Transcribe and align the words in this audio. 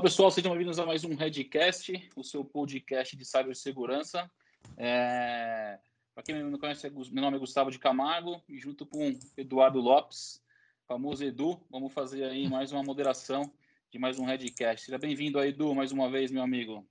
Olá, 0.00 0.08
pessoal, 0.08 0.30
sejam 0.30 0.52
bem-vindos 0.52 0.78
a 0.78 0.86
mais 0.86 1.04
um 1.04 1.14
Redcast, 1.14 2.08
o 2.16 2.24
seu 2.24 2.42
podcast 2.42 3.14
de 3.14 3.22
cibersegurança. 3.22 4.30
É... 4.78 5.78
Para 6.14 6.24
quem 6.24 6.42
não 6.42 6.50
me 6.50 6.58
conhece, 6.58 6.88
meu 6.88 7.22
nome 7.22 7.36
é 7.36 7.38
Gustavo 7.38 7.70
de 7.70 7.78
Camargo 7.78 8.42
e 8.48 8.58
junto 8.58 8.86
com 8.86 9.14
Eduardo 9.36 9.78
Lopes, 9.78 10.40
famoso 10.88 11.22
Edu, 11.22 11.60
vamos 11.70 11.92
fazer 11.92 12.24
aí 12.24 12.48
mais 12.48 12.72
uma 12.72 12.82
moderação 12.82 13.52
de 13.92 13.98
mais 13.98 14.18
um 14.18 14.24
Redcast. 14.24 14.86
Seja 14.86 14.96
bem-vindo 14.96 15.38
aí, 15.38 15.50
Edu, 15.50 15.74
mais 15.74 15.92
uma 15.92 16.08
vez, 16.08 16.30
meu 16.30 16.42
amigo. 16.42 16.82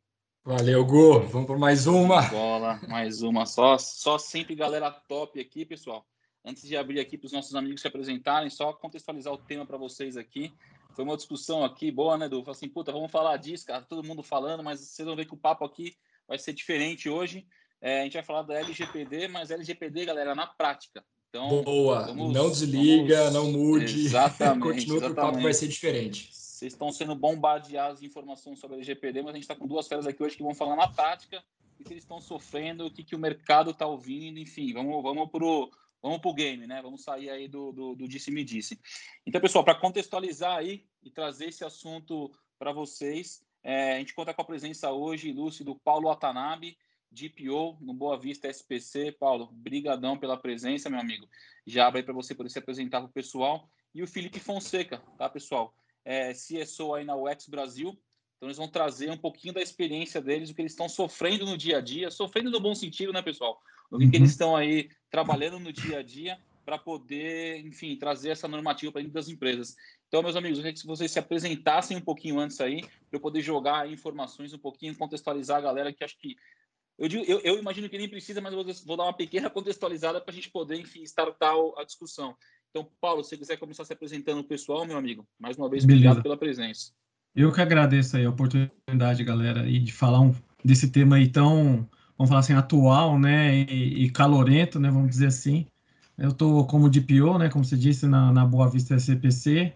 Valeu, 0.46 0.86
Gu. 0.86 1.22
Vamos 1.22 1.48
por 1.48 1.58
mais 1.58 1.88
uma. 1.88 2.22
Bola, 2.30 2.80
mais 2.88 3.24
uma. 3.24 3.48
Só, 3.48 3.80
só 3.80 4.20
sempre 4.20 4.54
galera 4.54 4.92
top 4.92 5.42
aqui, 5.42 5.66
pessoal. 5.66 6.06
Antes 6.46 6.62
de 6.62 6.78
abrir 6.78 7.00
aqui 7.00 7.18
para 7.18 7.26
os 7.26 7.34
nossos 7.34 7.56
amigos 7.56 7.82
se 7.82 7.88
apresentarem, 7.88 8.52
só 8.52 8.72
contextualizar 8.72 9.34
o 9.34 9.38
tema 9.40 9.66
para 9.66 9.80
vocês 9.80 10.16
aqui. 10.16 10.54
Foi 10.94 11.04
uma 11.04 11.16
discussão 11.16 11.64
aqui 11.64 11.92
boa, 11.92 12.18
né, 12.18 12.26
Edu? 12.26 12.44
Falei 12.44 12.52
assim, 12.52 12.70
puta, 12.70 12.92
vamos 12.92 13.12
falar 13.12 13.38
disso, 13.38 13.66
cara. 13.66 13.84
Todo 13.84 14.08
mundo 14.08 14.24
falando, 14.24 14.64
mas 14.64 14.80
vocês 14.80 15.06
vão 15.06 15.16
ver 15.16 15.26
que 15.26 15.34
o 15.34 15.38
papo 15.38 15.64
aqui 15.64 15.96
vai 16.28 16.38
ser 16.38 16.54
diferente 16.54 17.10
hoje. 17.10 17.48
É, 17.82 18.02
a 18.02 18.04
gente 18.04 18.14
vai 18.14 18.24
falar 18.24 18.42
da 18.42 18.56
LGPD, 18.56 19.28
mas 19.28 19.52
LGPD, 19.52 20.06
galera, 20.06 20.36
na 20.36 20.48
prática. 20.48 21.04
Então, 21.30 21.64
Boa, 21.64 22.08
vamos, 22.08 22.34
não 22.34 22.50
desliga, 22.50 23.30
vamos... 23.30 23.34
não 23.34 23.52
mude. 23.52 24.06
Exatamente. 24.06 24.64
Continua 24.64 25.02
que 25.02 25.12
o 25.12 25.16
papo 25.16 25.40
vai 25.40 25.54
ser 25.54 25.68
diferente. 25.68 26.30
Vocês 26.32 26.74
estão 26.74 26.92
sendo 26.92 27.16
bombardeados 27.16 28.02
de 28.02 28.08
informações 28.08 28.60
sobre 28.60 28.76
a 28.76 28.78
LGPD, 28.80 29.22
mas 29.22 29.32
a 29.32 29.34
gente 29.36 29.44
está 29.44 29.56
com 29.56 29.68
duas 29.68 29.88
feras 29.88 30.06
aqui 30.06 30.22
hoje 30.22 30.36
que 30.36 30.44
vão 30.44 30.54
falar 30.54 30.76
na 30.76 30.88
prática 30.88 31.42
o 31.80 31.84
que 31.84 31.94
eles 31.94 32.04
estão 32.04 32.20
sofrendo, 32.20 32.86
o 32.86 32.92
que, 32.92 33.04
que 33.04 33.16
o 33.16 33.20
mercado 33.20 33.72
está 33.72 33.88
ouvindo, 33.88 34.38
enfim, 34.38 34.74
vamos, 34.74 35.02
vamos 35.02 35.30
pro 35.30 35.72
vamos 36.02 36.20
pro 36.20 36.34
game, 36.34 36.66
né? 36.68 36.82
Vamos 36.82 37.04
sair 37.04 37.30
aí 37.30 37.48
do, 37.48 37.72
do, 37.72 37.96
do 37.96 38.08
disse-me 38.08 38.44
disse. 38.44 38.80
Então, 39.26 39.42
pessoal, 39.42 39.64
para 39.64 39.80
contextualizar 39.80 40.58
aí 40.58 40.86
e 41.04 41.10
trazer 41.10 41.46
esse 41.48 41.64
assunto 41.64 42.32
para 42.58 42.72
vocês, 42.72 43.44
é, 43.64 43.96
a 43.96 44.00
gente 44.00 44.14
conta 44.14 44.34
com 44.34 44.42
a 44.42 44.46
presença 44.46 44.92
hoje 44.92 45.30
ilustre 45.30 45.64
do 45.64 45.76
Paulo 45.76 46.08
Watanabe, 46.08 46.78
DPO 47.12 47.78
no 47.82 47.94
Boa 47.94 48.20
Vista 48.20 48.48
SPC. 48.48 49.12
Paulo, 49.14 49.50
brigadão 49.52 50.18
pela 50.18 50.38
presença, 50.38 50.90
meu 50.90 51.00
amigo. 51.00 51.28
Já 51.66 51.88
abre 51.88 52.00
aí 52.00 52.06
para 52.06 52.14
você 52.14 52.36
poder 52.36 52.50
se 52.50 52.60
apresentar 52.60 53.00
para 53.02 53.10
o 53.10 53.14
pessoal. 53.14 53.70
E 53.94 54.04
o 54.04 54.08
Felipe 54.08 54.40
Fonseca, 54.40 55.02
tá, 55.18 55.28
pessoal? 55.30 55.74
é, 56.10 56.34
CSO 56.34 56.96
aí 56.96 57.06
na 57.06 57.16
UX 57.16 57.48
Brasil. 57.48 57.96
Então, 58.40 58.48
eles 58.48 58.58
vão 58.58 58.70
trazer 58.70 59.12
um 59.12 59.18
pouquinho 59.18 59.54
da 59.54 59.62
experiência 59.62 60.22
deles, 60.22 60.50
o 60.50 60.56
que 60.56 60.62
eles 60.62 60.72
estão 60.72 60.88
sofrendo 60.88 61.46
no 61.46 61.58
dia 61.58 61.80
a 61.80 61.82
dia, 61.82 62.10
sofrendo 62.10 62.50
no 62.50 62.62
bom 62.62 62.74
sentido, 62.74 63.12
né, 63.12 63.22
pessoal? 63.22 63.60
O 63.92 63.98
que, 63.98 64.06
uhum. 64.06 64.12
que 64.12 64.16
eles 64.16 64.32
estão 64.32 64.56
aí 64.56 64.90
trabalhando 65.12 65.60
no 65.60 65.74
dia 65.74 66.00
a 66.00 66.02
dia 66.02 66.40
para 66.64 66.78
poder, 66.78 67.60
enfim, 67.66 67.98
trazer 67.98 68.30
essa 68.30 68.48
normativa 68.48 68.94
para 68.94 69.02
dentro 69.02 69.16
das 69.16 69.28
empresas. 69.28 69.76
Então, 70.08 70.24
meus 70.24 70.38
amigos, 70.38 70.58
eu 70.58 70.64
queria 70.64 70.80
que 70.80 70.88
vocês 70.88 71.12
se 71.12 71.20
apresentassem 71.20 71.98
um 71.98 72.02
pouquinho 72.02 72.40
antes 72.40 72.62
aí, 72.62 72.82
para 72.82 73.18
eu 73.18 73.20
poder 73.20 73.42
jogar 73.42 73.92
informações 73.92 74.54
um 74.54 74.58
pouquinho, 74.58 74.96
contextualizar 74.96 75.58
a 75.58 75.62
galera 75.62 75.92
que 75.92 76.04
acho 76.04 76.18
que. 76.18 76.38
Eu, 76.98 77.10
digo, 77.10 77.26
eu, 77.26 77.40
eu 77.42 77.60
imagino 77.60 77.90
que 77.90 77.98
nem 77.98 78.08
precisa, 78.08 78.40
mas 78.40 78.54
vou 78.86 78.96
dar 78.96 79.04
uma 79.04 79.14
pequena 79.14 79.50
contextualizada 79.52 80.22
para 80.22 80.32
a 80.32 80.36
gente 80.36 80.50
poder, 80.50 80.80
enfim, 80.80 81.02
startar 81.04 81.56
a 81.78 81.84
discussão. 81.84 82.38
Então, 82.70 82.90
Paulo, 83.02 83.22
se 83.22 83.32
você 83.32 83.38
quiser 83.38 83.58
começar 83.58 83.84
se 83.84 83.92
apresentando 83.92 84.40
o 84.40 84.48
pessoal, 84.48 84.86
meu 84.86 84.98
amigo, 84.98 85.28
mais 85.38 85.58
uma 85.58 85.70
vez, 85.70 85.84
Beleza. 85.84 86.06
obrigado 86.06 86.24
pela 86.24 86.38
presença. 86.38 86.94
Eu 87.36 87.52
que 87.52 87.62
agradeço 87.62 88.18
aí 88.18 88.26
a 88.26 88.30
oportunidade, 88.30 89.24
galera, 89.24 89.68
e 89.68 89.80
de 89.80 89.94
falar 89.94 90.20
um, 90.22 90.34
desse 90.64 90.90
tema 90.90 91.16
aí 91.18 91.28
tão, 91.28 91.88
vamos 92.18 92.30
falar 92.30 92.40
assim, 92.40 92.54
atual, 92.54 93.18
né, 93.20 93.56
e, 93.56 94.06
e 94.06 94.10
calorento, 94.12 94.80
né, 94.80 94.90
vamos 94.92 95.10
dizer 95.10 95.28
assim. 95.28 95.66
Eu 96.18 96.30
estou 96.30 96.66
como 96.68 96.90
DPO, 96.90 97.38
né, 97.38 97.50
como 97.50 97.64
você 97.64 97.78
disse, 97.78 98.06
na, 98.08 98.32
na 98.32 98.46
Boa 98.46 98.70
Vista 98.70 98.96
SCPC, 98.96 99.74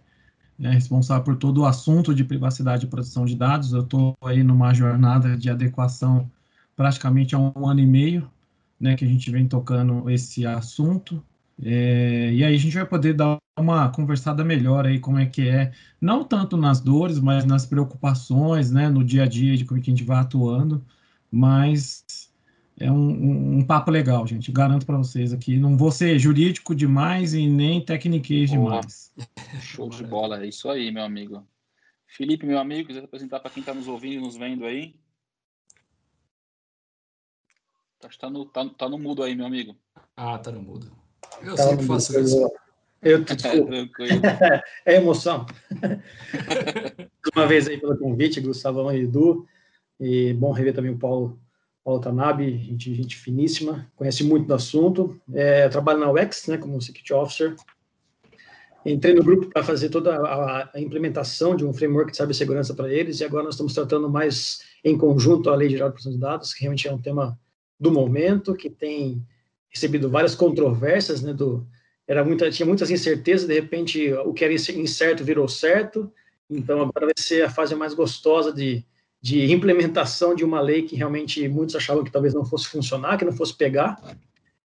né, 0.60 0.72
responsável 0.72 1.24
por 1.24 1.38
todo 1.38 1.62
o 1.62 1.66
assunto 1.66 2.14
de 2.14 2.24
privacidade 2.24 2.86
e 2.86 2.90
proteção 2.90 3.26
de 3.26 3.36
dados. 3.36 3.72
Eu 3.74 3.82
estou 3.82 4.16
aí 4.24 4.44
numa 4.44 4.74
jornada 4.74 5.38
de 5.38 5.50
adequação 5.50 6.30
praticamente 6.76 7.36
há 7.36 7.40
um 7.40 7.68
ano 7.68 7.80
e 7.80 7.86
meio, 7.86 8.30
né, 8.80 8.96
que 8.96 9.06
a 9.06 9.08
gente 9.08 9.32
vem 9.32 9.48
tocando 9.48 10.10
esse 10.10 10.46
assunto. 10.46 11.24
É, 11.62 12.34
e 12.34 12.44
aí 12.44 12.56
a 12.56 12.58
gente 12.58 12.76
vai 12.76 12.86
poder 12.86 13.14
dar 13.14 13.38
uma 13.58 13.90
conversada 13.90 14.44
melhor 14.44 14.86
aí 14.86 15.00
como 15.00 15.20
é 15.20 15.26
que 15.26 15.48
é, 15.48 15.72
não 16.02 16.24
tanto 16.24 16.58
nas 16.58 16.80
dores, 16.80 17.20
mas 17.20 17.46
nas 17.46 17.66
preocupações, 17.66 18.72
né, 18.72 18.90
no 18.90 19.04
dia 19.04 19.24
a 19.24 19.28
dia 19.28 19.56
de 19.56 19.66
como 19.66 19.80
é 19.80 19.84
que 19.84 19.92
a 19.92 19.94
gente 19.94 20.04
vai 20.04 20.20
atuando, 20.20 20.84
mas 21.32 22.32
é 22.80 22.92
um, 22.92 22.96
um, 22.96 23.58
um 23.60 23.66
papo 23.66 23.92
legal, 23.92 24.26
gente, 24.26 24.52
garanto 24.52 24.86
para 24.86 24.98
vocês 24.98 25.32
aqui, 25.32 25.58
não 25.58 25.78
vou 25.78 25.92
ser 25.92 26.18
jurídico 26.18 26.74
demais 26.74 27.34
e 27.34 27.48
nem 27.48 27.84
tecniquez 27.84 28.50
demais. 28.50 29.14
Show 29.62 29.90
de 29.90 30.04
bola, 30.04 30.44
é 30.44 30.48
isso 30.48 30.70
aí, 30.70 30.92
meu 30.92 31.04
amigo. 31.04 31.46
Felipe, 32.08 32.46
meu 32.46 32.60
amigo, 32.60 32.88
quiser 32.88 33.04
apresentar 33.04 33.40
para 33.40 33.52
quem 33.52 33.62
está 33.62 33.74
nos 33.74 33.88
ouvindo 33.88 34.16
e 34.16 34.22
nos 34.22 34.36
vendo 34.36 34.66
aí? 34.66 34.96
Acho 38.04 38.18
que 38.18 38.20
tá 38.20 38.30
no, 38.30 38.46
tá, 38.46 38.68
tá 38.70 38.90
no 38.90 39.00
mudo 39.00 39.24
aí, 39.24 39.36
meu 39.36 39.46
amigo. 39.46 39.76
Ah, 40.18 40.38
tá 40.38 40.52
no 40.52 40.62
mudo. 40.62 40.92
Eu 41.42 41.56
tá 41.56 41.64
sempre 41.64 41.86
faço 41.86 42.20
isso. 42.20 42.52
Eu, 43.04 43.20
é 44.86 44.96
emoção. 44.96 45.46
uma 47.36 47.48
vez 47.48 47.68
aí 47.68 47.80
pelo 47.80 47.98
convite, 47.98 48.42
Gustavão 48.42 48.92
e 48.92 49.04
Edu. 49.04 49.46
E 50.00 50.34
bom 50.34 50.52
rever 50.52 50.74
também 50.74 50.92
o 50.92 50.98
Paulo, 50.98 51.40
Paulo 51.84 52.00
Tanabe, 52.00 52.58
gente, 52.58 52.94
gente 52.94 53.16
finíssima, 53.16 53.90
conhece 53.96 54.24
muito 54.24 54.48
do 54.48 54.54
assunto. 54.54 55.20
É, 55.34 55.70
trabalho 55.70 56.00
na 56.00 56.12
UX, 56.12 56.48
né, 56.48 56.58
como 56.58 56.82
Security 56.82 57.14
Officer. 57.14 57.56
Entrei 58.86 59.14
no 59.14 59.24
grupo 59.24 59.48
para 59.48 59.64
fazer 59.64 59.90
toda 59.90 60.16
a, 60.16 60.70
a, 60.74 60.82
implementação 60.82 61.56
de 61.56 61.66
um 61.66 61.74
framework 61.74 62.12
de 62.12 62.18
cibersegurança 62.18 62.74
para 62.74 62.92
eles, 62.92 63.22
e 63.22 63.24
agora 63.24 63.44
nós 63.44 63.54
estamos 63.54 63.74
tratando 63.74 64.10
mais 64.10 64.60
em 64.84 64.98
conjunto 64.98 65.50
a 65.50 65.56
Lei 65.56 65.70
Geral 65.70 65.88
de 65.88 65.94
Proteção 65.94 66.12
de 66.12 66.20
Dados, 66.20 66.54
que 66.54 66.62
realmente 66.62 66.88
é 66.88 66.94
um 66.94 67.02
tema 67.02 67.40
do 67.80 67.92
momento, 67.92 68.54
que 68.54 68.70
tem 68.70 69.26
recebido 69.70 70.10
várias 70.10 70.36
controvérsias, 70.36 71.22
né, 71.22 71.34
do, 71.34 71.66
era 72.08 72.24
muita, 72.24 72.50
tinha 72.52 72.66
muitas 72.66 72.90
incertezas, 72.90 73.48
de 73.48 73.54
repente 73.54 74.14
o 74.14 74.34
que 74.34 74.44
era 74.44 74.54
incerto 74.54 75.24
virou 75.24 75.48
certo, 75.48 76.12
então 76.50 76.82
agora 76.82 77.06
vai 77.06 77.14
ser 77.18 77.44
a 77.44 77.50
fase 77.50 77.74
mais 77.76 77.94
gostosa 77.94 78.52
de, 78.52 78.86
de 79.22 79.52
implementação 79.52 80.36
de 80.36 80.44
uma 80.44 80.60
lei 80.60 80.84
que 80.84 80.96
realmente 80.96 81.48
muitos 81.48 81.76
achavam 81.76 82.04
que 82.04 82.12
talvez 82.12 82.34
não 82.34 82.46
fosse 82.46 82.68
funcionar, 82.68 83.18
que 83.18 83.26
não 83.26 83.32
fosse 83.32 83.56
pegar, 83.56 83.98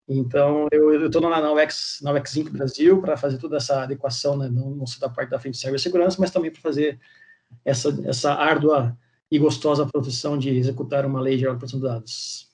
então 0.08 0.68
eu 0.72 1.08
estou 1.08 1.22
na, 1.22 1.42
na 1.42 1.52
UX, 1.52 2.00
na 2.02 2.14
UX 2.14 2.38
Inc. 2.38 2.50
Brasil 2.52 3.02
para 3.02 3.18
fazer 3.18 3.38
toda 3.38 3.58
essa 3.58 3.84
adequação, 3.84 4.38
né, 4.38 4.48
não, 4.48 4.70
não 4.70 4.86
só 4.86 5.00
da 5.00 5.14
parte 5.14 5.30
da 5.30 5.40
frente 5.40 5.56
de 5.56 5.62
cibersegurança, 5.62 6.18
mas 6.20 6.32
também 6.32 6.52
para 6.52 6.62
fazer 6.62 7.00
essa, 7.64 7.90
essa 8.06 8.34
árdua 8.34 8.98
e 9.32 9.40
gostosa 9.40 9.86
produção 9.86 10.38
de 10.38 10.50
executar 10.50 11.06
uma 11.06 11.20
lei 11.20 11.38
de 11.38 11.46
proteção 11.46 11.80
de 11.80 11.86
dados. 11.86 12.50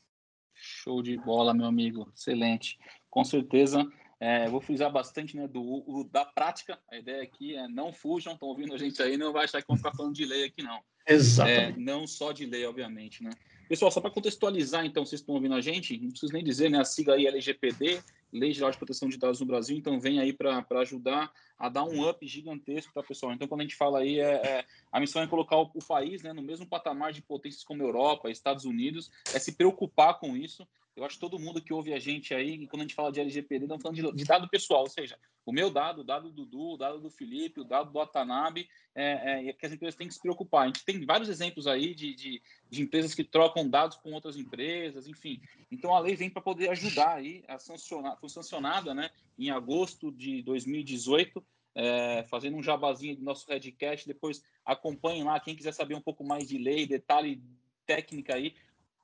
Show 0.53 1.01
de 1.01 1.17
bola, 1.17 1.53
meu 1.53 1.65
amigo. 1.65 2.11
Excelente. 2.15 2.77
Com 3.09 3.23
certeza. 3.23 3.85
É, 4.21 4.47
vou 4.47 4.61
frisar 4.61 4.91
bastante 4.91 5.35
né, 5.35 5.47
do, 5.47 6.07
da 6.11 6.23
prática. 6.23 6.77
A 6.91 6.95
ideia 6.95 7.23
aqui 7.23 7.55
é 7.55 7.67
não 7.67 7.91
fujam, 7.91 8.33
estão 8.33 8.49
ouvindo 8.49 8.71
a 8.71 8.77
gente 8.77 9.01
aí, 9.01 9.17
não 9.17 9.33
vai 9.33 9.45
achar 9.45 9.63
que 9.63 9.67
vão 9.67 9.75
ficar 9.75 9.91
falando 9.95 10.13
de 10.13 10.25
lei 10.25 10.45
aqui, 10.45 10.61
não. 10.61 10.79
Exatamente. 11.09 11.79
É, 11.79 11.83
não 11.83 12.05
só 12.05 12.31
de 12.31 12.45
lei, 12.45 12.63
obviamente, 12.63 13.23
né? 13.23 13.31
Pessoal, 13.67 13.89
só 13.89 13.99
para 13.99 14.11
contextualizar, 14.11 14.85
então, 14.85 15.03
vocês 15.03 15.21
estão 15.21 15.33
ouvindo 15.33 15.55
a 15.55 15.61
gente, 15.61 15.97
não 15.97 16.11
preciso 16.11 16.33
nem 16.33 16.43
dizer, 16.43 16.69
né? 16.69 16.79
A 16.79 16.85
sigla 16.85 17.15
aí 17.15 17.25
LGPD, 17.25 17.99
Lei 18.31 18.53
Geral 18.53 18.69
de 18.69 18.77
Proteção 18.77 19.09
de 19.09 19.17
Dados 19.17 19.39
no 19.39 19.47
Brasil, 19.47 19.75
então 19.75 19.99
vem 19.99 20.19
aí 20.19 20.31
para 20.31 20.63
ajudar 20.81 21.31
a 21.61 21.69
dar 21.69 21.83
um 21.83 22.09
up 22.09 22.27
gigantesco, 22.27 22.91
tá, 22.91 23.03
pessoal? 23.03 23.33
Então, 23.33 23.47
quando 23.47 23.61
a 23.61 23.63
gente 23.63 23.75
fala 23.75 23.99
aí, 23.99 24.19
é, 24.19 24.33
é 24.33 24.65
a 24.91 24.99
missão 24.99 25.21
é 25.21 25.27
colocar 25.27 25.57
o, 25.57 25.69
o 25.73 25.85
país 25.85 26.23
né, 26.23 26.33
no 26.33 26.41
mesmo 26.41 26.65
patamar 26.65 27.13
de 27.13 27.21
potências 27.21 27.63
como 27.63 27.83
Europa, 27.83 28.31
Estados 28.31 28.65
Unidos, 28.65 29.11
é 29.33 29.37
se 29.37 29.51
preocupar 29.51 30.19
com 30.19 30.35
isso, 30.35 30.67
eu 30.95 31.05
acho 31.05 31.15
que 31.15 31.21
todo 31.21 31.39
mundo 31.39 31.61
que 31.61 31.73
ouve 31.73 31.93
a 31.93 31.99
gente 31.99 32.33
aí, 32.33 32.67
quando 32.67 32.81
a 32.81 32.83
gente 32.83 32.95
fala 32.95 33.11
de 33.11 33.21
LGPD, 33.21 33.63
estamos 33.63 33.81
falando 33.81 33.95
de, 33.95 34.15
de, 34.17 34.25
dado 34.25 34.49
pessoal, 34.49 34.81
ou 34.81 34.89
seja, 34.89 35.17
o 35.45 35.53
meu 35.53 35.69
dado, 35.69 36.01
o 36.01 36.03
dado 36.03 36.29
do 36.29 36.45
Dudu, 36.45 36.73
o 36.73 36.77
dado 36.77 36.99
do 36.99 37.09
Felipe, 37.09 37.61
o 37.61 37.63
dado 37.63 37.91
do 37.91 37.99
Atanabe, 37.99 38.67
é, 38.93 39.49
é, 39.49 39.53
que 39.53 39.65
as 39.65 39.71
empresas 39.71 39.95
têm 39.95 40.07
que 40.07 40.13
se 40.13 40.19
preocupar. 40.19 40.63
A 40.63 40.67
gente 40.67 40.83
tem 40.83 41.03
vários 41.05 41.29
exemplos 41.29 41.65
aí 41.65 41.95
de, 41.95 42.13
de, 42.13 42.41
de 42.69 42.81
empresas 42.81 43.15
que 43.15 43.23
trocam 43.23 43.69
dados 43.69 43.97
com 43.97 44.11
outras 44.11 44.35
empresas, 44.35 45.07
enfim. 45.07 45.41
Então 45.71 45.95
a 45.95 45.99
lei 45.99 46.15
vem 46.15 46.29
para 46.29 46.41
poder 46.41 46.69
ajudar 46.69 47.15
aí 47.15 47.43
a 47.47 47.57
sancionar, 47.57 48.17
foi 48.19 48.29
sancionada 48.29 48.93
né, 48.93 49.09
em 49.41 49.49
agosto 49.49 50.11
de 50.11 50.41
2018, 50.43 51.43
é, 51.73 52.23
fazendo 52.29 52.57
um 52.57 52.63
jabazinho 52.63 53.15
do 53.15 53.23
nosso 53.23 53.49
Redcast, 53.49 54.07
depois 54.07 54.43
acompanhem 54.65 55.23
lá, 55.23 55.39
quem 55.39 55.55
quiser 55.55 55.73
saber 55.73 55.95
um 55.95 56.01
pouco 56.01 56.23
mais 56.23 56.47
de 56.47 56.57
lei, 56.57 56.85
detalhe 56.85 57.41
técnica 57.85 58.35
aí, 58.35 58.53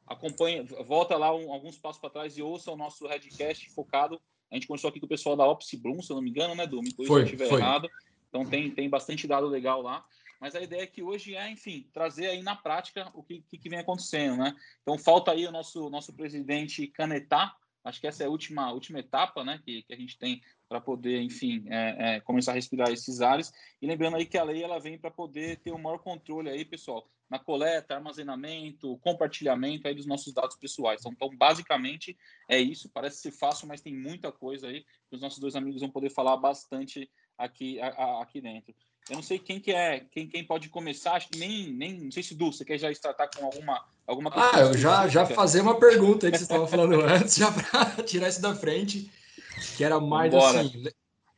acompanha, 0.06 0.64
volta 0.86 1.18
lá 1.18 1.36
um, 1.36 1.52
alguns 1.52 1.78
passos 1.78 2.00
para 2.00 2.10
trás 2.10 2.38
e 2.38 2.42
ouça 2.42 2.72
o 2.72 2.78
nosso 2.78 3.08
Redcast 3.08 3.70
focado. 3.72 4.22
A 4.52 4.56
gente 4.56 4.68
começou 4.68 4.90
aqui 4.90 5.00
com 5.00 5.06
o 5.06 5.10
pessoal 5.10 5.36
da 5.36 5.46
Opsi 5.46 5.76
Bloom, 5.76 6.02
se 6.02 6.12
eu 6.12 6.16
não 6.16 6.24
me 6.24 6.30
engano, 6.30 6.56
né, 6.56 6.66
Du? 6.66 6.82
Me 6.82 6.94
corrija 6.94 7.14
se 7.14 7.20
eu 7.20 7.24
estiver 7.24 7.52
errado. 7.52 7.90
Então 8.30 8.46
tem, 8.46 8.70
tem 8.70 8.90
bastante 8.90 9.28
dado 9.28 9.48
legal 9.48 9.82
lá. 9.82 10.06
Mas 10.40 10.56
a 10.56 10.62
ideia 10.62 10.84
aqui 10.84 11.02
hoje 11.02 11.36
é, 11.36 11.50
enfim, 11.50 11.90
trazer 11.92 12.28
aí 12.28 12.44
na 12.44 12.56
prática 12.56 13.10
o 13.14 13.24
que, 13.24 13.42
que, 13.42 13.70
vem 13.70 13.80
acontecendo, 13.80 14.38
né? 14.38 14.56
Então 14.84 14.98
falta 14.98 15.32
aí 15.32 15.48
o 15.48 15.52
nosso, 15.52 15.90
nosso 15.90 16.14
presidente 16.14 16.88
canetar 16.88 17.58
Acho 17.84 18.02
que 18.02 18.08
essa 18.08 18.24
é 18.24 18.28
a 18.28 18.30
última, 18.30 18.72
última 18.72 19.00
etapa 19.00 19.44
né, 19.44 19.62
que, 19.64 19.84
que 19.84 19.94
a 19.94 19.98
gente 19.98 20.18
tem 20.18 20.42
para 20.68 20.82
poder, 20.82 21.22
enfim, 21.22 21.66
é, 21.70 22.16
é, 22.16 22.20
começar 22.20 22.52
a 22.52 22.56
respirar 22.56 22.92
esses 22.92 23.22
ares. 23.22 23.52
E 23.82 23.88
lembrando 23.88 24.18
aí 24.18 24.26
que 24.26 24.38
a 24.38 24.44
lei 24.44 24.64
ela 24.64 24.80
vem 24.80 24.98
para 24.98 25.10
poder 25.10 25.58
ter 25.58 25.72
o 25.72 25.76
um 25.76 25.82
maior 25.82 26.00
controle 26.00 26.50
aí, 26.50 26.66
pessoal, 26.66 27.10
na 27.30 27.40
coleta, 27.40 27.96
armazenamento, 27.96 28.98
compartilhamento 29.00 29.88
aí 29.88 29.96
dos 29.96 30.06
nossos 30.06 30.34
dados 30.34 30.56
pessoais. 30.58 31.00
Então, 31.02 31.14
então, 31.14 31.38
basicamente, 31.38 32.18
é 32.50 32.60
isso. 32.60 32.90
Parece 32.90 33.22
ser 33.22 33.32
fácil, 33.32 33.68
mas 33.68 33.82
tem 33.82 33.96
muita 33.96 34.32
coisa 34.32 34.68
aí 34.68 34.84
que 35.10 35.16
os 35.16 35.22
nossos 35.22 35.40
dois 35.40 35.56
amigos 35.56 35.82
vão 35.82 35.90
poder 35.90 36.10
falar 36.10 36.38
bastante 36.38 37.10
aqui, 37.38 37.80
a, 37.80 37.88
a, 37.88 38.24
aqui 38.24 38.42
dentro. 38.42 38.76
Eu 39.10 39.16
não 39.16 39.24
sei 39.24 39.40
quem 39.40 39.60
que 39.60 39.72
é, 39.72 40.02
quem, 40.12 40.28
quem 40.28 40.44
pode 40.44 40.70
começar, 40.70 41.14
acho 41.14 41.30
que 41.30 41.40
nem, 41.40 41.72
nem 41.72 41.94
não 41.94 42.12
sei 42.12 42.22
se 42.22 42.36
Du, 42.36 42.52
você 42.52 42.66
quer 42.66 42.78
já 42.78 42.92
startar 42.92 43.30
com 43.36 43.46
alguma, 43.46 43.82
alguma 44.06 44.32
Ah, 44.34 44.60
eu 44.60 44.78
já, 44.78 45.08
já 45.08 45.26
fazer 45.26 45.62
uma 45.62 45.80
pergunta 45.80 46.26
aí 46.26 46.32
que 46.32 46.38
você 46.38 46.44
estava 46.44 46.68
falando 46.68 47.00
antes, 47.06 47.36
já 47.36 47.52
para 47.52 48.04
tirar 48.04 48.28
isso 48.28 48.42
da 48.42 48.54
frente, 48.54 49.10
que 49.76 49.84
era 49.84 50.00
mais 50.00 50.32
Bora. 50.32 50.62
assim, 50.62 50.86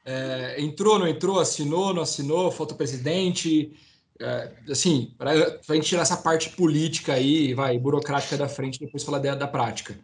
é, 0.03 0.55
entrou, 0.59 0.97
não 0.97 1.07
entrou, 1.07 1.39
assinou, 1.39 1.93
não 1.93 2.01
assinou, 2.01 2.51
foto 2.51 2.75
presidente, 2.75 3.71
é, 4.19 4.51
assim, 4.69 5.13
para 5.17 5.31
a 5.31 5.75
gente 5.75 5.87
tirar 5.87 6.01
essa 6.01 6.17
parte 6.17 6.49
política 6.49 7.13
aí, 7.13 7.53
vai, 7.53 7.77
burocrática 7.77 8.35
da 8.35 8.49
frente, 8.49 8.79
depois 8.79 9.03
falar 9.03 9.19
da, 9.19 9.35
da 9.35 9.47
prática. 9.47 9.97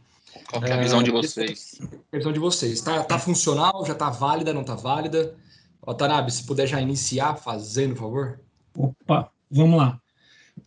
Qual 0.49 0.63
é 0.63 0.71
a 0.71 0.77
visão 0.77 1.01
de 1.01 1.11
vocês? 1.11 1.79
A 2.11 2.17
visão 2.17 2.31
de 2.31 2.39
vocês. 2.39 2.81
Tá, 2.81 3.03
tá 3.03 3.17
funcional? 3.17 3.83
Já 3.85 3.95
tá 3.95 4.09
válida? 4.09 4.53
Não 4.53 4.63
tá 4.63 4.75
válida? 4.75 5.35
Otanabe, 5.85 6.31
se 6.31 6.45
puder 6.45 6.67
já 6.67 6.81
iniciar 6.81 7.35
fazendo, 7.35 7.93
por 7.95 8.01
favor. 8.01 8.39
Opa, 8.75 9.31
vamos 9.49 9.77
lá. 9.77 9.99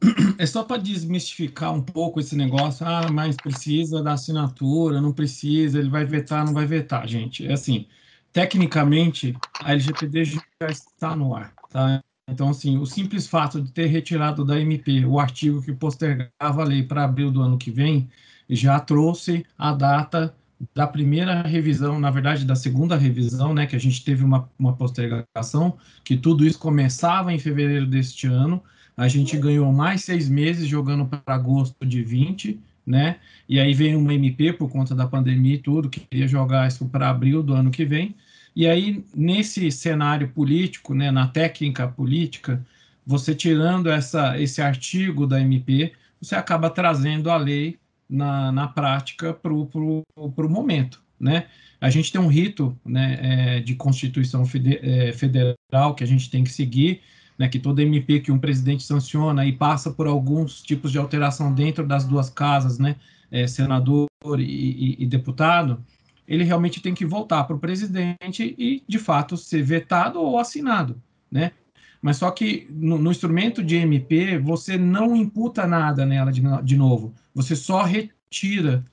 É 0.38 0.46
só 0.46 0.62
para 0.62 0.80
desmistificar 0.80 1.74
um 1.74 1.82
pouco 1.82 2.20
esse 2.20 2.36
negócio. 2.36 2.86
Ah, 2.86 3.10
mas 3.10 3.36
precisa 3.36 4.02
da 4.02 4.12
assinatura, 4.12 5.00
não 5.00 5.12
precisa, 5.12 5.78
ele 5.78 5.88
vai 5.88 6.04
vetar, 6.04 6.44
não 6.44 6.52
vai 6.52 6.66
vetar, 6.66 7.08
gente. 7.08 7.46
É 7.46 7.54
assim, 7.54 7.88
tecnicamente, 8.32 9.36
a 9.60 9.72
LGPD 9.72 10.24
já 10.24 10.68
está 10.68 11.16
no 11.16 11.34
ar, 11.34 11.52
tá? 11.70 12.02
Então, 12.28 12.50
assim, 12.50 12.76
o 12.76 12.84
simples 12.84 13.26
fato 13.26 13.60
de 13.60 13.72
ter 13.72 13.86
retirado 13.86 14.44
da 14.44 14.60
MP 14.60 15.04
o 15.06 15.18
artigo 15.18 15.62
que 15.62 15.72
postergava 15.72 16.62
a 16.62 16.64
lei 16.64 16.82
para 16.82 17.04
abril 17.04 17.30
do 17.30 17.40
ano 17.40 17.56
que 17.58 17.70
vem, 17.70 18.08
já 18.48 18.78
trouxe 18.78 19.44
a 19.56 19.72
data 19.72 20.34
da 20.74 20.86
primeira 20.86 21.42
revisão, 21.42 22.00
na 22.00 22.10
verdade, 22.10 22.44
da 22.44 22.56
segunda 22.56 22.96
revisão, 22.96 23.54
né, 23.54 23.66
que 23.66 23.76
a 23.76 23.80
gente 23.80 24.04
teve 24.04 24.24
uma, 24.24 24.50
uma 24.58 24.74
postergação, 24.74 25.78
que 26.04 26.16
tudo 26.16 26.46
isso 26.46 26.58
começava 26.58 27.32
em 27.32 27.38
fevereiro 27.38 27.86
deste 27.86 28.26
ano, 28.26 28.62
a 28.96 29.06
gente 29.06 29.36
ganhou 29.36 29.72
mais 29.72 30.02
seis 30.02 30.28
meses 30.28 30.66
jogando 30.66 31.06
para 31.06 31.22
agosto 31.26 31.86
de 31.86 32.02
20, 32.02 32.60
né, 32.84 33.18
e 33.48 33.60
aí 33.60 33.72
veio 33.72 33.98
uma 33.98 34.14
MP 34.14 34.52
por 34.52 34.68
conta 34.68 34.94
da 34.94 35.06
pandemia 35.06 35.54
e 35.54 35.58
tudo, 35.58 35.88
que 35.88 36.00
queria 36.00 36.26
jogar 36.26 36.66
isso 36.66 36.88
para 36.88 37.08
abril 37.08 37.42
do 37.42 37.54
ano 37.54 37.70
que 37.70 37.84
vem, 37.84 38.16
e 38.56 38.66
aí, 38.66 39.04
nesse 39.14 39.70
cenário 39.70 40.28
político, 40.30 40.92
né, 40.92 41.12
na 41.12 41.28
técnica 41.28 41.86
política, 41.86 42.66
você 43.06 43.32
tirando 43.32 43.88
essa, 43.88 44.36
esse 44.36 44.60
artigo 44.60 45.28
da 45.28 45.40
MP, 45.40 45.92
você 46.20 46.34
acaba 46.34 46.68
trazendo 46.68 47.30
a 47.30 47.36
lei 47.36 47.78
na, 48.08 48.50
na 48.52 48.68
prática 48.68 49.32
para 49.32 49.52
o 49.52 50.04
momento, 50.48 51.02
né? 51.18 51.46
A 51.80 51.90
gente 51.90 52.10
tem 52.10 52.20
um 52.20 52.26
rito 52.26 52.76
né, 52.84 53.18
é, 53.20 53.60
de 53.60 53.74
Constituição 53.76 54.42
é, 54.42 55.12
Federal 55.12 55.94
que 55.94 56.02
a 56.02 56.06
gente 56.06 56.28
tem 56.28 56.42
que 56.42 56.50
seguir, 56.50 57.02
né, 57.38 57.48
que 57.48 57.58
toda 57.58 57.82
MP 57.82 58.18
que 58.18 58.32
um 58.32 58.38
presidente 58.38 58.82
sanciona 58.82 59.46
e 59.46 59.52
passa 59.52 59.92
por 59.92 60.08
alguns 60.08 60.60
tipos 60.60 60.90
de 60.90 60.98
alteração 60.98 61.54
dentro 61.54 61.86
das 61.86 62.04
duas 62.04 62.28
casas, 62.28 62.80
né, 62.80 62.96
é, 63.30 63.46
senador 63.46 64.08
e, 64.38 64.42
e, 64.42 64.96
e, 64.98 65.06
deputado, 65.06 65.84
ele 66.26 66.42
realmente 66.42 66.80
tem 66.80 66.94
que 66.94 67.06
voltar 67.06 67.44
para 67.44 67.54
o 67.54 67.60
presidente 67.60 68.54
e, 68.58 68.82
de 68.88 68.98
fato, 68.98 69.36
ser 69.36 69.62
vetado 69.62 70.20
ou 70.20 70.38
assinado, 70.38 71.00
né? 71.30 71.52
Mas 72.00 72.16
só 72.16 72.30
que 72.30 72.66
no, 72.70 72.96
no, 72.96 73.10
instrumento 73.10 73.62
de 73.62 73.76
MP, 73.76 74.38
você 74.38 74.76
não 74.76 75.16
imputa 75.16 75.66
nada 75.66 76.06
nela 76.06 76.30
de, 76.30 76.42
de 76.62 76.76
novo, 76.76 77.12
você 77.38 77.54
só 77.54 77.84
retira. 77.84 78.84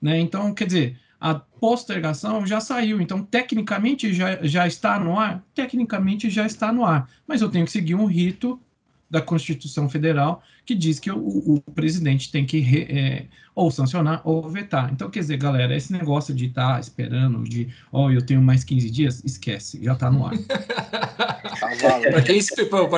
Né? 0.00 0.20
Então, 0.20 0.52
quer 0.52 0.66
dizer, 0.66 1.00
a 1.18 1.34
postergação 1.34 2.46
já 2.46 2.60
saiu, 2.60 3.00
então 3.00 3.24
tecnicamente 3.24 4.12
já, 4.12 4.46
já 4.46 4.66
está 4.66 5.00
no 5.00 5.18
ar? 5.18 5.42
Tecnicamente 5.54 6.28
já 6.28 6.44
está 6.44 6.70
no 6.70 6.84
ar, 6.84 7.08
mas 7.26 7.40
eu 7.40 7.50
tenho 7.50 7.64
que 7.64 7.72
seguir 7.72 7.94
um 7.94 8.04
rito 8.04 8.60
da 9.14 9.22
Constituição 9.22 9.88
Federal 9.88 10.42
que 10.66 10.74
diz 10.74 10.98
que 10.98 11.08
o, 11.08 11.54
o 11.54 11.60
presidente 11.72 12.32
tem 12.32 12.44
que 12.44 12.58
re, 12.58 12.82
é, 12.90 13.26
ou 13.54 13.70
sancionar 13.70 14.20
ou 14.24 14.48
vetar. 14.50 14.92
Então, 14.92 15.08
quer 15.08 15.20
dizer, 15.20 15.36
galera, 15.36 15.76
esse 15.76 15.92
negócio 15.92 16.34
de 16.34 16.46
estar 16.46 16.74
tá 16.74 16.80
esperando, 16.80 17.44
de, 17.44 17.72
ó, 17.92 18.06
oh, 18.06 18.10
eu 18.10 18.26
tenho 18.26 18.42
mais 18.42 18.64
15 18.64 18.90
dias, 18.90 19.22
esquece, 19.24 19.78
já 19.84 19.92
está 19.92 20.10
no 20.10 20.26
ar. 20.26 20.32
Para 22.10 22.22
quem, 22.22 22.40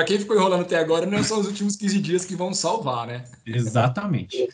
quem, 0.06 0.18
ficou 0.18 0.36
enrolando 0.36 0.62
até 0.62 0.78
agora, 0.78 1.04
não 1.04 1.22
são 1.22 1.40
os 1.40 1.46
últimos 1.46 1.76
15 1.76 2.00
dias 2.00 2.24
que 2.24 2.34
vão 2.34 2.54
salvar, 2.54 3.06
né? 3.06 3.24
Exatamente. 3.44 4.48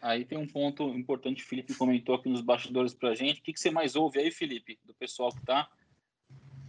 Aí 0.00 0.24
tem 0.24 0.38
um 0.38 0.46
ponto 0.46 0.84
importante, 0.90 1.42
o 1.42 1.46
Felipe 1.46 1.74
comentou 1.74 2.14
aqui 2.14 2.28
nos 2.28 2.42
bastidores 2.42 2.94
para 2.94 3.08
a 3.08 3.14
gente. 3.16 3.40
O 3.40 3.42
que, 3.42 3.52
que 3.52 3.58
você 3.58 3.72
mais 3.72 3.96
ouve 3.96 4.20
aí, 4.20 4.30
Felipe, 4.30 4.78
do 4.86 4.94
pessoal 4.94 5.32
que 5.32 5.40
está 5.40 5.66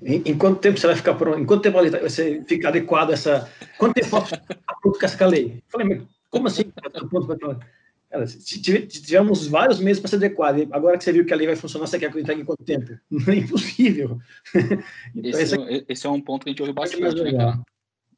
em, 0.01 0.21
em, 0.25 0.37
quanto 0.37 0.59
tempo 0.59 0.77
você 0.77 0.87
vai 0.87 0.95
ficar 0.95 1.15
pronto? 1.15 1.39
Em 1.39 1.45
quanto 1.45 1.63
tempo 1.63 1.77
você 2.01 2.43
fica 2.47 2.69
adequado 2.69 3.11
a 3.11 3.13
essa. 3.13 3.49
Quanto 3.77 3.93
tempo 3.93 4.09
você 4.09 4.35
está 4.35 4.75
pronto 4.81 4.99
com 4.99 5.05
essa 5.05 5.25
lei? 5.25 5.63
Falei, 5.69 5.87
mas 5.87 6.03
como 6.29 6.47
assim? 6.47 6.63
Para 6.65 6.91
tivemos 8.87 9.47
vários 9.47 9.79
meses 9.79 9.99
para 9.99 10.09
se 10.09 10.15
adequar. 10.15 10.55
Agora 10.71 10.97
que 10.97 11.03
você 11.03 11.11
viu 11.11 11.25
que 11.25 11.33
a 11.33 11.35
lei 11.35 11.47
vai 11.47 11.55
funcionar, 11.55 11.87
você 11.87 11.99
quer 11.99 12.07
acreditar 12.07 12.33
em 12.33 12.45
quanto 12.45 12.63
tempo? 12.63 12.97
Não 13.09 13.33
é 13.33 13.37
impossível. 13.37 14.19
então, 15.15 15.41
esse, 15.41 15.55
esse, 15.55 15.85
esse, 15.87 16.07
é 16.07 16.09
um 16.09 16.21
ponto 16.21 16.43
que 16.43 16.49
a 16.49 16.51
gente 16.51 16.61
ouve 16.61 16.73
bastante, 16.73 17.23
né, 17.23 17.33
cara? 17.33 17.61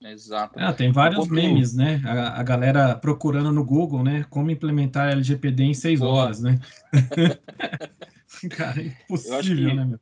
Exato. 0.03 0.53
Ah, 0.59 0.73
tem 0.73 0.91
vários 0.91 1.21
ponto... 1.21 1.33
memes, 1.33 1.73
né? 1.73 2.01
A, 2.05 2.39
a, 2.39 2.43
galera 2.43 2.95
procurando 2.95 3.51
no 3.51 3.65
Google, 3.65 4.03
né? 4.03 4.25
Como 4.29 4.51
implementar 4.51 5.09
LGPD 5.09 5.63
em 5.63 5.73
seis 5.73 6.01
horas, 6.01 6.39
né? 6.39 6.59
cara, 8.51 8.79
é 8.81 8.85
impossível, 8.85 9.69
que... 9.69 9.75
né, 9.75 9.85
meu? 9.85 9.99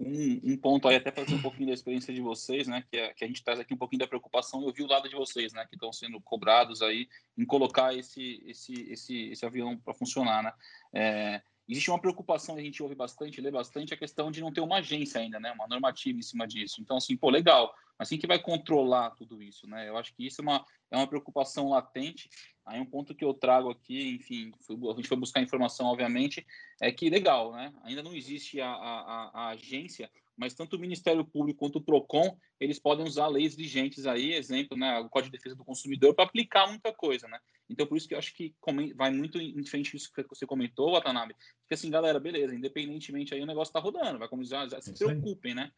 Um, 0.00 0.52
um, 0.52 0.56
ponto 0.56 0.88
aí, 0.88 0.96
até 0.96 1.10
trazer 1.10 1.34
um 1.34 1.42
pouquinho 1.42 1.68
da 1.68 1.74
experiência 1.74 2.12
de 2.12 2.20
vocês, 2.20 2.66
né, 2.66 2.82
que, 2.90 2.96
é, 2.96 3.12
que, 3.12 3.24
a 3.24 3.26
gente 3.26 3.44
traz 3.44 3.60
aqui 3.60 3.74
um 3.74 3.76
pouquinho 3.76 4.00
da 4.00 4.06
preocupação, 4.06 4.62
eu 4.62 4.72
vi 4.72 4.82
o 4.82 4.86
lado 4.86 5.08
de 5.08 5.14
vocês, 5.14 5.52
né, 5.52 5.66
que 5.68 5.76
estão 5.76 5.92
sendo 5.92 6.20
cobrados 6.20 6.80
aí 6.80 7.06
em 7.36 7.44
colocar 7.44 7.94
esse, 7.94 8.42
esse, 8.46 8.72
esse, 8.90 9.30
esse 9.30 9.44
avião 9.44 9.76
para 9.76 9.92
funcionar, 9.92 10.42
né. 10.42 10.52
É, 10.94 11.42
existe 11.68 11.90
uma 11.90 12.00
preocupação, 12.00 12.56
a 12.56 12.60
gente 12.60 12.82
ouve 12.82 12.94
bastante, 12.94 13.40
lê 13.40 13.50
bastante, 13.50 13.92
a 13.92 13.96
questão 13.96 14.30
de 14.30 14.40
não 14.40 14.52
ter 14.52 14.62
uma 14.62 14.78
agência 14.78 15.20
ainda, 15.20 15.38
né, 15.38 15.52
uma 15.52 15.68
normativa 15.68 16.18
em 16.18 16.22
cima 16.22 16.48
disso. 16.48 16.80
Então, 16.80 16.96
assim, 16.96 17.16
pô, 17.16 17.28
legal, 17.28 17.74
mas 17.98 18.08
quem 18.08 18.18
que 18.18 18.26
vai 18.26 18.38
controlar 18.38 19.10
tudo 19.10 19.42
isso, 19.42 19.68
né? 19.68 19.86
Eu 19.86 19.98
acho 19.98 20.14
que 20.14 20.26
isso 20.26 20.40
é 20.40 20.42
uma, 20.42 20.64
é 20.90 20.96
uma 20.96 21.06
preocupação 21.06 21.68
latente. 21.70 22.28
Aí 22.66 22.80
um 22.80 22.86
ponto 22.86 23.14
que 23.14 23.24
eu 23.24 23.34
trago 23.34 23.70
aqui, 23.70 24.16
enfim, 24.16 24.52
a 24.68 24.94
gente 24.94 25.08
foi 25.08 25.16
buscar 25.16 25.42
informação, 25.42 25.86
obviamente, 25.86 26.46
é 26.80 26.92
que 26.92 27.10
legal, 27.10 27.52
né? 27.52 27.72
Ainda 27.82 28.02
não 28.02 28.14
existe 28.14 28.60
a, 28.60 28.70
a, 28.70 29.30
a 29.32 29.48
agência, 29.48 30.10
mas 30.36 30.54
tanto 30.54 30.76
o 30.76 30.78
Ministério 30.78 31.24
Público 31.24 31.58
quanto 31.58 31.76
o 31.76 31.82
PROCON, 31.82 32.36
eles 32.58 32.78
podem 32.78 33.04
usar 33.04 33.28
leis 33.28 33.54
vigentes 33.54 34.06
aí, 34.06 34.32
exemplo, 34.32 34.76
né, 34.76 34.98
o 34.98 35.08
Código 35.08 35.30
de 35.30 35.36
Defesa 35.36 35.56
do 35.56 35.64
Consumidor, 35.64 36.14
para 36.14 36.24
aplicar 36.24 36.66
muita 36.66 36.92
coisa, 36.92 37.28
né? 37.28 37.38
Então, 37.68 37.86
por 37.86 37.96
isso 37.96 38.08
que 38.08 38.14
eu 38.14 38.18
acho 38.18 38.34
que 38.34 38.54
vai 38.96 39.10
muito 39.10 39.40
em 39.40 39.64
frente 39.64 39.92
disso 39.92 40.10
que 40.12 40.22
você 40.28 40.46
comentou, 40.46 40.92
Watanabe, 40.92 41.36
que 41.68 41.74
assim, 41.74 41.90
galera, 41.90 42.18
beleza, 42.18 42.54
independentemente 42.54 43.34
aí 43.34 43.42
o 43.42 43.46
negócio 43.46 43.70
está 43.70 43.80
rodando, 43.80 44.18
vai 44.18 44.28
já 44.44 44.80
se 44.80 44.92
preocupem, 44.94 45.54
né? 45.54 45.70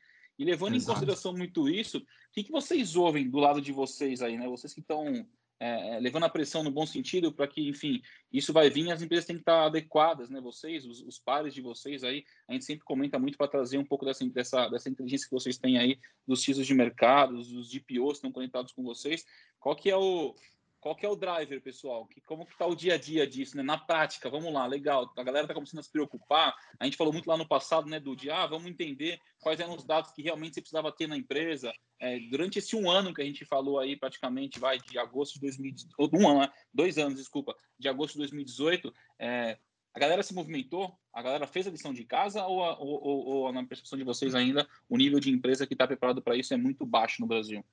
E 0.43 0.45
levando 0.45 0.75
Exato. 0.75 0.91
em 0.91 0.95
consideração 0.95 1.33
muito 1.33 1.69
isso, 1.69 1.99
o 1.99 2.03
que, 2.33 2.43
que 2.43 2.51
vocês 2.51 2.97
ouvem 2.97 3.31
do 3.31 3.39
lado 3.39 3.61
de 3.61 3.71
vocês 3.71 4.21
aí, 4.21 4.37
né? 4.37 4.49
Vocês 4.49 4.75
que 4.75 4.81
estão 4.81 5.25
é, 5.61 5.95
é, 5.95 6.01
levando 6.01 6.25
a 6.25 6.29
pressão 6.29 6.65
no 6.65 6.71
bom 6.73 6.85
sentido 6.85 7.33
para 7.33 7.47
que, 7.47 7.69
enfim, 7.69 8.03
isso 8.33 8.53
vai 8.53 8.69
vir, 8.69 8.91
as 8.91 9.01
empresas 9.01 9.25
têm 9.25 9.37
que 9.37 9.43
estar 9.43 9.67
adequadas, 9.67 10.29
né? 10.29 10.41
Vocês, 10.41 10.85
os, 10.85 11.01
os 11.03 11.21
pares 11.21 11.55
de 11.55 11.61
vocês 11.61 12.03
aí, 12.03 12.25
a 12.49 12.53
gente 12.55 12.65
sempre 12.65 12.85
comenta 12.85 13.21
muito 13.21 13.39
para 13.39 13.47
trazer 13.47 13.79
um 13.79 13.85
pouco 13.85 14.05
dessa, 14.05 14.29
dessa, 14.31 14.69
dessa 14.69 14.91
inteligência 14.91 15.29
que 15.29 15.35
vocês 15.35 15.57
têm 15.57 15.79
aí 15.79 15.97
dos 16.27 16.43
CISOs 16.43 16.67
de 16.67 16.75
mercado, 16.75 17.37
dos 17.37 17.71
DPOs 17.71 18.15
que 18.15 18.17
estão 18.17 18.33
conectados 18.33 18.73
com 18.73 18.83
vocês. 18.83 19.25
Qual 19.61 19.77
que 19.77 19.89
é 19.89 19.97
o, 19.97 20.35
qual 20.83 20.97
que 20.97 21.07
é 21.07 21.09
o 21.09 21.15
driver, 21.15 21.63
pessoal? 21.63 22.07
Que, 22.07 22.21
como 22.23 22.45
que 22.45 22.53
está 22.53 22.67
o 22.67 22.75
dia 22.75 22.95
a 22.95 22.99
dia 22.99 23.25
disso, 23.25 23.57
né? 23.57 23.63
Na 23.63 23.79
prática, 23.79 24.29
vamos 24.29 24.53
lá, 24.53 24.67
legal. 24.67 25.13
A 25.17 25.23
galera 25.23 25.45
está 25.45 25.55
começando 25.55 25.79
a 25.79 25.83
se 25.85 25.93
preocupar. 25.93 26.53
A 26.79 26.85
gente 26.85 26.97
falou 26.97 27.13
muito 27.13 27.29
lá 27.29 27.37
no 27.37 27.47
passado, 27.47 27.89
né, 27.89 28.01
do 28.01 28.17
dia, 28.17 28.35
ah, 28.35 28.49
vamos 28.49 28.67
entender 28.67 29.21
quais 29.41 29.61
eram 29.61 29.77
os 29.77 29.85
dados 29.85 30.11
que 30.11 30.23
realmente 30.23 30.55
você 30.55 30.61
precisava 30.61 30.91
ter 30.91 31.07
na 31.07 31.17
empresa. 31.17 31.73
É, 32.01 32.19
durante 32.29 32.59
esse 32.59 32.75
um 32.75 32.91
ano 32.91 33.15
que 33.15 33.23
a 33.23 33.25
gente 33.25 33.45
falou 33.45 33.79
aí, 33.79 33.97
praticamente, 33.97 34.59
vai 34.59 34.77
de 34.77 34.99
agosto 34.99 35.35
de 35.35 35.43
2018, 35.43 36.17
um 36.17 36.29
ano, 36.29 36.41
né? 36.41 36.49
dois 36.75 36.99
anos, 36.99 37.17
desculpa, 37.17 37.55
de 37.79 37.89
agosto 37.89 38.15
de 38.15 38.19
2018, 38.19 38.93
é, 39.21 39.59
a 39.95 40.01
galera 40.01 40.23
se 40.25 40.35
movimentou? 40.35 40.99
A 41.13 41.23
galera 41.23 41.47
fez 41.47 41.65
a 41.69 41.71
lição 41.71 41.95
de 41.95 42.05
casa 42.05 42.45
ou, 42.45 42.59
ou, 42.59 43.05
ou, 43.05 43.27
ou 43.27 43.53
na 43.53 43.65
percepção 43.65 43.97
de 43.97 44.05
vocês 44.05 44.35
ainda, 44.35 44.67
o 44.89 44.97
nível 44.97 45.21
de 45.21 45.31
empresa 45.31 45.65
que 45.65 45.75
está 45.75 45.87
preparado 45.87 46.21
para 46.21 46.35
isso 46.35 46.53
é 46.53 46.57
muito 46.57 46.85
baixo 46.85 47.21
no 47.21 47.29
Brasil? 47.29 47.65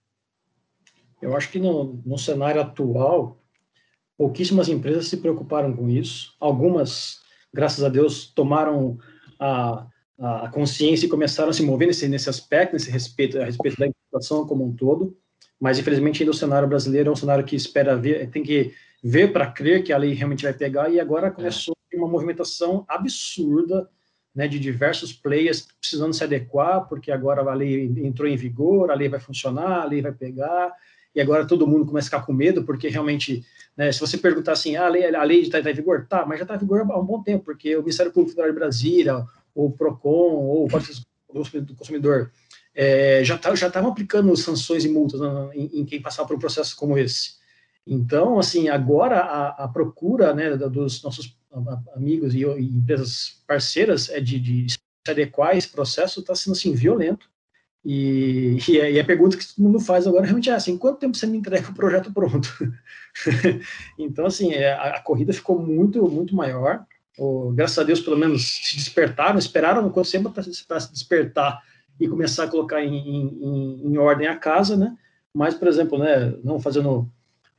Eu 1.21 1.35
acho 1.35 1.51
que 1.51 1.59
no, 1.59 2.01
no 2.05 2.17
cenário 2.17 2.61
atual, 2.61 3.41
pouquíssimas 4.17 4.69
empresas 4.69 5.07
se 5.07 5.17
preocuparam 5.17 5.75
com 5.75 5.89
isso. 5.89 6.35
Algumas 6.39 7.19
graças 7.53 7.83
a 7.83 7.89
Deus, 7.89 8.27
tomaram 8.27 8.97
a, 9.39 9.87
a 10.19 10.49
consciência 10.49 11.05
e 11.05 11.09
começaram 11.09 11.49
a 11.49 11.53
se 11.53 11.63
mover 11.63 11.87
nesse, 11.87 12.07
nesse 12.07 12.29
aspecto, 12.29 12.73
nesse 12.73 12.91
respeito, 12.91 13.39
a 13.39 13.45
respeito 13.45 13.77
da 13.77 13.87
importação 13.87 14.45
como 14.45 14.65
um 14.65 14.75
todo, 14.75 15.17
mas 15.59 15.79
infelizmente 15.79 16.21
ainda 16.21 16.31
o 16.31 16.35
cenário 16.35 16.67
brasileiro 16.67 17.09
é 17.09 17.11
um 17.11 17.15
cenário 17.15 17.43
que 17.43 17.55
espera 17.55 17.95
ver, 17.95 18.29
tem 18.29 18.43
que 18.43 18.73
ver 19.03 19.31
para 19.31 19.49
crer 19.49 19.83
que 19.83 19.93
a 19.93 19.97
lei 19.97 20.13
realmente 20.13 20.43
vai 20.43 20.53
pegar, 20.53 20.89
e 20.89 20.99
agora 20.99 21.31
começou 21.31 21.75
é. 21.91 21.97
uma 21.97 22.07
movimentação 22.07 22.85
absurda, 22.87 23.89
né, 24.35 24.47
de 24.47 24.59
diversos 24.59 25.11
players 25.11 25.67
precisando 25.79 26.13
se 26.13 26.23
adequar, 26.23 26.87
porque 26.87 27.11
agora 27.11 27.41
a 27.41 27.53
lei 27.53 27.85
entrou 28.03 28.27
em 28.27 28.35
vigor, 28.35 28.91
a 28.91 28.93
lei 28.95 29.09
vai 29.09 29.19
funcionar, 29.19 29.81
a 29.81 29.85
lei 29.85 30.01
vai 30.01 30.11
pegar, 30.11 30.71
e 31.13 31.21
agora 31.21 31.47
todo 31.47 31.67
mundo 31.67 31.85
começa 31.85 32.07
a 32.07 32.11
ficar 32.11 32.25
com 32.25 32.33
medo, 32.33 32.63
porque 32.63 32.87
realmente, 32.87 33.45
né, 33.75 33.91
se 33.91 33.99
você 33.99 34.17
perguntar 34.17 34.53
assim, 34.53 34.75
ah, 34.75 34.85
a 34.85 34.89
lei 34.89 35.15
a 35.15 35.23
lei 35.23 35.41
está 35.41 35.61
tá 35.61 35.71
em 35.71 35.73
vigor? 35.73 36.05
Tá, 36.07 36.25
mas 36.25 36.37
já 36.37 36.43
está 36.43 36.55
em 36.55 36.59
vigor 36.59 36.81
há 36.81 36.99
um 36.99 37.05
bom 37.05 37.21
tempo, 37.23 37.45
porque 37.45 37.75
o 37.75 37.79
Ministério 37.79 38.11
Público 38.11 38.31
Federal 38.31 38.51
de 38.51 38.59
Brasília, 38.59 39.25
o 39.53 39.71
PROCON, 39.71 40.09
ou 40.09 40.65
o 40.65 40.69
Código 40.69 41.01
do 41.61 41.75
Consumidor, 41.75 42.31
é, 42.73 43.23
já 43.23 43.37
tá, 43.37 43.53
estavam 43.53 43.91
aplicando 43.91 44.35
sanções 44.37 44.85
e 44.85 44.89
multas 44.89 45.19
em, 45.53 45.81
em, 45.81 45.85
quem 45.85 46.01
passava 46.01 46.27
por 46.27 46.37
um 46.37 46.39
processo 46.39 46.75
como 46.75 46.97
esse. 46.97 47.39
Então, 47.85 48.39
assim, 48.39 48.69
agora 48.69 49.19
a, 49.19 49.65
a 49.65 49.67
procura 49.67 50.33
né, 50.33 50.55
dos 50.55 51.01
nossos 51.03 51.37
amigos 51.95 52.33
e, 52.35 52.43
e 52.43 52.65
empresas 52.65 53.41
parceiras 53.47 54.09
é 54.09 54.19
de, 54.19 54.39
de, 54.39 54.71
se 54.71 54.77
adequar 55.07 55.49
a 55.49 55.55
esse 55.55 55.67
processo 55.69 56.19
está 56.19 56.35
sendo 56.35 56.53
assim 56.53 56.73
violento. 56.73 57.29
E, 57.83 58.57
e, 58.67 58.81
a, 58.81 58.89
e, 58.89 58.99
a, 58.99 59.05
pergunta 59.05 59.37
que 59.37 59.47
todo 59.47 59.63
mundo 59.63 59.79
faz 59.79 60.05
agora 60.05 60.25
realmente 60.25 60.49
é 60.49 60.53
assim: 60.53 60.77
quanto 60.77 60.99
tempo 60.99 61.15
você 61.15 61.25
me 61.25 61.37
entrega 61.37 61.69
o 61.69 61.73
projeto 61.73 62.11
pronto? 62.13 62.49
então, 63.97 64.25
assim, 64.25 64.51
é, 64.53 64.73
a, 64.73 64.97
a, 64.97 65.01
corrida 65.01 65.31
ficou 65.31 65.59
muito, 65.59 66.05
muito 66.09 66.35
maior. 66.35 66.85
Oh, 67.17 67.51
graças 67.51 67.77
a 67.77 67.83
Deus, 67.83 67.99
pelo 67.99 68.17
menos 68.17 68.59
se 68.63 68.75
despertaram, 68.75 69.39
esperaram 69.39 69.89
quanto 69.89 70.11
tempo 70.11 70.29
para 70.29 70.43
se 70.43 70.91
despertar 70.91 71.61
e 71.99 72.07
começar 72.07 72.45
a 72.45 72.47
colocar 72.47 72.83
em, 72.83 72.95
em, 72.95 73.87
em, 73.87 73.97
ordem 73.97 74.27
a 74.27 74.37
casa, 74.37 74.77
né? 74.77 74.95
Mas, 75.33 75.53
por 75.53 75.67
exemplo, 75.67 75.97
né, 75.97 76.33
não 76.43 76.59
fazendo 76.59 77.09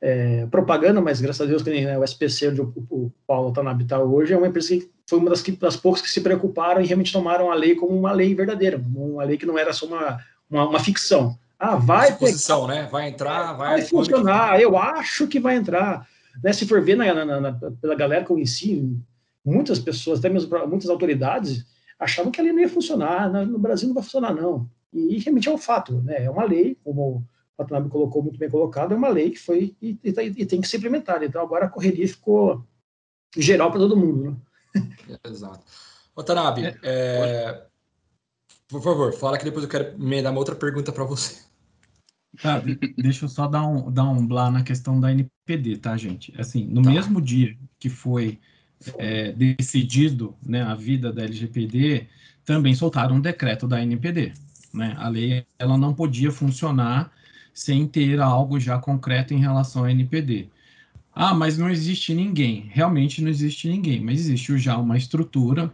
é, 0.01 0.47
propaganda, 0.47 1.01
mas 1.01 1.21
graças 1.21 1.43
a 1.43 1.45
Deus 1.49 1.63
que 1.63 1.71
né, 1.71 1.99
o 1.99 2.05
SPC, 2.05 2.49
onde 2.49 2.63
o, 2.63 2.73
o 2.91 3.13
Paulo 3.27 3.51
está 3.51 3.63
na 3.63 3.71
Habitat 3.71 4.03
hoje, 4.03 4.33
é 4.33 4.37
uma 4.37 4.49
empresa 4.49 4.69
que 4.69 4.91
foi 5.11 5.19
uma 5.19 5.31
das, 5.31 5.43
que, 5.43 5.51
das 5.51 5.77
poucas 5.77 6.01
que 6.01 6.09
se 6.09 6.21
preocuparam 6.21 6.81
e 6.81 6.87
realmente 6.87 7.13
tomaram 7.13 7.51
a 7.51 7.55
lei 7.55 7.75
como 7.75 7.99
uma 7.99 8.13
lei 8.13 8.33
verdadeira, 8.33 8.81
uma 8.95 9.25
lei 9.25 9.37
que 9.37 9.45
não 9.45 9.59
era 9.59 9.73
só 9.73 9.85
uma, 9.85 10.21
uma, 10.49 10.69
uma 10.69 10.79
ficção. 10.79 11.37
Ah, 11.59 11.75
vai. 11.75 12.17
Posição, 12.17 12.69
né? 12.69 12.89
Vai 12.91 13.09
entrar, 13.09 13.55
vai. 13.55 13.79
Vai 13.79 13.83
funcionar, 13.83 14.61
eu 14.61 14.79
acho 14.79 15.27
que 15.27 15.41
vai 15.41 15.57
entrar. 15.57 16.09
Né, 16.45 16.53
se 16.53 16.65
for 16.65 16.81
ver 16.81 16.97
na, 16.97 17.13
na, 17.13 17.41
na, 17.41 17.53
pela 17.83 17.97
galera 17.97 18.25
que 18.25 18.31
eu 18.31 18.37
conheci, 18.37 18.97
muitas 19.45 19.81
pessoas, 19.81 20.21
até 20.21 20.29
mesmo 20.29 20.49
muitas 20.69 20.89
autoridades, 20.89 21.67
achavam 21.99 22.31
que 22.31 22.41
a 22.41 22.45
lei 22.45 22.53
não 22.53 22.61
ia 22.61 22.69
funcionar, 22.69 23.29
no 23.29 23.59
Brasil 23.59 23.89
não 23.89 23.95
vai 23.95 24.05
funcionar, 24.05 24.33
não. 24.33 24.71
E 24.93 25.19
realmente 25.19 25.49
é 25.49 25.53
um 25.53 25.59
fato, 25.59 26.01
né? 26.03 26.25
É 26.25 26.31
uma 26.31 26.45
lei, 26.45 26.79
como 26.85 27.03
o 27.03 27.25
Watanabe 27.59 27.91
colocou 27.91 28.23
muito 28.23 28.39
bem 28.39 28.49
colocado, 28.49 28.95
é 28.95 28.97
uma 28.97 29.09
lei 29.09 29.31
que 29.31 29.39
foi 29.39 29.75
e, 29.83 29.99
e, 30.05 30.15
e 30.37 30.47
tem 30.47 30.61
que 30.61 30.69
ser 30.69 30.77
implementada. 30.77 31.25
Então 31.25 31.43
agora 31.43 31.67
a 31.67 31.69
correria 31.69 32.07
ficou 32.07 32.65
geral 33.37 33.71
para 33.71 33.81
todo 33.81 33.97
mundo. 33.97 34.31
Né? 34.31 34.37
Exato. 35.25 35.61
Watanabe, 36.17 36.67
é, 36.67 36.79
é, 36.83 37.67
por 38.69 38.83
favor, 38.83 39.13
fala 39.13 39.39
que 39.39 39.45
depois 39.45 39.65
eu 39.65 39.71
quero 39.71 39.99
me 39.99 40.23
dar 40.23 40.31
uma 40.31 40.39
outra 40.39 40.55
pergunta 40.55 40.93
para 40.93 41.05
você. 41.05 41.39
Tá, 42.41 42.63
deixa 42.97 43.25
eu 43.25 43.29
só 43.29 43.47
dar 43.47 43.67
um, 43.67 43.91
dar 43.91 44.05
um 44.05 44.25
blá 44.27 44.51
na 44.51 44.63
questão 44.63 45.01
da 45.01 45.11
NPD, 45.11 45.79
tá, 45.79 45.97
gente? 45.97 46.33
Assim, 46.39 46.65
no 46.65 46.83
tá. 46.83 46.91
mesmo 46.91 47.21
dia 47.21 47.57
que 47.79 47.89
foi 47.89 48.39
é, 48.99 49.33
decidido 49.33 50.37
né, 50.43 50.63
a 50.63 50.75
vida 50.75 51.13
da 51.13 51.23
LGPD, 51.23 52.07
também 52.45 52.75
soltaram 52.75 53.17
um 53.17 53.21
decreto 53.21 53.67
da 53.67 53.83
NPD. 53.83 54.33
Né? 54.73 54.95
A 54.99 55.09
lei 55.09 55.45
ela 55.59 55.77
não 55.77 55.93
podia 55.93 56.31
funcionar 56.31 57.13
sem 57.53 57.87
ter 57.87 58.21
algo 58.21 58.59
já 58.59 58.79
concreto 58.79 59.35
em 59.35 59.41
relação 59.41 59.85
à 59.85 59.91
NPD. 59.91 60.49
Ah, 61.15 61.35
mas 61.35 61.59
não 61.59 61.69
existe 61.69 62.15
ninguém. 62.15 62.69
Realmente 62.71 63.23
não 63.23 63.29
existe 63.29 63.69
ninguém, 63.69 64.01
mas 64.01 64.21
existe 64.21 64.57
já 64.59 64.79
uma 64.79 64.97
estrutura, 64.97 65.73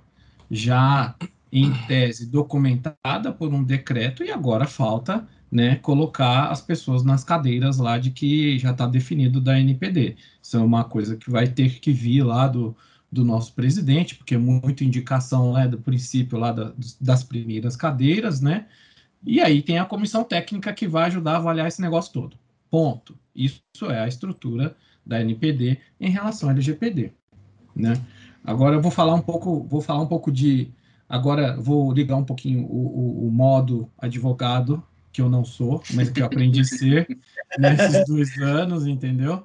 já 0.50 1.14
em 1.52 1.73
tese 1.87 2.26
documentada 2.26 3.33
por 3.33 3.52
um 3.52 3.62
decreto, 3.62 4.23
e 4.25 4.31
agora 4.31 4.66
falta 4.66 5.26
né, 5.50 5.76
colocar 5.76 6.50
as 6.50 6.61
pessoas 6.61 7.02
nas 7.05 7.23
cadeiras 7.25 7.78
lá 7.78 7.99
de 7.99 8.11
que 8.11 8.59
já 8.59 8.73
está 8.73 8.87
definido 8.87 9.40
da 9.40 9.59
NPD. 9.59 10.16
Isso 10.43 10.57
é 10.57 10.61
uma 10.61 10.85
coisa 10.85 11.16
que 11.16 11.31
vai 11.31 11.47
ter 11.49 11.78
que 11.81 11.93
vir 11.93 12.23
lá 12.23 12.49
do, 12.49 12.76
do 13.11 13.25
nosso 13.25 13.52
presidente, 13.55 14.14
porque 14.16 14.35
é 14.35 14.38
muito 14.38 14.85
indicação 14.85 15.52
né, 15.52 15.69
do 15.69 15.78
princípio 15.78 16.38
lá 16.38 16.52
da, 16.52 16.73
das 17.00 17.23
primeiras 17.23 17.76
cadeiras, 17.76 18.40
né? 18.40 18.66
E 19.25 19.40
aí 19.40 19.62
tem 19.62 19.78
a 19.78 19.85
comissão 19.85 20.25
técnica 20.25 20.73
que 20.73 20.87
vai 20.87 21.05
ajudar 21.05 21.33
a 21.33 21.37
avaliar 21.37 21.69
esse 21.69 21.81
negócio 21.81 22.12
todo. 22.12 22.37
Ponto. 22.71 23.19
Isso 23.35 23.62
é 23.88 24.00
a 24.00 24.09
estrutura 24.09 24.76
da 25.06 25.20
NPD 25.20 25.78
em 26.00 26.10
relação 26.10 26.48
ao 26.48 26.54
LGPD, 26.54 27.12
né? 27.75 27.94
Agora 28.44 28.76
eu 28.76 28.82
vou 28.82 28.90
falar 28.90 29.14
um 29.14 29.20
pouco, 29.20 29.64
vou 29.64 29.80
falar 29.80 30.02
um 30.02 30.06
pouco 30.06 30.30
de, 30.30 30.70
agora 31.08 31.56
vou 31.56 31.92
ligar 31.92 32.16
um 32.16 32.25
pouquinho 32.25 32.64
o, 32.64 33.25
o, 33.25 33.28
o 33.28 33.30
modo 33.30 33.90
advogado 33.98 34.82
que 35.12 35.22
eu 35.22 35.28
não 35.28 35.44
sou, 35.44 35.82
mas 35.94 36.10
que 36.10 36.20
eu 36.20 36.26
aprendi 36.26 36.60
a 36.60 36.64
ser 36.64 37.06
nesses 37.58 38.06
dois 38.06 38.36
anos, 38.38 38.86
entendeu? 38.86 39.44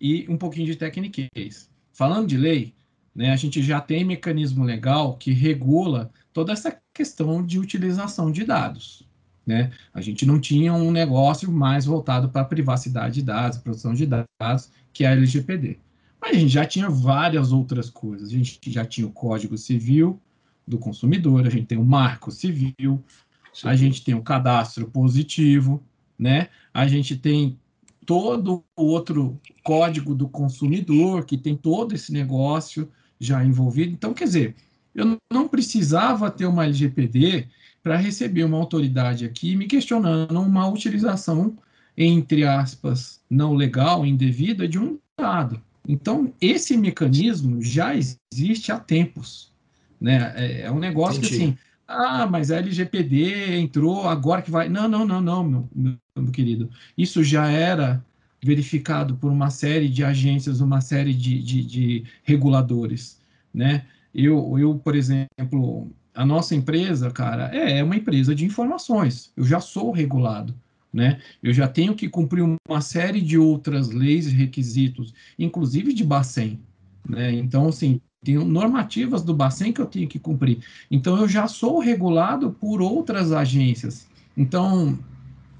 E 0.00 0.26
um 0.28 0.36
pouquinho 0.36 0.66
de 0.66 0.76
tecniquez. 0.76 1.70
Falando 1.92 2.26
de 2.26 2.36
lei, 2.36 2.74
né, 3.14 3.30
a 3.30 3.36
gente 3.36 3.62
já 3.62 3.80
tem 3.80 4.04
mecanismo 4.04 4.64
legal 4.64 5.16
que 5.16 5.32
regula 5.32 6.10
toda 6.32 6.52
essa 6.52 6.76
questão 6.92 7.44
de 7.44 7.58
utilização 7.58 8.30
de 8.30 8.44
dados. 8.44 9.06
Né? 9.46 9.70
A 9.92 10.00
gente 10.00 10.26
não 10.26 10.40
tinha 10.40 10.72
um 10.72 10.90
negócio 10.90 11.50
mais 11.52 11.84
voltado 11.84 12.28
para 12.28 12.42
a 12.42 12.46
privacidade 12.46 13.16
de 13.16 13.22
dados, 13.22 13.58
produção 13.58 13.94
de 13.94 14.06
dados, 14.06 14.70
que 14.94 15.04
é 15.04 15.08
a 15.08 15.12
LGPD. 15.12 15.78
Mas 16.18 16.36
a 16.36 16.38
gente 16.38 16.52
já 16.52 16.64
tinha 16.64 16.88
várias 16.88 17.52
outras 17.52 17.90
coisas. 17.90 18.30
A 18.30 18.32
gente 18.32 18.58
já 18.68 18.86
tinha 18.86 19.06
o 19.06 19.12
Código 19.12 19.58
Civil 19.58 20.18
do 20.66 20.78
consumidor, 20.78 21.46
a 21.46 21.50
gente 21.50 21.66
tem 21.66 21.76
o 21.76 21.84
Marco 21.84 22.30
Civil, 22.30 23.04
Sim. 23.52 23.68
a 23.68 23.76
gente 23.76 24.02
tem 24.02 24.14
o 24.14 24.22
cadastro 24.22 24.86
positivo, 24.86 25.82
né? 26.18 26.48
A 26.72 26.86
gente 26.86 27.16
tem 27.16 27.58
todo 28.06 28.64
o 28.76 28.84
outro 28.84 29.38
código 29.62 30.14
do 30.14 30.28
consumidor, 30.28 31.26
que 31.26 31.36
tem 31.36 31.56
todo 31.56 31.94
esse 31.94 32.12
negócio 32.12 32.88
já 33.18 33.44
envolvido. 33.44 33.92
Então, 33.92 34.14
quer 34.14 34.24
dizer, 34.24 34.56
eu 34.94 35.18
não 35.32 35.48
precisava 35.48 36.30
ter 36.30 36.46
uma 36.46 36.64
LGPD 36.64 37.48
para 37.82 37.96
receber 37.96 38.44
uma 38.44 38.56
autoridade 38.56 39.26
aqui 39.26 39.56
me 39.56 39.66
questionando 39.66 40.40
uma 40.40 40.66
utilização, 40.66 41.56
entre 41.96 42.44
aspas, 42.44 43.20
não 43.30 43.54
legal, 43.54 44.04
indevida 44.04 44.66
de 44.66 44.78
um 44.78 44.98
dado. 45.18 45.60
Então, 45.86 46.32
esse 46.40 46.76
mecanismo 46.76 47.62
já 47.62 47.94
existe 47.94 48.72
há 48.72 48.78
tempos. 48.78 49.52
Né? 50.00 50.32
É, 50.36 50.60
é 50.62 50.70
um 50.70 50.78
negócio 50.78 51.18
Entendi. 51.18 51.36
que 51.36 51.42
assim, 51.42 51.58
ah, 51.86 52.26
mas 52.26 52.50
a 52.50 52.56
LGPD 52.56 53.58
entrou 53.58 54.08
agora 54.08 54.42
que 54.42 54.50
vai. 54.50 54.68
Não, 54.68 54.88
não, 54.88 55.06
não, 55.06 55.20
não, 55.20 55.44
meu, 55.44 55.68
meu, 55.74 55.96
meu 56.16 56.32
querido. 56.32 56.70
Isso 56.96 57.22
já 57.22 57.48
era 57.50 58.04
verificado 58.42 59.16
por 59.16 59.30
uma 59.30 59.50
série 59.50 59.88
de 59.88 60.04
agências, 60.04 60.60
uma 60.60 60.80
série 60.80 61.14
de, 61.14 61.42
de, 61.42 61.64
de 61.64 62.04
reguladores, 62.22 63.20
né? 63.52 63.86
Eu, 64.14 64.58
eu, 64.58 64.78
por 64.78 64.94
exemplo, 64.94 65.90
a 66.14 66.24
nossa 66.24 66.54
empresa, 66.54 67.10
cara, 67.10 67.50
é, 67.54 67.78
é 67.78 67.84
uma 67.84 67.96
empresa 67.96 68.34
de 68.34 68.44
informações. 68.44 69.32
Eu 69.36 69.44
já 69.44 69.60
sou 69.60 69.90
regulado, 69.90 70.54
né? 70.94 71.18
Eu 71.42 71.52
já 71.52 71.66
tenho 71.66 71.94
que 71.94 72.08
cumprir 72.08 72.42
uma 72.42 72.80
série 72.80 73.20
de 73.20 73.36
outras 73.36 73.90
leis 73.90 74.28
e 74.28 74.30
requisitos, 74.30 75.12
inclusive 75.36 75.92
de 75.92 76.04
Bacen, 76.04 76.60
né? 77.08 77.32
Então, 77.32 77.68
assim, 77.68 78.00
tem 78.24 78.36
normativas 78.36 79.22
do 79.22 79.34
Bacen 79.34 79.72
que 79.72 79.80
eu 79.80 79.86
tenho 79.86 80.08
que 80.08 80.20
cumprir. 80.20 80.60
Então, 80.88 81.18
eu 81.18 81.28
já 81.28 81.48
sou 81.48 81.80
regulado 81.80 82.52
por 82.52 82.80
outras 82.80 83.32
agências. 83.32 84.06
Então, 84.36 84.96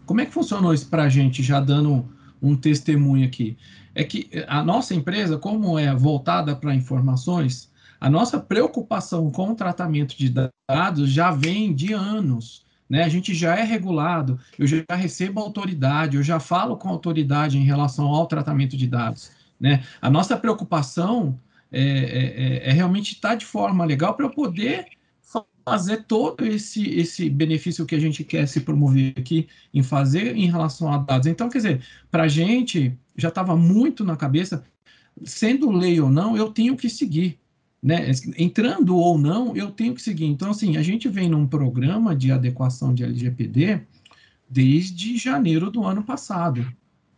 como 0.06 0.20
é 0.20 0.26
que 0.26 0.32
funcionou 0.32 0.72
isso 0.72 0.88
para 0.88 1.02
a 1.02 1.08
gente, 1.08 1.42
já 1.42 1.60
dando 1.60 2.08
um 2.40 2.54
testemunho 2.54 3.26
aqui. 3.26 3.56
É 3.94 4.04
que 4.04 4.28
a 4.46 4.62
nossa 4.62 4.94
empresa, 4.94 5.38
como 5.38 5.78
é 5.78 5.94
voltada 5.94 6.54
para 6.54 6.74
informações, 6.74 7.70
a 8.00 8.10
nossa 8.10 8.38
preocupação 8.38 9.30
com 9.30 9.50
o 9.50 9.54
tratamento 9.54 10.16
de 10.16 10.32
dados 10.68 11.10
já 11.10 11.30
vem 11.30 11.74
de 11.74 11.92
anos. 11.92 12.63
Né? 12.88 13.04
A 13.04 13.08
gente 13.08 13.34
já 13.34 13.56
é 13.56 13.62
regulado, 13.62 14.38
eu 14.58 14.66
já 14.66 14.84
recebo 14.90 15.40
autoridade, 15.40 16.16
eu 16.16 16.22
já 16.22 16.38
falo 16.38 16.76
com 16.76 16.88
autoridade 16.88 17.58
em 17.58 17.64
relação 17.64 18.06
ao 18.06 18.26
tratamento 18.26 18.76
de 18.76 18.86
dados. 18.86 19.30
Né? 19.58 19.82
A 20.00 20.10
nossa 20.10 20.36
preocupação 20.36 21.38
é, 21.72 21.80
é, 21.80 22.66
é, 22.66 22.70
é 22.70 22.72
realmente 22.72 23.14
estar 23.14 23.34
de 23.34 23.46
forma 23.46 23.84
legal 23.84 24.14
para 24.14 24.26
eu 24.26 24.30
poder 24.30 24.86
fazer 25.64 26.04
todo 26.04 26.44
esse, 26.44 26.90
esse 26.90 27.30
benefício 27.30 27.86
que 27.86 27.94
a 27.94 27.98
gente 27.98 28.22
quer 28.22 28.46
se 28.46 28.60
promover 28.60 29.14
aqui 29.16 29.48
em 29.72 29.82
fazer 29.82 30.36
em 30.36 30.46
relação 30.46 30.92
a 30.92 30.98
dados. 30.98 31.26
Então, 31.26 31.48
quer 31.48 31.58
dizer, 31.58 31.82
para 32.10 32.24
a 32.24 32.28
gente 32.28 32.96
já 33.16 33.28
estava 33.28 33.56
muito 33.56 34.04
na 34.04 34.16
cabeça, 34.16 34.62
sendo 35.24 35.70
lei 35.70 36.00
ou 36.00 36.10
não, 36.10 36.36
eu 36.36 36.50
tenho 36.50 36.76
que 36.76 36.90
seguir. 36.90 37.38
Né? 37.84 38.10
Entrando 38.38 38.96
ou 38.96 39.18
não, 39.18 39.54
eu 39.54 39.70
tenho 39.70 39.94
que 39.94 40.00
seguir. 40.00 40.24
Então, 40.24 40.52
assim, 40.52 40.78
a 40.78 40.82
gente 40.82 41.06
vem 41.06 41.28
num 41.28 41.46
programa 41.46 42.16
de 42.16 42.32
adequação 42.32 42.94
de 42.94 43.04
LGPD 43.04 43.82
desde 44.48 45.18
janeiro 45.18 45.70
do 45.70 45.84
ano 45.84 46.02
passado. 46.02 46.66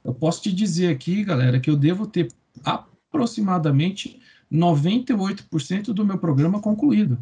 Eu 0.02 0.12
posso 0.12 0.42
te 0.42 0.52
dizer 0.52 0.88
aqui, 0.88 1.22
galera, 1.22 1.60
que 1.60 1.70
eu 1.70 1.76
devo 1.76 2.04
ter 2.04 2.32
aproximadamente 2.64 4.18
98% 4.52 5.92
do 5.92 6.04
meu 6.04 6.18
programa 6.18 6.60
concluído. 6.60 7.16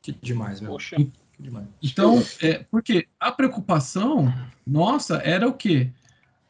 Que 0.00 0.12
demais, 0.22 0.62
meu. 0.62 0.70
Poxa. 0.70 0.96
Que 0.96 1.12
demais. 1.38 1.66
Então, 1.82 2.22
é, 2.40 2.64
porque 2.70 3.06
a 3.20 3.30
preocupação 3.30 4.32
nossa 4.66 5.16
era 5.18 5.46
o 5.46 5.52
quê? 5.52 5.90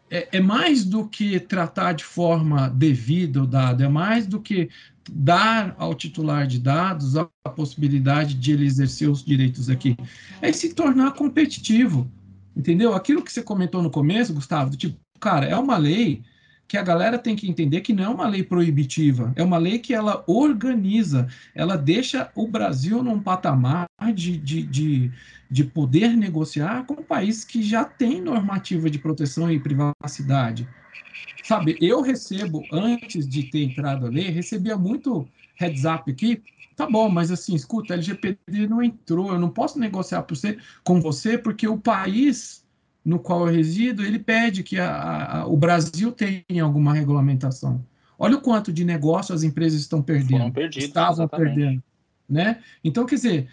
É, 0.09 0.37
é, 0.37 0.41
mais 0.41 0.85
do 0.85 1.09
que 1.09 1.41
tratar 1.41 1.93
de 1.93 2.05
forma 2.05 2.69
devida 2.69 3.43
o 3.43 3.47
dado, 3.47 3.83
é 3.83 3.89
mais 3.89 4.27
do 4.27 4.41
que 4.41 4.69
dar 5.11 5.75
ao 5.79 5.95
titular 5.95 6.47
de 6.47 6.59
dados 6.59 7.17
a, 7.17 7.29
a 7.45 7.51
possibilidade 7.51 8.35
de 8.35 8.53
ele 8.53 8.67
exercer 8.67 9.09
os 9.09 9.25
direitos 9.25 9.69
aqui. 9.69 9.97
É 10.41 10.53
se 10.53 10.75
tornar 10.75 11.13
competitivo, 11.13 12.11
entendeu? 12.57 12.95
Aquilo 12.95 13.23
que 13.23 13.33
você 13.33 13.43
comentou 13.43 13.83
no 13.83 13.91
começo, 13.91 14.33
Gustavo, 14.33 14.77
tipo, 14.77 14.97
cara, 15.21 15.47
é 15.47 15.57
uma 15.57 15.77
lei 15.77 16.23
que 16.69 16.77
a 16.77 16.83
galera 16.83 17.19
tem 17.19 17.37
que 17.37 17.49
entender 17.49 17.81
que 17.81 17.93
não 17.93 18.05
é 18.05 18.09
uma 18.09 18.27
lei 18.27 18.43
proibitiva, 18.43 19.33
é 19.37 19.43
uma 19.43 19.59
lei 19.59 19.79
que 19.79 19.95
ela 19.95 20.25
organiza, 20.27 21.29
ela 21.55 21.77
deixa 21.77 22.31
o 22.35 22.49
Brasil 22.49 23.03
num 23.03 23.21
patamar 23.21 23.87
de, 24.15 24.37
de, 24.37 24.63
de, 24.63 25.13
de 25.51 25.65
poder 25.65 26.17
negociar 26.17 26.85
com 26.85 26.95
um 26.95 27.05
país 27.05 27.45
que 27.45 27.63
já 27.63 27.85
tem 27.85 28.21
normativa 28.21 28.91
de 28.91 28.99
proteção 28.99 29.51
e 29.51 29.61
privacidade. 29.61 30.69
Sabe, 31.45 31.79
eu 31.81 32.03
recebo, 32.03 32.65
antes 32.73 33.29
de 33.29 33.45
ter 33.45 33.63
entrado 33.63 34.07
a 34.07 34.09
lei, 34.09 34.31
recebia 34.31 34.77
muito 34.77 35.29
heads 35.55 35.85
up 35.85 36.11
aqui, 36.11 36.43
tá 36.75 36.91
bom, 36.91 37.09
mas 37.09 37.31
assim, 37.31 37.55
escuta, 37.55 37.95
a 37.95 37.97
LGPD 37.97 38.67
não 38.69 38.83
entrou, 38.83 39.33
eu 39.33 39.39
não 39.39 39.49
posso 39.49 39.79
negociar 39.79 40.23
por 40.23 40.37
você, 40.37 40.59
com 40.83 41.01
você 41.01 41.39
porque 41.39 41.69
o 41.69 41.79
país 41.79 42.66
no 43.07 43.21
qual 43.21 43.47
eu 43.47 43.55
resido, 43.55 44.05
ele 44.05 44.19
pede 44.19 44.65
que 44.65 44.81
a, 44.81 45.43
a, 45.43 45.47
o 45.47 45.57
Brasil 45.57 46.11
tenha 46.11 46.65
alguma 46.65 46.93
regulamentação. 46.93 47.87
Olha 48.19 48.37
o 48.37 48.41
quanto 48.41 48.73
de 48.73 48.85
negócio 48.85 49.33
as 49.33 49.45
empresas 49.45 49.81
estão 49.81 50.03
perdendo. 50.03 50.53
Perdidos, 50.53 50.89
estavam 50.89 51.13
exatamente. 51.13 51.55
perdendo. 51.55 51.83
Né? 52.29 52.59
Então, 52.83 53.07
quer 53.07 53.15
dizer, 53.15 53.49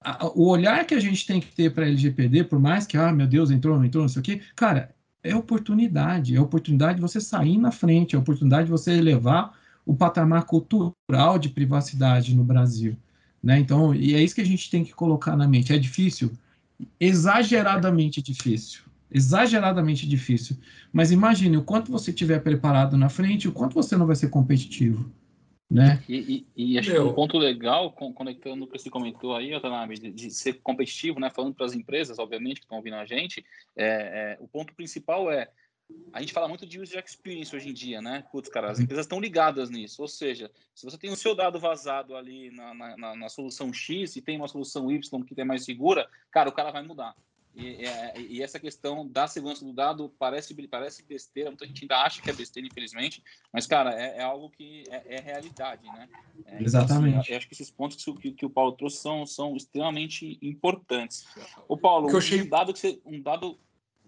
a, 0.00 0.26
o 0.26 0.48
olhar 0.48 0.84
que 0.84 0.96
a 0.96 1.00
gente 1.00 1.24
tem 1.24 1.40
que 1.40 1.54
ter 1.54 1.72
para 1.72 1.84
a 1.84 1.86
LGPD, 1.86 2.42
por 2.42 2.58
mais 2.58 2.88
que, 2.88 2.96
ah, 2.96 3.12
meu 3.12 3.28
Deus, 3.28 3.52
entrou, 3.52 3.78
não 3.78 3.84
entrou, 3.84 4.02
não 4.02 4.08
sei 4.08 4.18
o 4.18 4.24
quê, 4.24 4.40
cara, 4.56 4.92
é 5.22 5.32
oportunidade. 5.36 6.34
É 6.34 6.40
oportunidade 6.40 6.96
de 6.96 7.00
você 7.00 7.20
sair 7.20 7.56
na 7.56 7.70
frente, 7.70 8.16
é 8.16 8.18
oportunidade 8.18 8.64
de 8.64 8.72
você 8.72 8.94
elevar 8.94 9.56
o 9.86 9.94
patamar 9.94 10.42
cultural 10.44 11.38
de 11.38 11.50
privacidade 11.50 12.34
no 12.34 12.42
Brasil. 12.42 12.96
Né? 13.40 13.60
Então, 13.60 13.94
e 13.94 14.16
é 14.16 14.20
isso 14.20 14.34
que 14.34 14.40
a 14.40 14.46
gente 14.46 14.68
tem 14.68 14.82
que 14.82 14.92
colocar 14.92 15.36
na 15.36 15.46
mente. 15.46 15.72
É 15.72 15.78
difícil? 15.78 16.32
Exageradamente 16.98 18.20
difícil 18.20 18.87
exageradamente 19.10 20.06
difícil. 20.06 20.56
Mas 20.92 21.10
imagine 21.10 21.56
o 21.56 21.64
quanto 21.64 21.90
você 21.90 22.12
tiver 22.12 22.40
preparado 22.40 22.96
na 22.96 23.08
frente, 23.08 23.48
o 23.48 23.52
quanto 23.52 23.74
você 23.74 23.96
não 23.96 24.06
vai 24.06 24.16
ser 24.16 24.28
competitivo. 24.28 25.10
Né? 25.70 26.02
E, 26.08 26.46
e, 26.56 26.72
e 26.72 26.78
acho 26.78 26.90
que 26.90 26.98
um 26.98 27.12
ponto 27.12 27.36
legal, 27.36 27.92
conectando 27.92 28.64
o 28.64 28.66
que 28.66 28.78
você 28.78 28.88
comentou 28.88 29.36
aí, 29.36 29.54
Otanabe, 29.54 29.98
de, 29.98 30.10
de 30.10 30.30
ser 30.30 30.54
competitivo, 30.54 31.20
né? 31.20 31.28
falando 31.28 31.54
para 31.54 31.66
as 31.66 31.74
empresas, 31.74 32.18
obviamente, 32.18 32.60
que 32.60 32.64
estão 32.64 32.78
ouvindo 32.78 32.96
a 32.96 33.04
gente, 33.04 33.44
é, 33.76 33.86
é, 33.86 34.38
o 34.40 34.48
ponto 34.48 34.74
principal 34.74 35.30
é 35.30 35.48
a 36.12 36.20
gente 36.20 36.32
fala 36.32 36.48
muito 36.48 36.66
de 36.66 36.80
user 36.80 37.02
experience 37.04 37.54
hoje 37.54 37.70
em 37.70 37.72
dia, 37.72 38.02
né? 38.02 38.24
Putz, 38.30 38.48
cara, 38.50 38.70
as 38.70 38.78
empresas 38.78 39.06
estão 39.06 39.20
ligadas 39.20 39.70
nisso. 39.70 40.02
Ou 40.02 40.08
seja, 40.08 40.50
se 40.74 40.84
você 40.84 40.98
tem 40.98 41.10
o 41.10 41.16
seu 41.16 41.34
dado 41.34 41.58
vazado 41.58 42.14
ali 42.14 42.50
na, 42.50 42.74
na, 42.74 43.16
na, 43.16 43.28
solução 43.28 43.72
X 43.72 44.16
e 44.16 44.20
tem 44.20 44.36
uma 44.36 44.48
solução 44.48 44.90
Y 44.90 45.24
que 45.24 45.40
é 45.40 45.44
mais 45.44 45.64
segura, 45.64 46.08
cara, 46.30 46.48
o 46.48 46.52
cara 46.52 46.70
vai 46.70 46.82
mudar. 46.82 47.16
E, 47.58 47.84
é, 47.84 48.20
e, 48.20 48.40
essa 48.40 48.60
questão 48.60 49.04
da 49.04 49.26
segurança 49.26 49.64
do 49.64 49.72
dado 49.72 50.14
parece, 50.16 50.54
parece 50.68 51.02
besteira, 51.02 51.50
muita 51.50 51.66
gente 51.66 51.82
ainda 51.82 51.96
acha 51.96 52.22
que 52.22 52.30
é 52.30 52.32
besteira, 52.32 52.68
infelizmente, 52.68 53.20
mas, 53.52 53.66
cara, 53.66 53.92
é, 54.00 54.18
é 54.18 54.22
algo 54.22 54.48
que 54.48 54.84
é, 54.88 55.16
é 55.16 55.20
realidade, 55.20 55.84
né? 55.88 56.08
É, 56.46 56.62
Exatamente. 56.62 57.08
Então, 57.08 57.20
assim, 57.20 57.32
eu 57.32 57.36
acho 57.36 57.48
que 57.48 57.54
esses 57.54 57.68
pontos 57.68 58.04
que, 58.20 58.30
que, 58.30 58.46
o 58.46 58.50
Paulo 58.50 58.70
trouxe 58.76 58.98
são, 58.98 59.26
são 59.26 59.56
extremamente 59.56 60.38
importantes. 60.40 61.26
O 61.66 61.76
Paulo, 61.76 62.06
que 62.06 62.14
eu 62.14 62.18
achei... 62.18 62.42
um 62.42 62.48
dado 62.48 62.72
que 62.72 62.78
você. 62.78 63.02
Um 63.04 63.20
dado... 63.20 63.58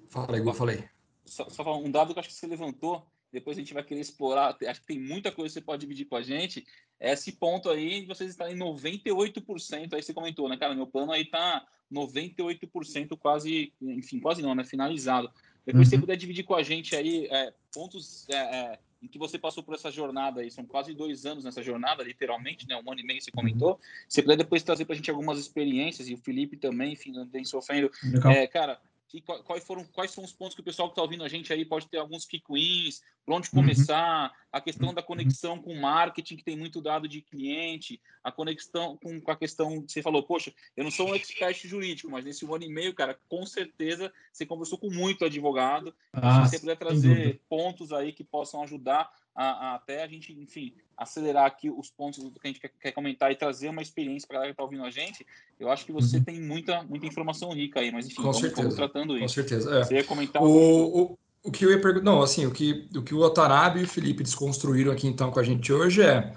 Fala, 0.08 0.38
igual 0.38 0.54
falei. 0.54 0.88
Só, 1.26 1.50
só 1.50 1.76
um 1.76 1.90
dado 1.90 2.12
que 2.12 2.18
eu 2.18 2.20
acho 2.20 2.28
que 2.28 2.34
você 2.36 2.46
levantou, 2.46 3.04
depois 3.32 3.56
a 3.56 3.60
gente 3.60 3.74
vai 3.74 3.82
querer 3.82 4.00
explorar, 4.00 4.56
acho 4.66 4.80
que 4.80 4.86
tem 4.86 4.98
muita 4.98 5.30
coisa 5.30 5.48
que 5.48 5.60
você 5.60 5.64
pode 5.64 5.80
dividir 5.80 6.06
com 6.06 6.16
a 6.16 6.22
gente, 6.22 6.66
é 6.98 7.12
esse 7.12 7.32
ponto 7.32 7.70
aí 7.70 8.04
vocês 8.06 8.30
estarem 8.30 8.56
98%, 8.56 9.94
aí 9.94 10.02
você 10.02 10.12
comentou, 10.12 10.48
né, 10.48 10.56
cara, 10.56 10.74
meu 10.74 10.86
plano 10.86 11.12
aí 11.12 11.24
tá 11.24 11.66
98% 11.92 13.16
quase, 13.18 13.72
enfim, 13.80 14.20
quase 14.20 14.42
não, 14.42 14.54
né? 14.54 14.64
Finalizado. 14.64 15.30
Depois 15.66 15.86
uhum. 15.86 15.90
você 15.90 15.98
puder 15.98 16.16
dividir 16.16 16.44
com 16.44 16.54
a 16.54 16.62
gente 16.62 16.94
aí 16.94 17.26
é, 17.30 17.52
pontos 17.72 18.28
é, 18.30 18.36
é, 18.36 18.78
em 19.02 19.08
que 19.08 19.18
você 19.18 19.38
passou 19.38 19.62
por 19.62 19.74
essa 19.74 19.90
jornada 19.90 20.40
aí, 20.40 20.50
são 20.50 20.64
quase 20.64 20.94
dois 20.94 21.26
anos 21.26 21.44
nessa 21.44 21.62
jornada, 21.62 22.02
literalmente, 22.02 22.66
né? 22.68 22.76
Um 22.76 22.90
ano 22.90 23.00
e 23.00 23.04
meio 23.04 23.20
você 23.20 23.30
comentou. 23.30 23.78
Se 24.08 24.22
puder 24.22 24.36
depois 24.36 24.62
trazer 24.62 24.84
para 24.84 24.94
a 24.94 24.96
gente 24.96 25.10
algumas 25.10 25.38
experiências, 25.38 26.08
e 26.08 26.14
o 26.14 26.18
Felipe 26.18 26.56
também, 26.56 26.92
enfim, 26.92 27.12
não 27.12 27.26
tem 27.26 27.44
sofrendo. 27.44 27.90
É, 28.32 28.46
cara, 28.46 28.80
que, 29.10 29.20
quais, 29.20 29.64
foram, 29.64 29.84
quais 29.86 30.12
são 30.12 30.22
os 30.22 30.32
pontos 30.32 30.54
que 30.54 30.60
o 30.60 30.64
pessoal 30.64 30.88
que 30.88 30.92
está 30.92 31.02
ouvindo 31.02 31.24
a 31.24 31.28
gente 31.28 31.52
aí 31.52 31.64
pode 31.64 31.88
ter 31.88 31.98
alguns 31.98 32.24
quick 32.24 32.44
wins, 32.48 33.00
por 33.26 33.34
onde 33.34 33.48
uhum. 33.48 33.60
começar, 33.60 34.30
uhum. 34.30 34.36
a 34.52 34.60
questão 34.60 34.94
da 34.94 35.02
conexão 35.02 35.60
com 35.60 35.72
o 35.72 35.80
marketing, 35.80 36.36
que 36.36 36.44
tem 36.44 36.56
muito 36.56 36.80
dado 36.80 37.08
de 37.08 37.20
cliente, 37.20 38.00
a 38.22 38.30
conexão 38.30 38.96
com, 39.02 39.20
com 39.20 39.30
a 39.32 39.36
questão, 39.36 39.84
você 39.86 40.00
falou, 40.00 40.22
poxa, 40.22 40.54
eu 40.76 40.84
não 40.84 40.92
sou 40.92 41.08
um 41.08 41.14
expert 41.14 41.66
jurídico, 41.66 42.08
mas 42.08 42.24
nesse 42.24 42.44
um 42.44 42.54
ano 42.54 42.64
e 42.64 42.68
meio, 42.68 42.94
cara, 42.94 43.18
com 43.28 43.44
certeza 43.44 44.12
você 44.32 44.46
conversou 44.46 44.78
com 44.78 44.90
muito 44.90 45.24
advogado, 45.24 45.92
ah, 46.12 46.44
se 46.44 46.50
você 46.50 46.60
puder 46.60 46.76
trazer 46.76 47.40
pontos 47.48 47.92
aí 47.92 48.12
que 48.12 48.22
possam 48.22 48.62
ajudar 48.62 49.10
a, 49.34 49.44
a, 49.44 49.74
até 49.76 50.02
a 50.02 50.08
gente, 50.08 50.32
enfim, 50.32 50.74
acelerar 50.96 51.46
aqui 51.46 51.70
os 51.70 51.90
pontos 51.90 52.18
que 52.18 52.40
a 52.44 52.46
gente 52.48 52.60
quer, 52.60 52.70
quer 52.80 52.92
comentar 52.92 53.30
e 53.32 53.36
trazer 53.36 53.68
uma 53.68 53.82
experiência 53.82 54.26
para 54.26 54.36
a 54.36 54.40
galera 54.40 54.52
que 54.52 54.54
está 54.54 54.62
ouvindo 54.62 54.84
a 54.84 54.90
gente, 54.90 55.26
eu 55.58 55.70
acho 55.70 55.86
que 55.86 55.92
você 55.92 56.18
uhum. 56.18 56.24
tem 56.24 56.40
muita, 56.40 56.82
muita 56.82 57.06
informação 57.06 57.52
rica 57.52 57.80
aí, 57.80 57.90
mas 57.90 58.06
enfim, 58.06 58.16
com 58.16 58.22
vamos, 58.22 58.40
certeza, 58.40 58.76
tratando 58.76 59.14
isso. 59.14 59.22
Com 59.22 59.28
certeza. 59.28 59.78
É. 59.78 59.84
Você 59.84 59.94
ia 59.94 60.04
comentar 60.04 60.42
o, 60.42 61.02
o, 61.02 61.18
o 61.42 61.50
que 61.50 61.64
eu 61.64 61.70
ia 61.70 61.80
perguntar, 61.80 62.04
não, 62.04 62.22
assim, 62.22 62.44
o 62.46 62.52
que, 62.52 62.88
o 62.94 63.02
que 63.02 63.14
o 63.14 63.20
Otanabe 63.20 63.80
e 63.80 63.84
o 63.84 63.88
Felipe 63.88 64.22
desconstruíram 64.22 64.92
aqui 64.92 65.06
então 65.06 65.30
com 65.30 65.40
a 65.40 65.44
gente 65.44 65.72
hoje 65.72 66.02
é, 66.02 66.34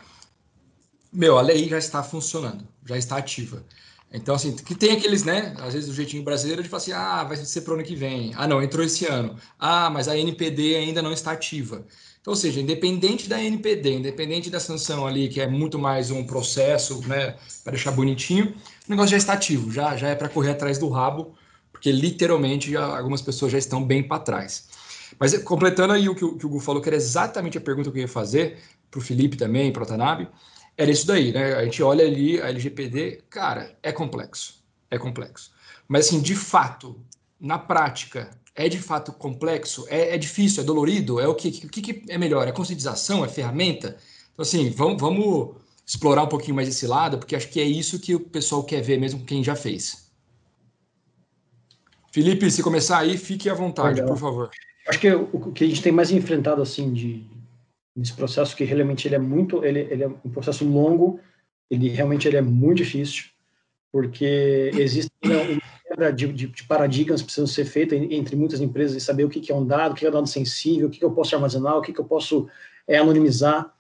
meu, 1.13 1.37
a 1.37 1.41
lei 1.41 1.69
já 1.69 1.77
está 1.77 2.01
funcionando, 2.01 2.67
já 2.85 2.97
está 2.97 3.17
ativa. 3.17 3.63
Então, 4.13 4.35
assim, 4.35 4.55
que 4.55 4.75
tem 4.75 4.91
aqueles, 4.91 5.23
né? 5.23 5.55
Às 5.57 5.73
vezes 5.73 5.89
o 5.89 5.93
jeitinho 5.93 6.23
brasileiro 6.23 6.61
de 6.61 6.69
falar 6.69 6.81
assim: 6.83 6.91
ah, 6.91 7.23
vai 7.23 7.35
ser 7.35 7.61
para 7.61 7.71
o 7.71 7.73
ano 7.75 7.83
que 7.83 7.95
vem. 7.95 8.31
Ah, 8.35 8.47
não, 8.47 8.61
entrou 8.61 8.85
esse 8.85 9.07
ano. 9.07 9.35
Ah, 9.59 9.89
mas 9.89 10.07
a 10.07 10.15
NPD 10.15 10.75
ainda 10.75 11.01
não 11.01 11.11
está 11.11 11.31
ativa. 11.31 11.83
Então, 12.21 12.31
ou 12.31 12.37
seja, 12.37 12.61
independente 12.61 13.27
da 13.27 13.41
NPD, 13.43 13.95
independente 13.95 14.49
da 14.49 14.59
sanção 14.59 15.05
ali, 15.05 15.27
que 15.27 15.41
é 15.41 15.47
muito 15.47 15.77
mais 15.77 16.09
um 16.09 16.23
processo, 16.23 17.05
né, 17.05 17.35
para 17.65 17.71
deixar 17.71 17.91
bonitinho, 17.91 18.55
o 18.87 18.89
negócio 18.89 19.11
já 19.11 19.17
está 19.17 19.33
ativo, 19.33 19.69
já, 19.69 19.97
já 19.97 20.07
é 20.07 20.15
para 20.15 20.29
correr 20.29 20.51
atrás 20.51 20.77
do 20.77 20.87
rabo, 20.87 21.35
porque 21.69 21.91
literalmente 21.91 22.71
já, 22.71 22.97
algumas 22.97 23.21
pessoas 23.21 23.51
já 23.51 23.57
estão 23.57 23.83
bem 23.83 24.01
para 24.01 24.19
trás. 24.19 24.69
Mas 25.19 25.37
completando 25.39 25.91
aí 25.91 26.07
o 26.07 26.15
que, 26.15 26.23
o 26.23 26.37
que 26.37 26.45
o 26.45 26.49
Gu 26.49 26.61
falou, 26.61 26.81
que 26.81 26.87
era 26.87 26.95
exatamente 26.95 27.57
a 27.57 27.61
pergunta 27.61 27.91
que 27.91 27.97
eu 27.97 28.03
ia 28.03 28.07
fazer 28.07 28.57
para 28.89 28.99
o 28.99 29.01
Felipe 29.01 29.35
também, 29.35 29.73
para 29.73 29.83
o 29.83 29.85
Tanabe, 29.85 30.29
era 30.77 30.91
isso 30.91 31.05
daí, 31.05 31.31
né? 31.31 31.53
A 31.55 31.63
gente 31.63 31.81
olha 31.83 32.05
ali 32.05 32.41
a 32.41 32.49
LGPD, 32.49 33.23
cara, 33.29 33.77
é 33.83 33.91
complexo, 33.91 34.63
é 34.89 34.97
complexo. 34.97 35.51
Mas 35.87 36.07
assim, 36.07 36.21
de 36.21 36.35
fato, 36.35 36.99
na 37.39 37.59
prática, 37.59 38.29
é 38.55 38.69
de 38.69 38.79
fato 38.79 39.11
complexo? 39.11 39.85
É, 39.89 40.15
é 40.15 40.17
difícil? 40.17 40.63
É 40.63 40.65
dolorido? 40.65 41.19
É 41.19 41.27
o 41.27 41.35
que, 41.35 41.49
o 41.65 41.69
que, 41.69 41.81
que 41.81 42.03
é 42.11 42.17
melhor? 42.17 42.47
É 42.47 42.51
conscientização? 42.51 43.23
É 43.23 43.27
ferramenta? 43.27 43.97
Então, 44.31 44.43
assim, 44.43 44.69
vamos, 44.69 44.99
vamos 44.99 45.55
explorar 45.85 46.23
um 46.23 46.27
pouquinho 46.27 46.55
mais 46.55 46.67
esse 46.67 46.87
lado, 46.87 47.17
porque 47.17 47.35
acho 47.35 47.49
que 47.49 47.59
é 47.59 47.63
isso 47.63 47.99
que 47.99 48.15
o 48.15 48.19
pessoal 48.19 48.63
quer 48.63 48.81
ver, 48.81 48.99
mesmo 48.99 49.25
quem 49.25 49.43
já 49.43 49.55
fez. 49.55 50.11
Felipe, 52.11 52.49
se 52.49 52.61
começar 52.61 52.99
aí, 52.99 53.17
fique 53.17 53.49
à 53.49 53.53
vontade, 53.53 53.95
Legal. 53.95 54.07
por 54.07 54.17
favor. 54.17 54.49
Acho 54.87 54.99
que 54.99 55.11
o 55.11 55.51
que 55.51 55.63
a 55.63 55.67
gente 55.67 55.81
tem 55.81 55.91
mais 55.91 56.11
enfrentado, 56.11 56.61
assim, 56.61 56.93
de, 56.93 57.25
nesse 57.95 58.13
processo, 58.13 58.55
que 58.55 58.63
realmente 58.63 59.07
ele 59.07 59.15
é 59.15 59.19
muito, 59.19 59.63
ele, 59.63 59.79
ele 59.79 60.03
é 60.03 60.07
um 60.07 60.29
processo 60.29 60.65
longo, 60.65 61.19
ele 61.69 61.89
realmente 61.89 62.27
ele 62.27 62.37
é 62.37 62.41
muito 62.41 62.77
difícil, 62.77 63.25
porque 63.91 64.71
existe 64.73 65.11
uma 65.23 65.61
quebra 65.87 66.11
de, 66.11 66.27
de, 66.33 66.47
de, 66.47 66.63
paradigmas 66.63 67.21
precisam 67.21 67.47
ser 67.47 67.65
feita 67.65 67.95
entre 67.95 68.35
muitas 68.35 68.59
empresas 68.59 68.97
e 68.97 69.05
saber 69.05 69.23
o 69.23 69.29
que, 69.29 69.39
que 69.39 69.51
é 69.51 69.55
um 69.55 69.65
dado, 69.65 69.91
o 69.91 69.95
que 69.95 70.05
é 70.05 70.09
um 70.09 70.13
dado 70.13 70.27
sensível, 70.27 70.87
o 70.87 70.89
que, 70.89 70.99
que 70.99 71.05
eu 71.05 71.11
posso 71.11 71.35
armazenar, 71.35 71.77
o 71.77 71.81
que, 71.81 71.93
que 71.93 71.99
eu 71.99 72.05
posso 72.05 72.47
é, 72.87 72.97
anonimizar. 72.97 73.71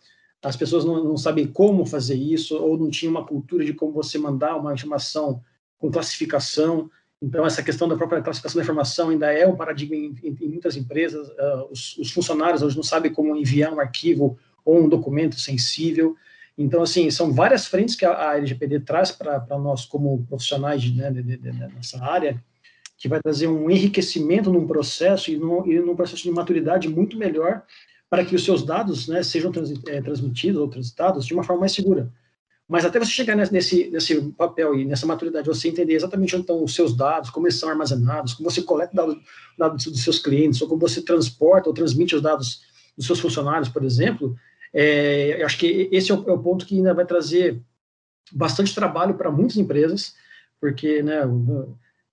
As 0.43 0.55
pessoas 0.55 0.83
não, 0.83 1.03
não, 1.03 1.17
sabem 1.17 1.47
como 1.47 1.85
fazer 1.85 2.15
isso, 2.15 2.57
ou 2.57 2.77
não 2.77 2.89
tinha 2.89 3.09
uma 3.09 3.25
cultura 3.25 3.65
de 3.65 3.73
como 3.73 3.93
você 3.93 4.17
mandar 4.17 4.57
uma 4.57 4.73
informação 4.73 5.41
com 5.77 5.89
classificação. 5.89 6.89
Então, 7.23 7.45
essa 7.45 7.63
questão 7.63 7.87
da 7.87 7.95
própria 7.95 8.21
classificação 8.21 8.59
da 8.59 8.63
informação 8.63 9.07
ainda 9.07 9.31
é 9.31 9.47
um 9.47 9.55
paradigma 9.55 9.95
em, 9.95 10.13
em, 10.21 10.37
em 10.41 10.49
muitas 10.49 10.75
empresas. 10.75 11.29
Uh, 11.29 11.71
os, 11.71 11.97
os, 11.97 12.11
funcionários 12.11 12.61
hoje 12.61 12.75
não 12.75 12.83
sabem 12.83 13.13
como 13.13 13.33
enviar 13.33 13.73
um 13.73 13.79
arquivo 13.79 14.37
ou 14.65 14.83
um 14.83 14.89
documento 14.89 15.39
sensível. 15.39 16.17
Então, 16.57 16.83
assim, 16.83 17.09
são 17.09 17.31
várias 17.31 17.65
frentes 17.65 17.95
que 17.95 18.03
a, 18.03 18.31
a 18.31 18.37
LGPD 18.37 18.81
traz 18.81 19.09
para 19.09 19.39
nós 19.57 19.85
como 19.85 20.25
profissionais 20.25 20.83
né, 20.93 21.09
de, 21.11 21.23
de, 21.23 21.37
de, 21.37 21.51
nessa 21.53 22.03
área, 22.03 22.43
que 22.97 23.07
vai 23.07 23.21
trazer 23.21 23.47
um 23.47 23.71
enriquecimento 23.71 24.51
num 24.51 24.67
processo 24.67 25.31
e 25.31 25.37
num, 25.37 25.65
e 25.65 25.79
num 25.79 25.95
processo 25.95 26.23
de 26.23 26.31
maturidade 26.31 26.89
muito 26.89 27.17
melhor 27.17 27.63
para 28.09 28.25
que 28.25 28.35
os 28.35 28.43
seus 28.43 28.65
dados 28.65 29.07
né, 29.07 29.23
sejam 29.23 29.49
trans, 29.49 29.71
é, 29.87 30.01
transmitidos 30.01 30.59
ou 30.59 30.67
transitados 30.67 31.25
de 31.25 31.33
uma 31.33 31.43
forma 31.43 31.61
mais 31.61 31.71
segura. 31.71 32.11
Mas 32.73 32.85
até 32.85 32.97
você 32.97 33.11
chegar 33.11 33.35
nesse, 33.35 33.87
nesse 33.91 34.19
papel 34.31 34.73
e 34.73 34.83
nessa 34.83 35.05
maturidade, 35.05 35.45
você 35.45 35.67
entender 35.67 35.93
exatamente 35.93 36.35
onde 36.35 36.41
estão 36.41 36.63
os 36.63 36.73
seus 36.73 36.97
dados, 36.97 37.29
como 37.29 37.45
eles 37.45 37.59
são 37.59 37.69
armazenados, 37.69 38.33
como 38.33 38.49
você 38.49 38.63
coleta 38.63 38.95
dados, 38.95 39.17
dados 39.55 39.85
dos 39.85 40.03
seus 40.03 40.17
clientes, 40.17 40.59
ou 40.59 40.67
como 40.67 40.81
você 40.81 40.99
transporta 40.99 41.69
ou 41.69 41.75
transmite 41.75 42.15
os 42.15 42.21
dados 42.23 42.63
dos 42.97 43.05
seus 43.05 43.19
funcionários, 43.19 43.69
por 43.69 43.83
exemplo, 43.83 44.35
é, 44.73 45.39
eu 45.39 45.45
acho 45.45 45.59
que 45.59 45.87
esse 45.91 46.11
é 46.11 46.15
o, 46.15 46.27
é 46.27 46.33
o, 46.33 46.39
ponto 46.39 46.65
que 46.65 46.75
ainda 46.75 46.95
vai 46.95 47.05
trazer 47.05 47.61
bastante 48.31 48.73
trabalho 48.73 49.13
para 49.13 49.29
muitas 49.29 49.57
empresas, 49.57 50.15
porque 50.59 51.03
né, 51.03 51.21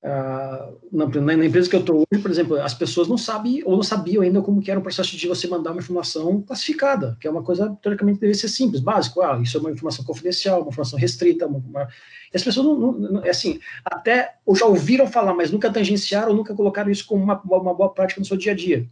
na, 0.02 1.06
na, 1.06 1.44
empresa 1.44 1.68
que 1.68 1.76
eu 1.76 1.80
estou 1.80 2.06
hoje, 2.10 2.22
por 2.22 2.30
exemplo, 2.30 2.60
as 2.60 2.72
pessoas 2.72 3.06
não 3.06 3.18
sabem 3.18 3.62
ou 3.64 3.76
não 3.76 3.82
sabiam 3.82 4.22
ainda 4.22 4.40
como 4.40 4.62
que 4.62 4.70
era 4.70 4.80
o 4.80 4.82
processo 4.82 5.14
de 5.14 5.28
você 5.28 5.46
mandar 5.46 5.72
uma 5.72 5.80
informação 5.80 6.40
classificada, 6.40 7.18
que 7.20 7.28
é 7.28 7.30
uma 7.30 7.42
coisa, 7.42 7.76
teoricamente, 7.82 8.20
deve 8.20 8.32
ser 8.34 8.48
simples, 8.48 8.80
básico. 8.80 9.20
Ah, 9.20 9.38
isso 9.42 9.58
é 9.58 9.60
uma 9.60 9.70
informação 9.70 10.04
confidencial, 10.04 10.62
uma 10.62 10.70
informação 10.70 10.98
restrita. 10.98 11.46
Uma, 11.46 11.58
uma... 11.58 11.88
As 12.34 12.42
pessoas, 12.42 12.66
não, 12.66 12.92
não, 12.92 13.24
é 13.24 13.30
assim, 13.30 13.60
até 13.84 14.36
ou 14.46 14.56
já 14.56 14.64
ouviram 14.64 15.06
falar, 15.06 15.34
mas 15.34 15.50
nunca 15.50 15.70
tangenciaram, 15.70 16.34
nunca 16.34 16.54
colocaram 16.54 16.90
isso 16.90 17.06
como 17.06 17.22
uma, 17.22 17.38
uma 17.42 17.74
boa 17.74 17.92
prática 17.92 18.20
no 18.20 18.26
seu 18.26 18.38
dia 18.38 18.52
a 18.52 18.54
dia. 18.54 18.88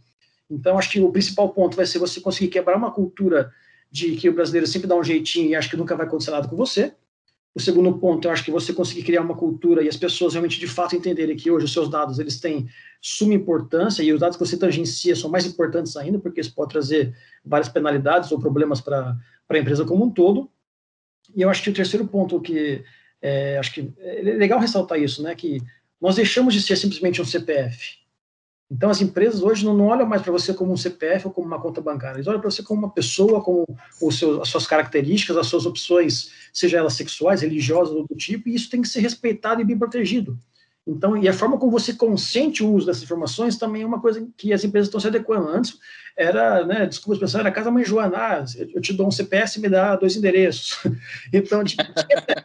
Então, 0.49 0.77
acho 0.77 0.91
que 0.91 0.99
o 0.99 1.11
principal 1.11 1.49
ponto 1.49 1.75
vai 1.75 1.87
ser 1.87 1.97
você 1.97 2.21
conseguir 2.21 2.49
quebrar 2.49 2.77
uma 2.77 2.91
cultura 2.91 3.51
de 3.91 4.15
que 4.15 4.29
o 4.29 4.33
brasileiro 4.33 4.67
sempre 4.67 4.87
dá 4.87 4.95
um 4.95 5.03
jeitinho 5.03 5.49
e 5.49 5.55
acha 5.55 5.69
que 5.69 5.77
nunca 5.77 5.95
vai 5.95 6.05
acontecer 6.05 6.31
nada 6.31 6.47
com 6.47 6.55
você. 6.55 6.93
O 7.55 7.59
segundo 7.59 7.97
ponto, 7.97 8.27
eu 8.27 8.31
acho 8.31 8.43
que 8.43 8.51
você 8.51 8.71
conseguir 8.71 9.03
criar 9.03 9.21
uma 9.21 9.35
cultura 9.35 9.83
e 9.83 9.89
as 9.89 9.97
pessoas 9.97 10.33
realmente 10.33 10.59
de 10.59 10.67
fato 10.67 10.95
entenderem 10.95 11.35
que 11.35 11.49
hoje 11.49 11.65
os 11.65 11.73
seus 11.73 11.89
dados 11.89 12.19
eles 12.19 12.39
têm 12.39 12.69
suma 13.01 13.33
importância 13.33 14.03
e 14.03 14.13
os 14.13 14.19
dados 14.19 14.37
que 14.37 14.45
você 14.45 14.57
tangencia 14.57 15.15
são 15.15 15.29
mais 15.29 15.45
importantes 15.45 15.97
ainda, 15.97 16.19
porque 16.19 16.39
isso 16.39 16.53
pode 16.53 16.71
trazer 16.71 17.15
várias 17.43 17.67
penalidades 17.67 18.31
ou 18.31 18.39
problemas 18.39 18.79
para 18.79 19.17
a 19.49 19.57
empresa 19.57 19.83
como 19.83 20.05
um 20.05 20.11
todo. 20.11 20.49
E 21.35 21.41
eu 21.41 21.49
acho 21.49 21.63
que 21.63 21.69
o 21.69 21.73
terceiro 21.73 22.07
ponto 22.07 22.39
que 22.39 22.83
é, 23.21 23.57
acho 23.57 23.73
que 23.73 23.91
é 23.97 24.21
legal 24.21 24.59
ressaltar 24.59 24.99
isso, 24.99 25.21
né, 25.21 25.35
que 25.35 25.61
nós 25.99 26.15
deixamos 26.15 26.53
de 26.53 26.61
ser 26.61 26.75
simplesmente 26.77 27.21
um 27.21 27.25
CPF. 27.25 27.97
Então, 28.71 28.89
as 28.89 29.01
empresas 29.01 29.41
hoje 29.41 29.65
não, 29.65 29.75
não 29.75 29.87
olham 29.87 30.05
mais 30.05 30.21
para 30.21 30.31
você 30.31 30.53
como 30.53 30.71
um 30.71 30.77
CPF 30.77 31.27
ou 31.27 31.33
como 31.33 31.47
uma 31.47 31.59
conta 31.59 31.81
bancária, 31.81 32.17
eles 32.17 32.27
olham 32.27 32.39
para 32.39 32.51
você 32.51 32.61
como 32.61 32.81
uma 32.81 32.91
pessoa, 32.91 33.41
com 33.41 33.65
os 34.01 34.19
seus, 34.19 34.39
as 34.39 34.47
suas 34.47 34.67
características, 34.67 35.37
as 35.37 35.47
suas 35.47 35.65
opções, 35.65 36.31
seja 36.53 36.77
elas 36.77 36.93
sexuais, 36.93 37.41
religiosas 37.41 37.95
ou 37.95 38.05
do 38.05 38.15
tipo, 38.15 38.47
e 38.47 38.53
isso 38.53 38.69
tem 38.69 38.81
que 38.81 38.87
ser 38.87 38.99
respeitado 38.99 39.59
e 39.59 39.65
bem 39.65 39.77
protegido. 39.77 40.37
Então, 40.85 41.17
e 41.17 41.27
a 41.27 41.33
forma 41.33 41.57
como 41.57 41.71
você 41.71 41.93
consente 41.93 42.63
o 42.63 42.71
uso 42.71 42.85
dessas 42.85 43.03
informações 43.03 43.57
também 43.57 43.81
é 43.81 43.85
uma 43.85 44.01
coisa 44.01 44.27
que 44.37 44.53
as 44.53 44.63
empresas 44.63 44.87
estão 44.87 44.99
se 44.99 45.07
adequando. 45.07 45.47
Antes 45.47 45.77
era, 46.19 46.65
né, 46.65 46.85
desculpa 46.85 47.13
a 47.13 47.15
expressão, 47.15 47.39
era 47.39 47.49
casa 47.51 47.71
mãe 47.71 47.85
Joana, 47.85 48.17
ah, 48.17 48.45
eu 48.75 48.81
te 48.81 48.91
dou 48.91 49.07
um 49.07 49.11
CPS 49.11 49.55
e 49.55 49.61
me 49.61 49.69
dá 49.69 49.95
dois 49.95 50.17
endereços. 50.17 50.77
Então, 51.31 51.63
tipo, 51.63 51.83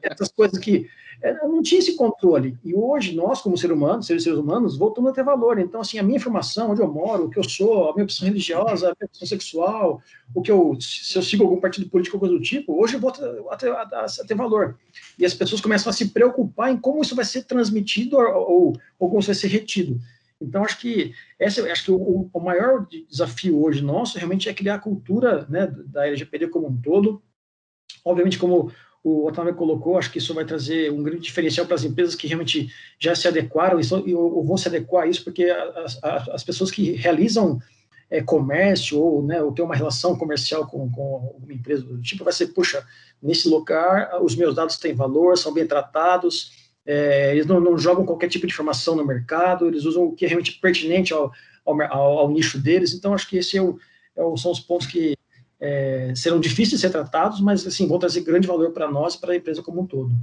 essas 0.02 0.28
coisas 0.28 0.58
que 0.58 0.88
é, 1.20 1.32
não 1.32 1.62
tinha 1.62 1.78
esse 1.78 1.96
controle. 1.96 2.56
E 2.62 2.74
hoje, 2.74 3.16
nós, 3.16 3.40
como 3.40 3.56
seres 3.56 3.74
humanos, 3.74 4.06
seres, 4.06 4.26
humanos, 4.26 4.76
voltamos 4.76 5.10
a 5.10 5.14
ter 5.14 5.24
valor. 5.24 5.58
Então, 5.58 5.80
assim, 5.80 5.98
a 5.98 6.02
minha 6.02 6.18
informação, 6.18 6.70
onde 6.70 6.82
eu 6.82 6.92
moro, 6.92 7.24
o 7.24 7.30
que 7.30 7.38
eu 7.38 7.42
sou, 7.42 7.90
a 7.90 7.94
minha 7.94 8.04
opção 8.04 8.28
religiosa, 8.28 8.88
a 8.88 8.94
minha 8.98 9.06
opção 9.06 9.26
sexual, 9.26 10.02
o 10.34 10.42
que 10.42 10.52
eu, 10.52 10.76
se 10.80 11.16
eu 11.16 11.22
sigo 11.22 11.42
algum 11.42 11.60
partido 11.60 11.88
político 11.88 12.16
ou 12.16 12.20
coisa 12.20 12.34
do 12.34 12.42
tipo, 12.42 12.80
hoje 12.80 12.94
eu 12.96 13.08
a 13.50 13.56
ter, 13.56 13.70
a, 13.70 13.82
a, 13.82 14.06
ter, 14.26 14.34
valor. 14.34 14.76
E 15.18 15.24
as 15.24 15.34
pessoas 15.34 15.60
começam 15.60 15.90
a 15.90 15.92
se 15.92 16.10
preocupar 16.10 16.70
em 16.70 16.76
como 16.76 17.02
isso 17.02 17.16
vai 17.16 17.24
ser 17.24 17.44
transmitido 17.44 18.18
ou, 18.18 18.76
ou 18.98 19.08
como 19.08 19.18
isso 19.18 19.28
vai 19.28 19.34
ser 19.34 19.48
retido. 19.48 19.98
Então, 20.44 20.64
acho 20.64 20.78
que 20.78 21.14
esse, 21.38 21.60
acho 21.70 21.84
que 21.84 21.90
o, 21.90 22.30
o, 22.32 22.40
maior 22.40 22.86
desafio 23.08 23.62
hoje 23.62 23.82
nosso 23.82 24.18
realmente 24.18 24.48
é 24.48 24.54
criar 24.54 24.76
a 24.76 24.80
cultura 24.80 25.46
né, 25.48 25.66
da 25.86 26.06
LGPD 26.06 26.48
como 26.48 26.68
um 26.68 26.80
todo. 26.80 27.22
Obviamente, 28.04 28.38
como 28.38 28.72
o 29.02 29.26
Otávio 29.26 29.54
colocou, 29.54 29.98
acho 29.98 30.10
que 30.10 30.18
isso 30.18 30.32
vai 30.32 30.44
trazer 30.44 30.90
um 30.90 31.02
grande 31.02 31.22
diferencial 31.22 31.66
para 31.66 31.74
as 31.74 31.84
empresas 31.84 32.14
que 32.14 32.26
realmente 32.26 32.72
já 32.98 33.14
se 33.14 33.28
adequaram 33.28 33.78
e, 33.80 34.14
ou, 34.14 34.44
vão 34.44 34.56
se 34.56 34.68
adequar 34.68 35.04
a 35.04 35.06
isso, 35.06 35.22
porque 35.22 35.44
as, 35.44 35.98
as 36.02 36.42
pessoas 36.42 36.70
que 36.70 36.92
realizam 36.92 37.58
é, 38.10 38.22
comércio 38.22 38.98
ou, 38.98 39.22
né, 39.22 39.42
ou 39.42 39.52
ter 39.52 39.62
uma 39.62 39.74
relação 39.74 40.16
comercial 40.16 40.66
com, 40.66 40.90
com 40.90 41.36
uma 41.42 41.52
empresa 41.52 41.82
do 41.82 42.00
tipo, 42.00 42.24
vai 42.24 42.32
ser, 42.32 42.48
puxa, 42.48 42.86
nesse 43.22 43.48
lugar 43.48 44.22
os 44.22 44.36
meus 44.36 44.54
dados 44.54 44.78
têm 44.78 44.94
valor, 44.94 45.36
são 45.36 45.52
bem 45.52 45.66
tratados, 45.66 46.63
é, 46.86 47.32
eles 47.32 47.46
não, 47.46 47.60
não, 47.60 47.78
jogam 47.78 48.04
qualquer 48.04 48.28
tipo 48.28 48.46
de 48.46 48.52
informação 48.52 48.94
no 48.94 49.06
mercado, 49.06 49.66
eles 49.66 49.84
usam 49.84 50.04
o 50.04 50.14
que 50.14 50.24
é 50.24 50.28
realmente 50.28 50.58
pertinente 50.60 51.12
ao, 51.12 51.32
ao, 51.64 51.80
ao, 51.82 52.18
ao 52.18 52.30
nicho 52.30 52.58
deles, 52.58 52.92
então 52.92 53.14
acho 53.14 53.28
que 53.28 53.38
esse 53.38 53.58
é 53.58 53.62
é 53.62 54.36
são 54.36 54.52
os 54.52 54.60
pontos 54.60 54.86
que 54.86 55.16
é, 55.58 56.14
serão 56.14 56.38
difíceis 56.38 56.70
de 56.70 56.78
ser 56.78 56.90
tratados, 56.90 57.40
mas 57.40 57.66
assim, 57.66 57.88
vão 57.88 57.98
trazer 57.98 58.20
grande 58.20 58.46
valor 58.46 58.72
para 58.72 58.90
nós 58.90 59.14
e 59.14 59.20
para 59.20 59.32
a 59.32 59.36
empresa 59.36 59.62
como 59.62 59.80
um 59.80 59.86
todo. 59.86 60.14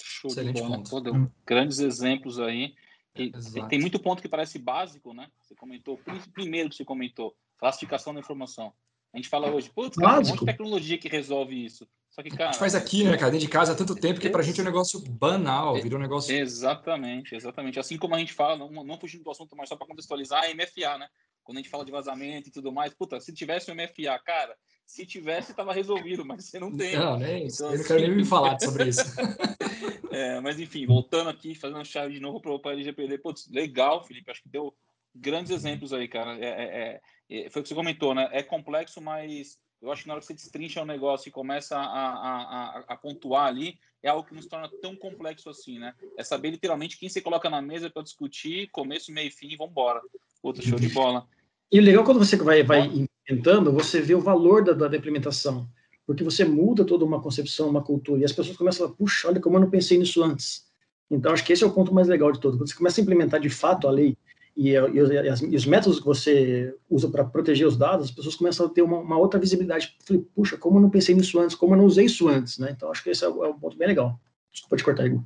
Show 0.00 0.30
Excelente 0.30 0.56
de 0.56 0.62
bola. 0.62 0.82
Pô, 0.82 0.98
hum. 0.98 1.30
grandes 1.46 1.78
exemplos 1.78 2.40
aí. 2.40 2.74
E, 3.14 3.32
tem 3.68 3.80
muito 3.80 3.98
ponto 3.98 4.22
que 4.22 4.28
parece 4.28 4.58
básico, 4.58 5.12
né? 5.12 5.28
Você 5.40 5.54
comentou, 5.54 5.98
primeiro 6.32 6.68
que 6.68 6.76
você 6.76 6.84
comentou, 6.84 7.34
classificação 7.56 8.14
da 8.14 8.20
informação. 8.20 8.72
A 9.12 9.16
gente 9.16 9.28
fala 9.28 9.50
hoje, 9.50 9.70
putz, 9.70 9.96
cara, 9.96 10.22
tem 10.22 10.26
um 10.26 10.28
monte 10.28 10.40
de 10.40 10.46
tecnologia 10.46 10.98
que 10.98 11.08
resolve 11.08 11.64
isso. 11.64 11.88
Só 12.18 12.22
que, 12.22 12.30
cara. 12.30 12.50
A 12.50 12.52
gente 12.52 12.58
faz 12.58 12.74
aqui, 12.74 13.04
né, 13.04 13.16
cara, 13.16 13.30
dentro 13.30 13.46
de 13.46 13.52
casa 13.52 13.72
há 13.72 13.76
tanto 13.76 13.94
tempo 13.94 14.18
que 14.18 14.28
para 14.28 14.40
a 14.40 14.44
gente 14.44 14.58
é 14.58 14.62
um 14.62 14.66
negócio 14.66 15.00
banal, 15.08 15.76
é, 15.76 15.80
virou 15.80 16.00
um 16.00 16.02
negócio. 16.02 16.34
Exatamente, 16.34 17.36
exatamente. 17.36 17.78
Assim 17.78 17.96
como 17.96 18.16
a 18.16 18.18
gente 18.18 18.32
fala, 18.32 18.56
não, 18.56 18.82
não 18.82 18.98
fugindo 18.98 19.22
do 19.22 19.30
assunto, 19.30 19.54
mas 19.54 19.68
só 19.68 19.76
para 19.76 19.86
contextualizar, 19.86 20.42
a 20.42 20.52
MFA, 20.52 20.98
né? 20.98 21.08
quando 21.44 21.58
a 21.58 21.60
gente 21.60 21.70
fala 21.70 21.84
de 21.84 21.92
vazamento 21.92 22.48
e 22.48 22.52
tudo 22.52 22.72
mais, 22.72 22.92
puta, 22.92 23.20
se 23.20 23.32
tivesse 23.32 23.70
o 23.70 23.74
MFA, 23.74 24.18
cara, 24.22 24.54
se 24.84 25.06
tivesse, 25.06 25.52
estava 25.52 25.72
resolvido, 25.72 26.24
mas 26.24 26.44
você 26.44 26.58
não 26.58 26.76
tem. 26.76 26.94
Não, 26.94 27.16
nem 27.16 27.46
isso. 27.46 27.62
Então, 27.62 27.72
eu 27.72 27.78
não 27.78 27.86
quero 27.86 28.00
nem 28.00 28.16
me 28.16 28.24
falar 28.24 28.58
sobre 28.60 28.88
isso. 28.88 29.00
é, 30.10 30.40
mas 30.40 30.58
enfim, 30.58 30.86
voltando 30.86 31.30
aqui, 31.30 31.54
fazendo 31.54 31.84
chave 31.84 32.12
de 32.12 32.20
novo 32.20 32.40
para 32.40 32.72
LGPD, 32.72 33.18
putz, 33.18 33.48
legal, 33.48 34.04
Felipe, 34.04 34.30
acho 34.30 34.42
que 34.42 34.48
deu 34.48 34.74
grandes 35.14 35.52
exemplos 35.52 35.92
aí, 35.92 36.08
cara. 36.08 36.36
É, 36.38 36.48
é, 36.48 37.00
é, 37.30 37.48
foi 37.48 37.60
o 37.60 37.62
que 37.62 37.68
você 37.68 37.74
comentou, 37.74 38.12
né? 38.12 38.28
É 38.32 38.42
complexo, 38.42 39.00
mas 39.00 39.56
eu 39.80 39.92
acho 39.92 40.02
que 40.02 40.08
na 40.08 40.14
hora 40.14 40.20
que 40.20 40.26
você 40.26 40.34
destrincha 40.34 40.82
o 40.82 40.86
negócio 40.86 41.28
e 41.28 41.32
começa 41.32 41.76
a, 41.76 41.82
a, 41.82 42.78
a, 42.78 42.84
a, 42.88 42.96
pontuar 42.96 43.46
ali, 43.46 43.78
é 44.02 44.08
algo 44.08 44.26
que 44.26 44.34
não 44.34 44.42
se 44.42 44.48
torna 44.48 44.68
tão 44.82 44.96
complexo 44.96 45.48
assim, 45.48 45.78
né? 45.78 45.94
É 46.16 46.24
saber 46.24 46.50
literalmente 46.50 46.98
quem 46.98 47.08
você 47.08 47.20
coloca 47.20 47.48
na 47.48 47.62
mesa 47.62 47.88
para 47.88 48.02
discutir, 48.02 48.68
começo, 48.70 49.12
meio 49.12 49.28
e 49.28 49.30
fim 49.30 49.48
e 49.48 49.56
vambora. 49.56 50.00
Outro 50.42 50.62
show 50.66 50.78
de 50.78 50.88
bola. 50.88 51.26
E 51.70 51.78
o 51.78 51.82
legal 51.82 52.04
quando 52.04 52.18
você 52.18 52.36
vai, 52.36 52.62
vai 52.62 52.80
implementando, 52.80 53.72
você 53.72 54.00
vê 54.00 54.14
o 54.14 54.20
valor 54.20 54.64
da, 54.64 54.72
da 54.88 54.96
implementação, 54.96 55.68
porque 56.06 56.24
você 56.24 56.44
muda 56.44 56.84
toda 56.84 57.04
uma 57.04 57.20
concepção, 57.20 57.68
uma 57.68 57.82
cultura, 57.82 58.20
e 58.20 58.24
as 58.24 58.32
pessoas 58.32 58.56
começam 58.56 58.84
a 58.84 58.88
falar, 58.88 58.98
puxa, 58.98 59.28
olha 59.28 59.40
como 59.40 59.56
eu 59.56 59.60
não 59.60 59.70
pensei 59.70 59.98
nisso 59.98 60.22
antes. 60.22 60.66
Então, 61.10 61.32
acho 61.32 61.44
que 61.44 61.52
esse 61.52 61.62
é 61.62 61.66
o 61.66 61.72
ponto 61.72 61.92
mais 61.92 62.08
legal 62.08 62.32
de 62.32 62.40
todo. 62.40 62.56
Quando 62.56 62.68
você 62.68 62.74
começa 62.74 63.00
a 63.00 63.02
implementar 63.02 63.40
de 63.40 63.50
fato 63.50 63.86
a 63.86 63.90
lei 63.90 64.16
e, 64.58 64.70
e, 64.70 64.74
e, 64.74 65.52
e 65.52 65.56
os 65.56 65.64
métodos 65.64 66.00
que 66.00 66.04
você 66.04 66.76
usa 66.90 67.08
para 67.08 67.24
proteger 67.24 67.64
os 67.64 67.76
dados, 67.76 68.06
as 68.06 68.10
pessoas 68.10 68.34
começam 68.34 68.66
a 68.66 68.68
ter 68.68 68.82
uma, 68.82 68.98
uma 68.98 69.16
outra 69.16 69.38
visibilidade. 69.38 69.96
Falei, 70.04 70.20
puxa, 70.34 70.56
como 70.56 70.78
eu 70.78 70.82
não 70.82 70.90
pensei 70.90 71.14
nisso 71.14 71.38
antes, 71.38 71.54
como 71.54 71.74
eu 71.74 71.78
não 71.78 71.84
usei 71.84 72.06
isso 72.06 72.28
antes, 72.28 72.58
né? 72.58 72.72
Então, 72.72 72.90
acho 72.90 73.04
que 73.04 73.10
esse 73.10 73.24
é, 73.24 73.28
o, 73.28 73.44
é 73.44 73.48
um 73.48 73.58
ponto 73.58 73.76
bem 73.76 73.86
legal. 73.86 74.20
Desculpa 74.50 74.76
te 74.76 74.82
cortar, 74.82 75.06
Igor. 75.06 75.22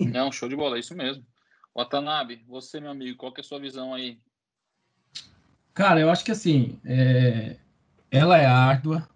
Não, 0.00 0.32
show 0.32 0.48
de 0.48 0.56
bola, 0.56 0.76
é 0.76 0.80
isso 0.80 0.96
mesmo. 0.96 1.22
Watanabe, 1.76 2.42
você, 2.48 2.80
meu 2.80 2.90
amigo, 2.90 3.18
qual 3.18 3.32
que 3.32 3.40
é 3.40 3.44
a 3.44 3.44
sua 3.44 3.58
visão 3.58 3.92
aí 3.92 4.18
Cara, 5.74 6.00
eu 6.00 6.10
acho 6.10 6.24
que 6.24 6.30
assim, 6.30 6.78
é... 6.84 7.56
ela 8.10 8.38
é 8.38 8.46
árdua, 8.46 9.06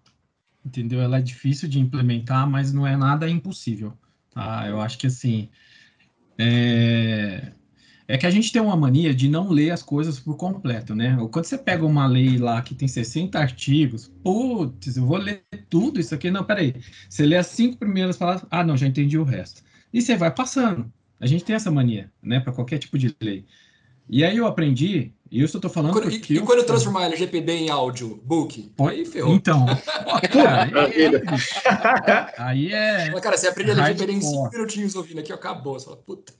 entendeu? 0.63 1.01
Ela 1.01 1.17
é 1.17 1.21
difícil 1.21 1.67
de 1.67 1.79
implementar, 1.79 2.47
mas 2.47 2.71
não 2.71 2.85
é 2.85 2.95
nada 2.95 3.29
impossível, 3.29 3.97
tá? 4.31 4.67
Eu 4.67 4.81
acho 4.81 4.97
que 4.97 5.07
assim, 5.07 5.49
é... 6.37 7.51
é 8.07 8.17
que 8.17 8.25
a 8.25 8.29
gente 8.29 8.51
tem 8.51 8.61
uma 8.61 8.75
mania 8.75 9.13
de 9.13 9.27
não 9.27 9.49
ler 9.49 9.71
as 9.71 9.83
coisas 9.83 10.19
por 10.19 10.37
completo, 10.37 10.95
né? 10.95 11.17
Quando 11.31 11.45
você 11.45 11.57
pega 11.57 11.85
uma 11.85 12.07
lei 12.07 12.37
lá 12.37 12.61
que 12.61 12.73
tem 12.73 12.87
60 12.87 13.37
artigos, 13.37 14.09
putz, 14.23 14.95
eu 14.95 15.05
vou 15.05 15.17
ler 15.17 15.43
tudo 15.69 15.99
isso 15.99 16.15
aqui, 16.15 16.31
não, 16.31 16.43
peraí. 16.43 16.73
Você 17.09 17.25
lê 17.25 17.35
as 17.35 17.47
cinco 17.47 17.77
primeiras 17.77 18.15
palavras, 18.15 18.45
ah, 18.49 18.63
não, 18.63 18.77
já 18.77 18.87
entendi 18.87 19.17
o 19.17 19.23
resto. 19.23 19.61
E 19.93 20.01
você 20.01 20.15
vai 20.15 20.33
passando. 20.33 20.91
A 21.19 21.27
gente 21.27 21.43
tem 21.43 21.55
essa 21.55 21.69
mania, 21.69 22.11
né, 22.21 22.39
para 22.39 22.53
qualquer 22.53 22.77
tipo 22.77 22.97
de 22.97 23.13
lei. 23.21 23.45
E 24.09 24.23
aí 24.23 24.37
eu 24.37 24.47
aprendi 24.47 25.11
e 25.29 25.43
isso 25.43 25.57
eu 25.57 25.61
tô 25.61 25.69
falando 25.69 25.91
quando, 25.91 26.09
porque... 26.09 26.35
E, 26.35 26.39
quando 26.39 26.59
eu 26.59 26.65
transformar 26.65 27.05
LGPD 27.05 27.51
em 27.51 27.69
áudio, 27.69 28.21
book? 28.23 28.71
Aí 28.79 29.05
ferrou. 29.05 29.33
Então, 29.33 29.65
cara, 30.31 32.31
aí, 32.37 32.71
é... 32.71 33.11
Mas, 33.11 33.19
cara, 33.19 33.37
você 33.37 33.49
aprende 33.49 33.71
LGPD 33.71 34.13
em 34.13 34.21
5 34.21 34.49
minutinhos 34.51 34.95
ouvindo 34.95 35.19
aqui, 35.19 35.33
acabou. 35.33 35.77
Você 35.77 35.85
fala, 35.85 35.97
puta 35.97 36.31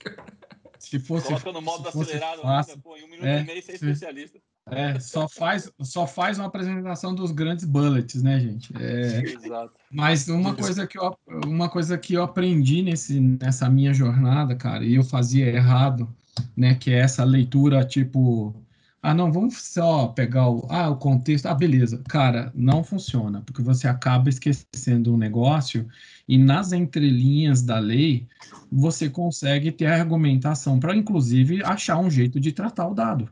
Se 0.88 0.98
fosse... 0.98 1.26
Coloca 1.26 1.52
no 1.52 1.62
modo 1.62 1.88
acelerado, 1.88 2.42
fácil, 2.42 2.78
pô, 2.78 2.96
em 2.96 3.04
um 3.04 3.08
minuto 3.08 3.26
é, 3.26 3.40
e 3.40 3.44
meio 3.44 3.62
você 3.62 3.72
é 3.72 3.74
especialista. 3.74 4.38
É, 4.70 5.00
só 5.00 5.28
faz, 5.28 5.70
só 5.80 6.06
faz 6.06 6.38
uma 6.38 6.46
apresentação 6.46 7.14
dos 7.14 7.30
grandes 7.30 7.64
bullets, 7.64 8.22
né, 8.22 8.38
gente? 8.38 8.70
É, 8.78 9.22
Exato. 9.22 9.72
Mas 9.90 10.28
uma 10.28 10.54
coisa, 10.54 10.86
que 10.86 10.98
eu, 10.98 11.16
uma 11.46 11.68
coisa 11.68 11.96
que 11.96 12.14
eu 12.14 12.22
aprendi 12.22 12.82
nesse, 12.82 13.18
nessa 13.18 13.68
minha 13.68 13.94
jornada, 13.94 14.54
cara, 14.54 14.84
e 14.84 14.94
eu 14.94 15.04
fazia 15.04 15.46
errado, 15.46 16.08
né, 16.56 16.74
que 16.74 16.90
é 16.90 16.98
essa 16.98 17.24
leitura 17.24 17.84
tipo 17.84 18.54
ah, 19.00 19.14
não, 19.14 19.32
vamos 19.32 19.56
só 19.56 20.08
pegar 20.08 20.50
o, 20.50 20.66
ah, 20.70 20.90
o 20.90 20.96
contexto. 20.96 21.46
Ah, 21.46 21.54
beleza. 21.54 22.02
Cara, 22.08 22.50
não 22.54 22.82
funciona, 22.82 23.40
porque 23.42 23.62
você 23.62 23.86
acaba 23.86 24.28
esquecendo 24.28 25.14
um 25.14 25.16
negócio 25.16 25.88
e 26.28 26.36
nas 26.36 26.72
entrelinhas 26.72 27.62
da 27.62 27.78
lei 27.78 28.26
você 28.70 29.08
consegue 29.08 29.72
ter 29.72 29.86
argumentação 29.86 30.78
para, 30.78 30.94
inclusive, 30.94 31.64
achar 31.64 31.98
um 31.98 32.10
jeito 32.10 32.38
de 32.38 32.52
tratar 32.52 32.86
o 32.86 32.94
dado. 32.94 33.28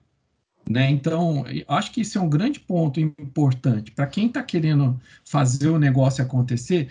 Né? 0.68 0.90
Então, 0.90 1.44
acho 1.68 1.92
que 1.92 2.00
isso 2.00 2.18
é 2.18 2.20
um 2.20 2.28
grande 2.28 2.58
ponto 2.58 2.98
importante. 2.98 3.92
Para 3.92 4.06
quem 4.06 4.26
está 4.26 4.42
querendo 4.42 4.98
fazer 5.24 5.68
o 5.68 5.78
negócio 5.78 6.24
acontecer, 6.24 6.88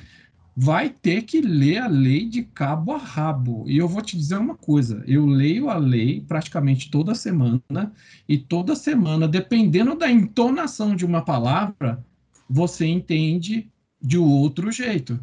vai 0.56 0.89
ter 0.89 1.24
que 1.24 1.41
ler 1.41 1.80
a 1.80 1.88
lei 1.88 2.26
de 2.26 2.44
cabo 2.44 2.94
a 2.94 2.98
rabo. 2.98 3.65
E 3.68 3.78
eu 3.78 3.88
vou 3.88 4.02
te 4.02 4.15
dizer 4.15 4.38
uma 4.38 4.56
coisa: 4.56 5.04
eu 5.06 5.26
leio 5.26 5.70
a 5.70 5.78
lei 5.78 6.22
praticamente 6.22 6.89
toda 6.89 7.13
semana, 7.13 7.91
e 8.30 8.38
toda 8.38 8.76
semana, 8.76 9.28
dependendo 9.28 9.96
da 9.96 10.10
entonação 10.10 10.96
de 10.96 11.06
uma 11.06 11.24
palavra, 11.24 12.04
você 12.50 12.86
entende 12.86 13.70
de 14.02 14.18
outro 14.18 14.72
jeito. 14.72 15.20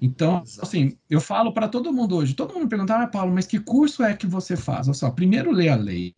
Então, 0.00 0.42
assim, 0.60 0.96
eu 1.10 1.20
falo 1.20 1.52
para 1.52 1.68
todo 1.68 1.92
mundo 1.92 2.16
hoje, 2.16 2.34
todo 2.34 2.54
mundo 2.54 2.68
pergunta, 2.68 2.94
ah, 2.94 3.06
Paulo, 3.06 3.32
mas 3.34 3.46
que 3.46 3.58
curso 3.58 4.02
é 4.02 4.14
que 4.14 4.26
você 4.26 4.56
faz? 4.56 4.86
Olha 4.86 4.94
só, 4.94 5.10
primeiro 5.10 5.50
lê 5.50 5.68
a 5.68 5.74
lei, 5.74 6.14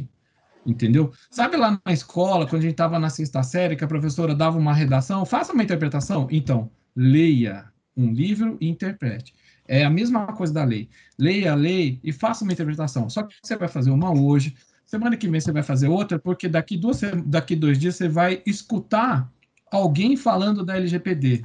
entendeu? 0.67 1.13
Sabe 1.31 1.57
lá 1.57 1.81
na 1.85 1.93
escola, 1.93 2.47
quando 2.47 2.61
a 2.61 2.65
gente 2.65 2.73
estava 2.73 2.99
na 2.99 3.09
sexta 3.09 3.43
série, 3.43 3.77
que 3.77 3.85
a 3.85 3.89
professora 3.89 4.35
dava 4.35 4.59
uma 4.59 4.75
redação, 4.75 5.25
faça 5.25 5.53
uma 5.53 5.63
interpretação? 5.63 6.29
Então, 6.31 6.71
leia, 6.95 7.71
um 7.97 8.13
livro 8.13 8.59
e 8.61 8.69
interprete. 8.69 9.35
É 9.67 9.85
a 9.85 9.91
mesma 9.91 10.27
coisa 10.27 10.53
da 10.53 10.65
lei. 10.65 10.89
Leia 11.19 11.53
a 11.53 11.55
lei 11.55 12.01
e 12.03 12.13
faça 12.13 12.45
uma 12.45 12.53
interpretação. 12.53 13.09
Só 13.09 13.23
que 13.23 13.35
você 13.43 13.57
vai 13.57 13.69
fazer 13.69 13.91
uma 13.91 14.13
hoje, 14.13 14.57
semana 14.85 15.17
que 15.17 15.29
vem 15.29 15.41
você 15.41 15.53
vai 15.53 15.63
fazer 15.63 15.89
outra, 15.89 16.19
porque 16.19 16.49
daqui, 16.49 16.77
duas, 16.77 17.01
daqui 17.25 17.55
dois 17.55 17.79
dias 17.79 17.97
você 17.97 18.09
vai 18.09 18.43
escutar 18.45 19.31
alguém 19.71 20.17
falando 20.17 20.65
da 20.65 20.77
LGPD. 20.77 21.43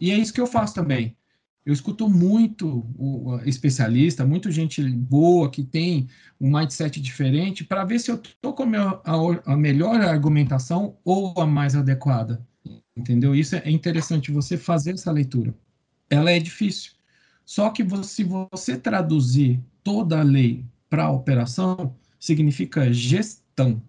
E 0.00 0.10
é 0.10 0.16
isso 0.16 0.32
que 0.32 0.40
eu 0.40 0.46
faço 0.46 0.74
também. 0.74 1.16
Eu 1.64 1.72
escuto 1.72 2.08
muito 2.08 2.84
o 2.98 3.38
especialista, 3.44 4.26
muita 4.26 4.50
gente 4.50 4.82
boa 4.82 5.48
que 5.48 5.62
tem 5.62 6.08
um 6.40 6.50
mindset 6.50 7.00
diferente 7.00 7.62
para 7.62 7.84
ver 7.84 8.00
se 8.00 8.10
eu 8.10 8.16
estou 8.16 8.52
com 8.52 8.64
a, 8.64 9.56
melhor 9.56 10.00
argumentação 10.00 10.96
ou 11.04 11.32
a 11.40 11.46
mais 11.46 11.76
adequada. 11.76 12.44
Entendeu? 12.96 13.34
Isso 13.34 13.54
é 13.54 13.70
interessante 13.70 14.32
você 14.32 14.56
fazer 14.56 14.92
essa 14.94 15.12
leitura. 15.12 15.54
Ela 16.10 16.32
é 16.32 16.40
difícil. 16.40 16.92
Só 17.44 17.70
que 17.70 17.84
se 18.04 18.24
você 18.24 18.76
traduzir 18.76 19.60
toda 19.84 20.20
a 20.20 20.22
lei 20.22 20.64
para 20.90 21.04
a 21.04 21.10
operação, 21.10 21.94
significa 22.18 22.92
gestão. 22.92 23.80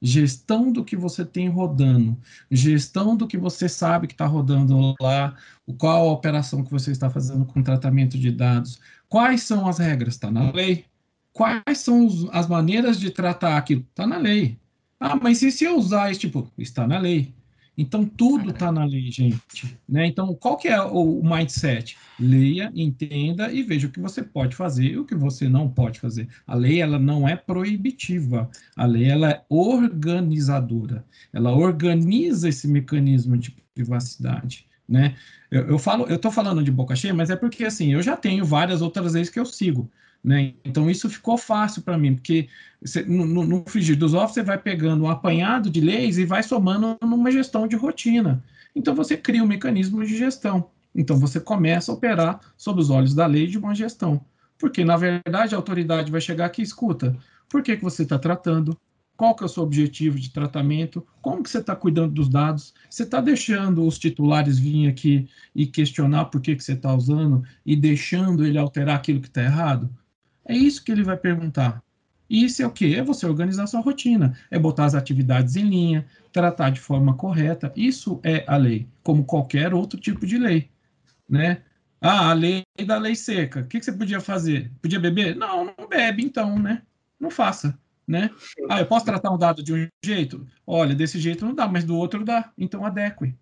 Gestão 0.00 0.70
do 0.70 0.84
que 0.84 0.96
você 0.96 1.24
tem 1.24 1.48
rodando, 1.48 2.16
gestão 2.50 3.16
do 3.16 3.26
que 3.26 3.38
você 3.38 3.68
sabe 3.68 4.06
que 4.06 4.14
está 4.14 4.26
rodando 4.26 4.94
lá, 5.00 5.34
qual 5.78 6.08
a 6.08 6.12
operação 6.12 6.62
que 6.62 6.70
você 6.70 6.90
está 6.90 7.08
fazendo 7.08 7.44
com 7.46 7.62
tratamento 7.62 8.18
de 8.18 8.30
dados, 8.30 8.78
quais 9.08 9.42
são 9.42 9.66
as 9.66 9.78
regras, 9.78 10.14
está 10.14 10.30
na 10.30 10.50
lei. 10.52 10.84
Quais 11.32 11.78
são 11.78 12.08
as 12.32 12.46
maneiras 12.46 12.98
de 12.98 13.10
tratar 13.10 13.56
aquilo? 13.58 13.84
Está 13.90 14.06
na 14.06 14.16
lei. 14.16 14.58
Ah, 14.98 15.16
mas 15.16 15.42
e 15.42 15.52
se 15.52 15.64
eu 15.64 15.76
usar 15.76 16.10
isso? 16.10 16.20
Tipo, 16.20 16.50
está 16.56 16.86
na 16.86 16.98
lei. 16.98 17.34
Então, 17.76 18.06
tudo 18.06 18.50
está 18.50 18.72
na 18.72 18.84
lei, 18.84 19.10
gente. 19.10 19.78
Né? 19.86 20.06
Então, 20.06 20.34
qual 20.34 20.56
que 20.56 20.68
é 20.68 20.80
o 20.80 21.22
mindset? 21.22 21.96
Leia, 22.18 22.72
entenda 22.74 23.52
e 23.52 23.62
veja 23.62 23.86
o 23.86 23.90
que 23.90 24.00
você 24.00 24.22
pode 24.22 24.56
fazer 24.56 24.92
e 24.92 24.98
o 24.98 25.04
que 25.04 25.14
você 25.14 25.48
não 25.48 25.68
pode 25.68 26.00
fazer. 26.00 26.26
A 26.46 26.54
lei, 26.54 26.80
ela 26.80 26.98
não 26.98 27.28
é 27.28 27.36
proibitiva. 27.36 28.50
A 28.74 28.86
lei, 28.86 29.10
ela 29.10 29.30
é 29.30 29.44
organizadora. 29.48 31.04
Ela 31.32 31.52
organiza 31.52 32.48
esse 32.48 32.66
mecanismo 32.66 33.36
de 33.36 33.54
privacidade. 33.74 34.66
Né? 34.88 35.14
Eu, 35.50 35.68
eu 35.68 35.78
falo, 35.78 36.06
eu 36.06 36.16
estou 36.16 36.30
falando 36.30 36.62
de 36.62 36.70
boca 36.70 36.96
cheia, 36.96 37.12
mas 37.12 37.28
é 37.28 37.36
porque, 37.36 37.64
assim, 37.64 37.92
eu 37.92 38.02
já 38.02 38.16
tenho 38.16 38.44
várias 38.44 38.80
outras 38.80 39.12
leis 39.12 39.28
que 39.28 39.38
eu 39.38 39.44
sigo. 39.44 39.90
Né? 40.26 40.54
Então, 40.64 40.90
isso 40.90 41.08
ficou 41.08 41.38
fácil 41.38 41.82
para 41.82 41.96
mim, 41.96 42.16
porque 42.16 42.48
no, 43.06 43.44
no 43.44 43.64
frigir 43.68 43.96
dos 43.96 44.12
ovos 44.12 44.34
você 44.34 44.42
vai 44.42 44.58
pegando 44.58 45.04
um 45.04 45.08
apanhado 45.08 45.70
de 45.70 45.80
leis 45.80 46.18
e 46.18 46.24
vai 46.24 46.42
somando 46.42 46.98
numa 47.00 47.30
gestão 47.30 47.68
de 47.68 47.76
rotina. 47.76 48.42
Então, 48.74 48.92
você 48.92 49.16
cria 49.16 49.44
um 49.44 49.46
mecanismo 49.46 50.04
de 50.04 50.16
gestão. 50.16 50.68
Então, 50.92 51.16
você 51.16 51.38
começa 51.38 51.92
a 51.92 51.94
operar 51.94 52.40
sob 52.56 52.80
os 52.80 52.90
olhos 52.90 53.14
da 53.14 53.24
lei 53.24 53.46
de 53.46 53.56
uma 53.56 53.72
gestão. 53.72 54.20
Porque, 54.58 54.84
na 54.84 54.96
verdade, 54.96 55.54
a 55.54 55.58
autoridade 55.58 56.10
vai 56.10 56.20
chegar 56.20 56.46
aqui 56.46 56.60
e 56.60 56.64
escuta. 56.64 57.16
Por 57.48 57.62
que, 57.62 57.76
que 57.76 57.84
você 57.84 58.02
está 58.02 58.18
tratando? 58.18 58.76
Qual 59.16 59.32
que 59.36 59.44
é 59.44 59.46
o 59.46 59.48
seu 59.48 59.62
objetivo 59.62 60.18
de 60.18 60.30
tratamento? 60.30 61.06
Como 61.22 61.40
que 61.40 61.48
você 61.48 61.58
está 61.58 61.76
cuidando 61.76 62.12
dos 62.12 62.28
dados? 62.28 62.74
Você 62.90 63.04
está 63.04 63.20
deixando 63.20 63.86
os 63.86 63.96
titulares 63.96 64.58
vir 64.58 64.88
aqui 64.88 65.28
e 65.54 65.68
questionar 65.68 66.24
por 66.26 66.40
que, 66.40 66.56
que 66.56 66.64
você 66.64 66.72
está 66.72 66.92
usando 66.92 67.44
e 67.64 67.76
deixando 67.76 68.44
ele 68.44 68.58
alterar 68.58 68.96
aquilo 68.96 69.20
que 69.20 69.28
está 69.28 69.44
errado? 69.44 69.88
É 70.46 70.56
isso 70.56 70.84
que 70.84 70.92
ele 70.92 71.02
vai 71.02 71.16
perguntar. 71.16 71.82
Isso 72.28 72.62
é 72.62 72.66
o 72.66 72.70
quê? 72.70 72.96
É 72.98 73.02
você 73.02 73.24
organizar 73.24 73.66
sua 73.66 73.80
rotina, 73.80 74.36
é 74.50 74.58
botar 74.58 74.84
as 74.84 74.94
atividades 74.94 75.54
em 75.56 75.68
linha, 75.68 76.06
tratar 76.32 76.70
de 76.70 76.80
forma 76.80 77.14
correta. 77.14 77.72
Isso 77.76 78.20
é 78.22 78.44
a 78.46 78.56
lei, 78.56 78.88
como 79.02 79.24
qualquer 79.24 79.72
outro 79.72 79.98
tipo 79.98 80.26
de 80.26 80.36
lei, 80.36 80.68
né? 81.28 81.62
Ah, 82.00 82.30
a 82.30 82.32
lei 82.32 82.62
da 82.84 82.98
lei 82.98 83.14
seca. 83.14 83.60
O 83.60 83.66
que, 83.66 83.78
que 83.78 83.84
você 83.84 83.92
podia 83.92 84.20
fazer? 84.20 84.70
Podia 84.82 85.00
beber? 85.00 85.34
Não, 85.36 85.64
não 85.64 85.88
bebe, 85.88 86.24
então, 86.24 86.58
né? 86.58 86.82
Não 87.18 87.30
faça, 87.30 87.78
né? 88.06 88.30
Ah, 88.68 88.80
eu 88.80 88.86
posso 88.86 89.06
tratar 89.06 89.30
um 89.30 89.38
dado 89.38 89.62
de 89.62 89.72
um 89.72 89.88
jeito? 90.04 90.46
Olha, 90.66 90.94
desse 90.94 91.18
jeito 91.18 91.44
não 91.44 91.54
dá, 91.54 91.66
mas 91.66 91.84
do 91.84 91.96
outro 91.96 92.24
dá. 92.24 92.52
Então 92.58 92.84
adeque. 92.84 93.34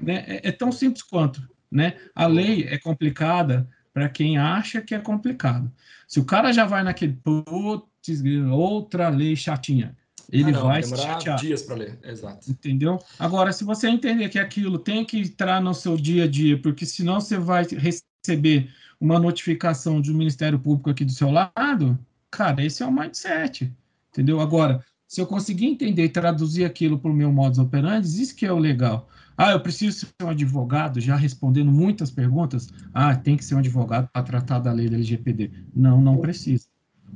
Né? 0.00 0.24
É, 0.26 0.48
é 0.48 0.52
tão 0.52 0.70
simples 0.72 1.02
quanto, 1.02 1.48
né? 1.70 1.96
A 2.14 2.26
lei 2.26 2.64
é 2.64 2.76
complicada, 2.78 3.68
para 3.92 4.08
quem 4.08 4.38
acha 4.38 4.80
que 4.80 4.94
é 4.94 4.98
complicado. 4.98 5.70
Se 6.06 6.20
o 6.20 6.24
cara 6.24 6.52
já 6.52 6.64
vai 6.64 6.82
naquele 6.82 7.12
putz, 7.12 8.22
outra 8.50 9.08
lei 9.08 9.36
chatinha, 9.36 9.96
ele 10.30 10.50
ah, 10.50 10.52
não, 10.52 10.62
vai 10.62 10.82
se 10.82 10.96
chatear. 10.96 11.38
dias 11.38 11.62
para 11.62 11.76
ler, 11.76 11.98
exato. 12.02 12.50
Entendeu? 12.50 12.98
Agora, 13.18 13.52
se 13.52 13.64
você 13.64 13.88
entender 13.88 14.28
que 14.28 14.38
aquilo 14.38 14.78
tem 14.78 15.04
que 15.04 15.18
entrar 15.18 15.60
no 15.60 15.74
seu 15.74 15.96
dia 15.96 16.24
a 16.24 16.28
dia, 16.28 16.58
porque 16.58 16.86
senão 16.86 17.20
você 17.20 17.36
vai 17.36 17.64
receber 17.64 18.70
uma 19.00 19.18
notificação 19.18 20.00
de 20.00 20.10
um 20.10 20.16
Ministério 20.16 20.58
Público 20.58 20.88
aqui 20.88 21.04
do 21.04 21.12
seu 21.12 21.30
lado, 21.30 21.98
cara, 22.30 22.64
esse 22.64 22.82
é 22.82 22.86
o 22.86 22.92
mindset. 22.92 23.70
Entendeu? 24.10 24.40
Agora, 24.40 24.84
se 25.06 25.20
eu 25.20 25.26
conseguir 25.26 25.66
entender 25.66 26.04
e 26.04 26.08
traduzir 26.08 26.64
aquilo 26.64 26.98
para 26.98 27.10
o 27.10 27.14
meu 27.14 27.30
modus 27.30 27.58
operandi, 27.58 28.22
isso 28.22 28.34
que 28.34 28.46
é 28.46 28.52
o 28.52 28.58
legal. 28.58 29.10
Ah, 29.36 29.52
eu 29.52 29.60
preciso 29.60 30.06
ser 30.06 30.24
um 30.24 30.28
advogado, 30.28 31.00
já 31.00 31.16
respondendo 31.16 31.70
muitas 31.70 32.10
perguntas. 32.10 32.68
Ah, 32.92 33.14
tem 33.16 33.36
que 33.36 33.44
ser 33.44 33.54
um 33.54 33.58
advogado 33.58 34.08
para 34.12 34.22
tratar 34.22 34.58
da 34.58 34.72
lei 34.72 34.88
da 34.88 34.96
LGPD. 34.96 35.50
Não, 35.74 36.00
não 36.00 36.18
precisa. 36.18 36.66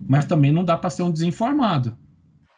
Mas 0.08 0.24
também 0.24 0.52
não 0.52 0.64
dá 0.64 0.76
para 0.76 0.90
ser 0.90 1.02
um 1.02 1.10
desinformado. 1.10 1.96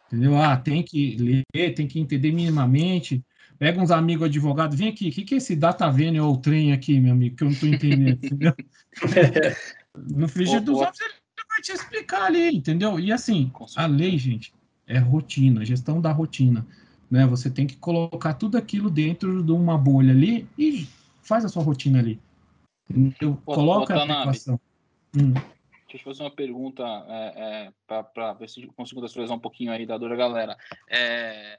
Entendeu? 0.06 0.36
Ah, 0.36 0.56
tem 0.56 0.82
que 0.82 1.44
ler, 1.54 1.74
tem 1.74 1.86
que 1.86 2.00
entender 2.00 2.32
minimamente. 2.32 3.24
Pega 3.58 3.80
uns 3.80 3.90
amigos 3.90 4.26
advogados, 4.26 4.78
vem 4.78 4.88
aqui, 4.88 5.08
o 5.08 5.12
que, 5.12 5.24
que 5.24 5.34
é 5.34 5.38
esse 5.38 5.56
data 5.56 5.90
vênia 5.90 6.22
ou 6.22 6.36
trem 6.36 6.72
aqui, 6.72 7.00
meu 7.00 7.12
amigo, 7.12 7.36
que 7.36 7.42
eu 7.42 7.46
não 7.46 7.52
estou 7.52 7.68
entendendo, 7.68 8.18
entendeu? 8.24 8.54
no 9.96 10.28
frigir 10.28 10.60
dos 10.60 10.78
ovos 10.78 11.00
ele 11.00 11.12
vai 11.48 11.60
te 11.60 11.72
explicar 11.72 12.26
ali, 12.26 12.56
entendeu? 12.56 13.00
E 13.00 13.10
assim, 13.10 13.50
a 13.76 13.86
lei, 13.86 14.16
gente, 14.16 14.54
é 14.86 14.98
rotina, 14.98 15.64
gestão 15.64 16.00
da 16.00 16.12
rotina. 16.12 16.64
Né? 17.10 17.26
Você 17.26 17.50
tem 17.50 17.66
que 17.66 17.76
colocar 17.76 18.34
tudo 18.34 18.56
aquilo 18.58 18.90
dentro 18.90 19.42
de 19.42 19.52
uma 19.52 19.78
bolha 19.78 20.12
ali 20.12 20.48
e 20.58 20.86
faz 21.22 21.44
a 21.44 21.48
sua 21.48 21.62
rotina 21.62 21.98
ali. 21.98 22.20
Eu 23.20 23.36
coloca 23.44 23.94
a 23.94 24.02
adequação. 24.02 24.60
Hum. 25.16 25.34
Deixa 25.88 25.96
eu 25.96 26.12
fazer 26.12 26.22
uma 26.22 26.30
pergunta 26.30 26.82
é, 27.08 27.66
é, 27.66 27.72
para 27.86 28.34
ver 28.34 28.48
se 28.48 28.66
consigo 28.68 29.00
contextualizar 29.00 29.36
um 29.36 29.40
pouquinho 29.40 29.72
aí 29.72 29.86
da 29.86 29.96
dura 29.96 30.14
galera. 30.16 30.56
É, 30.88 31.58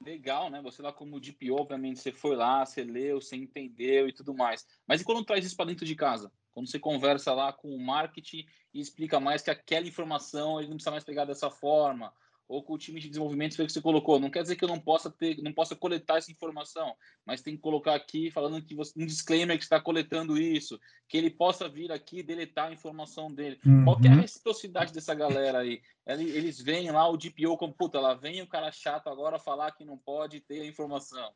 legal, 0.00 0.50
né? 0.50 0.62
Você 0.62 0.80
lá 0.80 0.92
como 0.92 1.20
DPO, 1.20 1.54
obviamente, 1.60 2.00
você 2.00 2.12
foi 2.12 2.36
lá, 2.36 2.64
você 2.64 2.82
leu, 2.82 3.20
você 3.20 3.36
entendeu 3.36 4.08
e 4.08 4.12
tudo 4.12 4.34
mais. 4.34 4.66
Mas 4.86 5.00
e 5.00 5.04
quando 5.04 5.24
traz 5.24 5.44
isso 5.44 5.56
para 5.56 5.66
dentro 5.66 5.84
de 5.84 5.94
casa? 5.94 6.32
Quando 6.52 6.68
você 6.68 6.78
conversa 6.78 7.32
lá 7.34 7.52
com 7.52 7.68
o 7.68 7.80
marketing 7.80 8.46
e 8.72 8.80
explica 8.80 9.20
mais 9.20 9.42
que 9.42 9.50
aquela 9.50 9.86
informação 9.86 10.58
ele 10.58 10.68
não 10.68 10.76
precisa 10.76 10.90
mais 10.90 11.04
pegar 11.04 11.24
dessa 11.24 11.50
forma, 11.50 12.12
ou 12.48 12.62
com 12.62 12.72
o 12.72 12.78
time 12.78 12.98
de 12.98 13.08
desenvolvimento 13.08 13.54
foi 13.54 13.64
o 13.64 13.68
que 13.68 13.72
você 13.74 13.80
colocou. 13.80 14.18
Não 14.18 14.30
quer 14.30 14.42
dizer 14.42 14.56
que 14.56 14.64
eu 14.64 14.68
não 14.68 14.80
possa 14.80 15.10
ter, 15.10 15.36
não 15.42 15.52
possa 15.52 15.76
coletar 15.76 16.16
essa 16.16 16.32
informação, 16.32 16.94
mas 17.26 17.42
tem 17.42 17.54
que 17.54 17.60
colocar 17.60 17.94
aqui 17.94 18.30
falando 18.30 18.62
que 18.62 18.74
você, 18.74 18.92
um 18.96 19.04
disclaimer 19.04 19.58
que 19.58 19.64
está 19.64 19.78
coletando 19.78 20.38
isso, 20.38 20.80
que 21.06 21.18
ele 21.18 21.28
possa 21.28 21.68
vir 21.68 21.92
aqui 21.92 22.22
deletar 22.22 22.68
a 22.68 22.72
informação 22.72 23.32
dele. 23.32 23.60
Uhum. 23.66 23.84
Qual 23.84 24.00
é 24.02 24.08
a 24.08 24.14
reciprocidade 24.14 24.92
dessa 24.92 25.14
galera 25.14 25.58
aí? 25.58 25.82
Eles 26.06 26.58
veem 26.58 26.90
lá 26.90 27.06
o 27.06 27.18
DPO 27.18 27.58
como, 27.58 27.74
puta, 27.74 28.00
lá 28.00 28.14
vem 28.14 28.40
o 28.40 28.46
cara 28.46 28.72
chato 28.72 29.08
agora 29.08 29.38
falar 29.38 29.72
que 29.72 29.84
não 29.84 29.98
pode 29.98 30.40
ter 30.40 30.62
a 30.62 30.66
informação. 30.66 31.30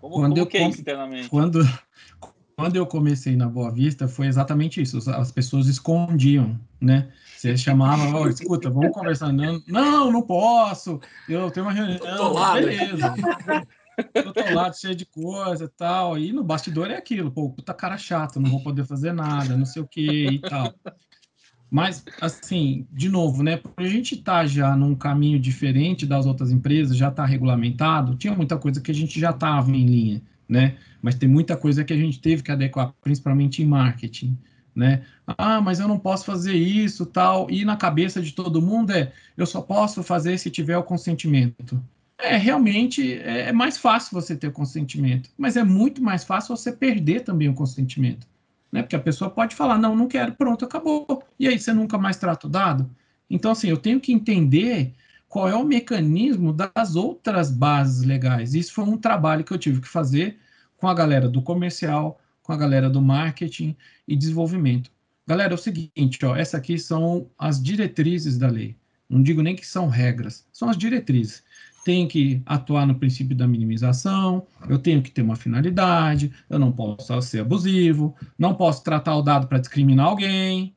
Como, 0.00 0.16
quando 0.16 0.30
como 0.30 0.38
eu, 0.38 0.46
que 0.46 0.56
é 0.58 0.68
isso 0.68 0.80
internamente? 0.80 1.28
Quando, 1.28 1.60
quando 2.56 2.76
eu 2.76 2.86
comecei 2.86 3.36
na 3.36 3.48
Boa 3.48 3.70
Vista, 3.70 4.08
foi 4.08 4.26
exatamente 4.26 4.80
isso. 4.80 4.98
As 5.10 5.30
pessoas 5.30 5.66
escondiam, 5.66 6.58
né? 6.80 7.12
Você 7.36 7.54
chamava, 7.54 8.18
oh, 8.18 8.28
escuta, 8.28 8.70
vamos 8.70 8.92
conversar. 8.92 9.30
Não, 9.30 9.62
não, 9.68 10.10
não 10.10 10.22
posso. 10.22 10.98
Eu 11.28 11.50
tenho 11.50 11.66
uma 11.66 11.72
reunião. 11.72 11.98
Tô 11.98 12.32
lá, 12.32 12.54
beleza. 12.54 13.14
Eu 14.14 14.32
tô 14.32 14.54
lá, 14.54 14.72
cheio 14.72 14.94
de 14.94 15.04
coisa 15.04 15.64
e 15.64 15.68
tal. 15.68 16.18
E 16.18 16.32
no 16.32 16.42
bastidor 16.42 16.90
é 16.90 16.96
aquilo, 16.96 17.30
pô, 17.30 17.50
puta 17.50 17.74
cara 17.74 17.98
chato, 17.98 18.40
não 18.40 18.50
vou 18.50 18.62
poder 18.62 18.86
fazer 18.86 19.12
nada, 19.12 19.54
não 19.54 19.66
sei 19.66 19.82
o 19.82 19.86
que 19.86 20.26
e 20.26 20.38
tal. 20.38 20.72
Mas, 21.70 22.04
assim, 22.22 22.86
de 22.90 23.10
novo, 23.10 23.42
né? 23.42 23.58
Por 23.58 23.72
a 23.76 23.86
gente 23.86 24.14
estar 24.14 24.40
tá 24.40 24.46
já 24.46 24.74
num 24.74 24.94
caminho 24.94 25.38
diferente 25.38 26.06
das 26.06 26.24
outras 26.24 26.50
empresas, 26.50 26.96
já 26.96 27.08
está 27.08 27.26
regulamentado, 27.26 28.16
tinha 28.16 28.34
muita 28.34 28.56
coisa 28.56 28.80
que 28.80 28.90
a 28.90 28.94
gente 28.94 29.20
já 29.20 29.30
estava 29.30 29.70
em 29.70 29.84
linha, 29.84 30.22
né? 30.48 30.76
Mas 31.02 31.14
tem 31.14 31.28
muita 31.28 31.56
coisa 31.56 31.84
que 31.84 31.92
a 31.92 31.96
gente 31.96 32.20
teve 32.20 32.42
que 32.42 32.50
adequar, 32.50 32.92
principalmente 33.00 33.62
em 33.62 33.66
marketing, 33.66 34.36
né? 34.74 35.02
Ah, 35.26 35.60
mas 35.60 35.80
eu 35.80 35.88
não 35.88 35.98
posso 35.98 36.24
fazer 36.24 36.54
isso, 36.54 37.06
tal. 37.06 37.50
E 37.50 37.64
na 37.64 37.76
cabeça 37.76 38.20
de 38.20 38.32
todo 38.32 38.62
mundo 38.62 38.92
é, 38.92 39.12
eu 39.36 39.46
só 39.46 39.60
posso 39.60 40.02
fazer 40.02 40.38
se 40.38 40.50
tiver 40.50 40.76
o 40.76 40.82
consentimento. 40.82 41.82
É, 42.18 42.36
realmente 42.36 43.14
é, 43.14 43.48
é 43.48 43.52
mais 43.52 43.76
fácil 43.76 44.14
você 44.14 44.34
ter 44.34 44.50
consentimento, 44.52 45.30
mas 45.36 45.56
é 45.56 45.62
muito 45.62 46.02
mais 46.02 46.24
fácil 46.24 46.56
você 46.56 46.72
perder 46.72 47.20
também 47.20 47.48
o 47.48 47.54
consentimento. 47.54 48.26
Né? 48.70 48.82
Porque 48.82 48.96
a 48.96 49.00
pessoa 49.00 49.30
pode 49.30 49.54
falar, 49.54 49.78
não, 49.78 49.94
não 49.94 50.08
quero, 50.08 50.32
pronto, 50.32 50.64
acabou. 50.64 51.22
E 51.38 51.46
aí 51.48 51.58
você 51.58 51.72
nunca 51.72 51.98
mais 51.98 52.16
trata 52.16 52.46
o 52.46 52.50
dado? 52.50 52.90
Então, 53.28 53.50
assim, 53.50 53.68
eu 53.68 53.76
tenho 53.76 54.00
que 54.00 54.12
entender 54.12 54.94
qual 55.36 55.50
é 55.50 55.54
o 55.54 55.66
mecanismo 55.66 56.50
das 56.50 56.96
outras 56.96 57.50
bases 57.50 58.06
legais. 58.06 58.54
Isso 58.54 58.72
foi 58.72 58.84
um 58.84 58.96
trabalho 58.96 59.44
que 59.44 59.52
eu 59.52 59.58
tive 59.58 59.82
que 59.82 59.86
fazer 59.86 60.38
com 60.78 60.88
a 60.88 60.94
galera 60.94 61.28
do 61.28 61.42
comercial, 61.42 62.18
com 62.42 62.54
a 62.54 62.56
galera 62.56 62.88
do 62.88 63.02
marketing 63.02 63.76
e 64.08 64.16
desenvolvimento. 64.16 64.90
Galera, 65.26 65.52
é 65.52 65.54
o 65.54 65.58
seguinte, 65.58 66.24
ó, 66.24 66.34
essa 66.34 66.56
aqui 66.56 66.78
são 66.78 67.28
as 67.38 67.62
diretrizes 67.62 68.38
da 68.38 68.48
lei. 68.48 68.78
Não 69.10 69.22
digo 69.22 69.42
nem 69.42 69.54
que 69.54 69.66
são 69.66 69.88
regras, 69.88 70.46
são 70.50 70.70
as 70.70 70.78
diretrizes. 70.78 71.44
Tenho 71.84 72.08
que 72.08 72.40
atuar 72.46 72.86
no 72.86 72.94
princípio 72.94 73.36
da 73.36 73.46
minimização, 73.46 74.46
eu 74.70 74.78
tenho 74.78 75.02
que 75.02 75.10
ter 75.10 75.20
uma 75.20 75.36
finalidade, 75.36 76.32
eu 76.48 76.58
não 76.58 76.72
posso 76.72 77.20
ser 77.20 77.40
abusivo, 77.40 78.16
não 78.38 78.54
posso 78.54 78.82
tratar 78.82 79.14
o 79.14 79.20
dado 79.20 79.48
para 79.48 79.58
discriminar 79.58 80.06
alguém, 80.06 80.74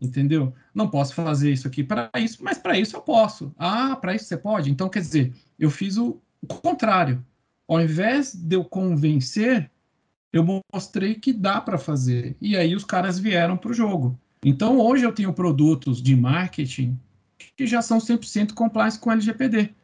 entendeu? 0.00 0.54
Não 0.74 0.88
posso 0.88 1.14
fazer 1.14 1.52
isso 1.52 1.66
aqui 1.66 1.82
para 1.82 2.10
isso, 2.16 2.42
mas 2.42 2.58
para 2.58 2.78
isso 2.78 2.96
eu 2.96 3.00
posso. 3.00 3.52
Ah, 3.58 3.96
para 3.96 4.14
isso 4.14 4.26
você 4.26 4.36
pode? 4.36 4.70
Então, 4.70 4.88
quer 4.88 5.00
dizer, 5.00 5.34
eu 5.58 5.70
fiz 5.70 5.96
o, 5.96 6.20
contrário 6.62 7.24
ao 7.68 7.82
invés 7.82 8.34
de 8.34 8.56
eu 8.56 8.64
convencer, 8.64 9.70
eu 10.32 10.62
mostrei 10.72 11.14
que 11.14 11.34
dá 11.34 11.60
para 11.60 11.76
fazer. 11.76 12.34
E 12.40 12.56
aí 12.56 12.74
os 12.74 12.84
caras 12.84 13.18
vieram 13.18 13.58
para 13.58 13.70
o 13.70 13.74
jogo. 13.74 14.18
Então 14.42 14.78
hoje 14.78 15.04
eu 15.04 15.12
tenho 15.12 15.32
produtos 15.34 16.02
de 16.02 16.16
marketing 16.16 16.98
que 17.56 17.66
já 17.66 17.82
são 17.82 17.98
100% 17.98 18.54
compliance 18.54 18.98
com 18.98 19.12
LGPD. 19.12 19.74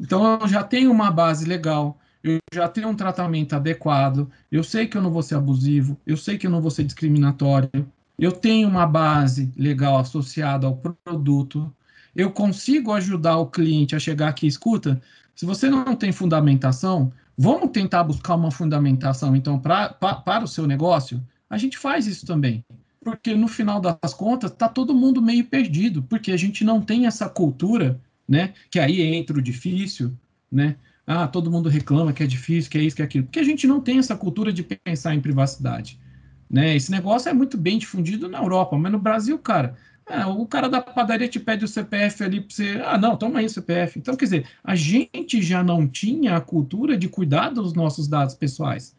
Então 0.00 0.40
eu 0.40 0.48
já 0.48 0.64
tenho 0.64 0.90
uma 0.90 1.10
base 1.10 1.44
legal, 1.44 1.98
eu 2.22 2.38
já 2.52 2.68
tenho 2.68 2.88
um 2.88 2.96
tratamento 2.96 3.54
adequado, 3.54 4.30
eu 4.50 4.64
sei 4.64 4.86
que 4.86 4.96
eu 4.96 5.02
não 5.02 5.10
vou 5.10 5.22
ser 5.22 5.36
abusivo, 5.36 5.98
eu 6.06 6.16
sei 6.16 6.36
que 6.36 6.46
eu 6.46 6.50
não 6.50 6.60
vou 6.60 6.70
ser 6.70 6.84
discriminatório, 6.84 7.70
eu 8.18 8.32
tenho 8.32 8.68
uma 8.68 8.86
base 8.86 9.52
legal 9.56 9.98
associada 9.98 10.66
ao 10.66 10.76
produto, 10.76 11.72
eu 12.16 12.30
consigo 12.32 12.92
ajudar 12.92 13.36
o 13.38 13.46
cliente 13.46 13.94
a 13.94 13.98
chegar 13.98 14.28
aqui, 14.28 14.46
escuta, 14.46 15.00
se 15.34 15.46
você 15.46 15.70
não 15.70 15.94
tem 15.94 16.10
fundamentação, 16.10 17.12
vamos 17.36 17.70
tentar 17.70 18.02
buscar 18.02 18.34
uma 18.34 18.50
fundamentação, 18.50 19.36
então, 19.36 19.58
pra, 19.58 19.90
pra, 19.90 20.16
para 20.16 20.44
o 20.44 20.48
seu 20.48 20.66
negócio? 20.66 21.24
A 21.48 21.56
gente 21.56 21.78
faz 21.78 22.08
isso 22.08 22.26
também. 22.26 22.64
Porque 23.00 23.34
no 23.36 23.46
final 23.46 23.80
das 23.80 24.12
contas, 24.12 24.50
está 24.50 24.68
todo 24.68 24.92
mundo 24.92 25.22
meio 25.22 25.44
perdido, 25.44 26.02
porque 26.02 26.32
a 26.32 26.36
gente 26.36 26.64
não 26.64 26.80
tem 26.80 27.06
essa 27.06 27.28
cultura, 27.28 28.00
né? 28.26 28.52
Que 28.68 28.80
aí 28.80 29.00
entra 29.00 29.38
o 29.38 29.42
difícil, 29.42 30.12
né? 30.50 30.76
Ah, 31.06 31.28
todo 31.28 31.50
mundo 31.50 31.68
reclama 31.68 32.12
que 32.12 32.22
é 32.24 32.26
difícil, 32.26 32.70
que 32.70 32.76
é 32.76 32.82
isso, 32.82 32.96
que 32.96 33.02
é 33.02 33.04
aquilo. 33.04 33.24
Porque 33.24 33.38
a 33.38 33.44
gente 33.44 33.66
não 33.66 33.80
tem 33.80 33.98
essa 33.98 34.16
cultura 34.16 34.52
de 34.52 34.62
pensar 34.62 35.14
em 35.14 35.20
privacidade. 35.20 35.98
Né? 36.50 36.76
Esse 36.76 36.90
negócio 36.90 37.28
é 37.28 37.32
muito 37.32 37.56
bem 37.56 37.78
difundido 37.78 38.28
na 38.28 38.38
Europa, 38.38 38.76
mas 38.78 38.90
no 38.90 38.98
Brasil, 38.98 39.38
cara, 39.38 39.76
é, 40.08 40.24
o 40.24 40.46
cara 40.46 40.68
da 40.68 40.80
padaria 40.80 41.28
te 41.28 41.38
pede 41.38 41.64
o 41.64 41.68
CPF 41.68 42.24
ali 42.24 42.40
para 42.40 42.54
você. 42.54 42.82
Ah, 42.84 42.96
não, 42.96 43.16
toma 43.16 43.40
aí 43.40 43.46
o 43.46 43.50
CPF. 43.50 43.98
Então, 43.98 44.16
quer 44.16 44.24
dizer, 44.24 44.46
a 44.64 44.74
gente 44.74 45.42
já 45.42 45.62
não 45.62 45.86
tinha 45.86 46.36
a 46.36 46.40
cultura 46.40 46.96
de 46.96 47.08
cuidar 47.08 47.50
dos 47.50 47.74
nossos 47.74 48.08
dados 48.08 48.34
pessoais. 48.34 48.96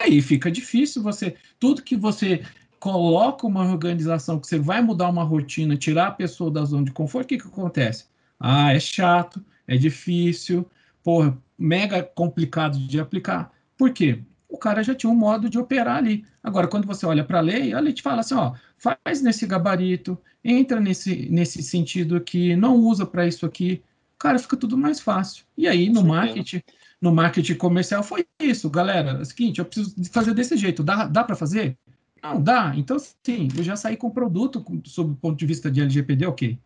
Aí 0.00 0.20
fica 0.20 0.50
difícil 0.50 1.02
você. 1.02 1.36
Tudo 1.58 1.82
que 1.82 1.96
você 1.96 2.42
coloca 2.80 3.46
uma 3.46 3.64
organização 3.64 4.38
que 4.38 4.46
você 4.46 4.58
vai 4.58 4.82
mudar 4.82 5.08
uma 5.08 5.24
rotina, 5.24 5.76
tirar 5.76 6.08
a 6.08 6.12
pessoa 6.12 6.50
da 6.50 6.64
zona 6.64 6.84
de 6.84 6.92
conforto, 6.92 7.26
o 7.26 7.28
que, 7.28 7.38
que 7.38 7.48
acontece? 7.48 8.06
Ah, 8.38 8.74
é 8.74 8.80
chato, 8.80 9.42
é 9.66 9.76
difícil, 9.76 10.68
porra, 11.02 11.36
mega 11.58 12.02
complicado 12.02 12.78
de 12.78 13.00
aplicar. 13.00 13.52
Por 13.76 13.92
quê? 13.92 14.22
O 14.54 14.56
cara 14.56 14.84
já 14.84 14.94
tinha 14.94 15.10
um 15.10 15.16
modo 15.16 15.50
de 15.50 15.58
operar 15.58 15.96
ali. 15.96 16.24
Agora, 16.40 16.68
quando 16.68 16.86
você 16.86 17.04
olha 17.04 17.24
para 17.24 17.38
a 17.38 17.40
lei, 17.40 17.72
a 17.72 17.80
lei 17.80 17.92
te 17.92 18.02
fala 18.02 18.20
assim: 18.20 18.34
ó, 18.34 18.54
faz 18.78 19.20
nesse 19.20 19.44
gabarito, 19.46 20.16
entra 20.44 20.80
nesse, 20.80 21.28
nesse 21.28 21.60
sentido 21.60 22.14
aqui, 22.14 22.54
não 22.54 22.76
usa 22.76 23.04
para 23.04 23.26
isso 23.26 23.44
aqui. 23.44 23.82
Cara, 24.16 24.38
fica 24.38 24.56
tudo 24.56 24.78
mais 24.78 25.00
fácil. 25.00 25.44
E 25.58 25.66
aí, 25.66 25.90
no 25.90 26.04
marketing, 26.04 26.62
no 27.00 27.12
marketing 27.12 27.56
comercial 27.56 28.04
foi 28.04 28.24
isso, 28.38 28.70
galera. 28.70 29.10
É 29.10 29.22
o 29.22 29.24
seguinte, 29.24 29.58
eu 29.58 29.64
preciso 29.64 29.92
fazer 30.12 30.32
desse 30.32 30.56
jeito. 30.56 30.84
Dá, 30.84 31.04
dá 31.08 31.24
para 31.24 31.34
fazer? 31.34 31.76
Não, 32.22 32.40
dá. 32.40 32.72
Então, 32.76 32.96
sim, 33.24 33.48
eu 33.56 33.64
já 33.64 33.74
saí 33.74 33.96
com 33.96 34.06
o 34.06 34.12
produto 34.12 34.64
sob 34.84 35.14
o 35.14 35.16
ponto 35.16 35.36
de 35.36 35.46
vista 35.46 35.68
de 35.68 35.80
LGPD, 35.80 36.26
ok. 36.26 36.56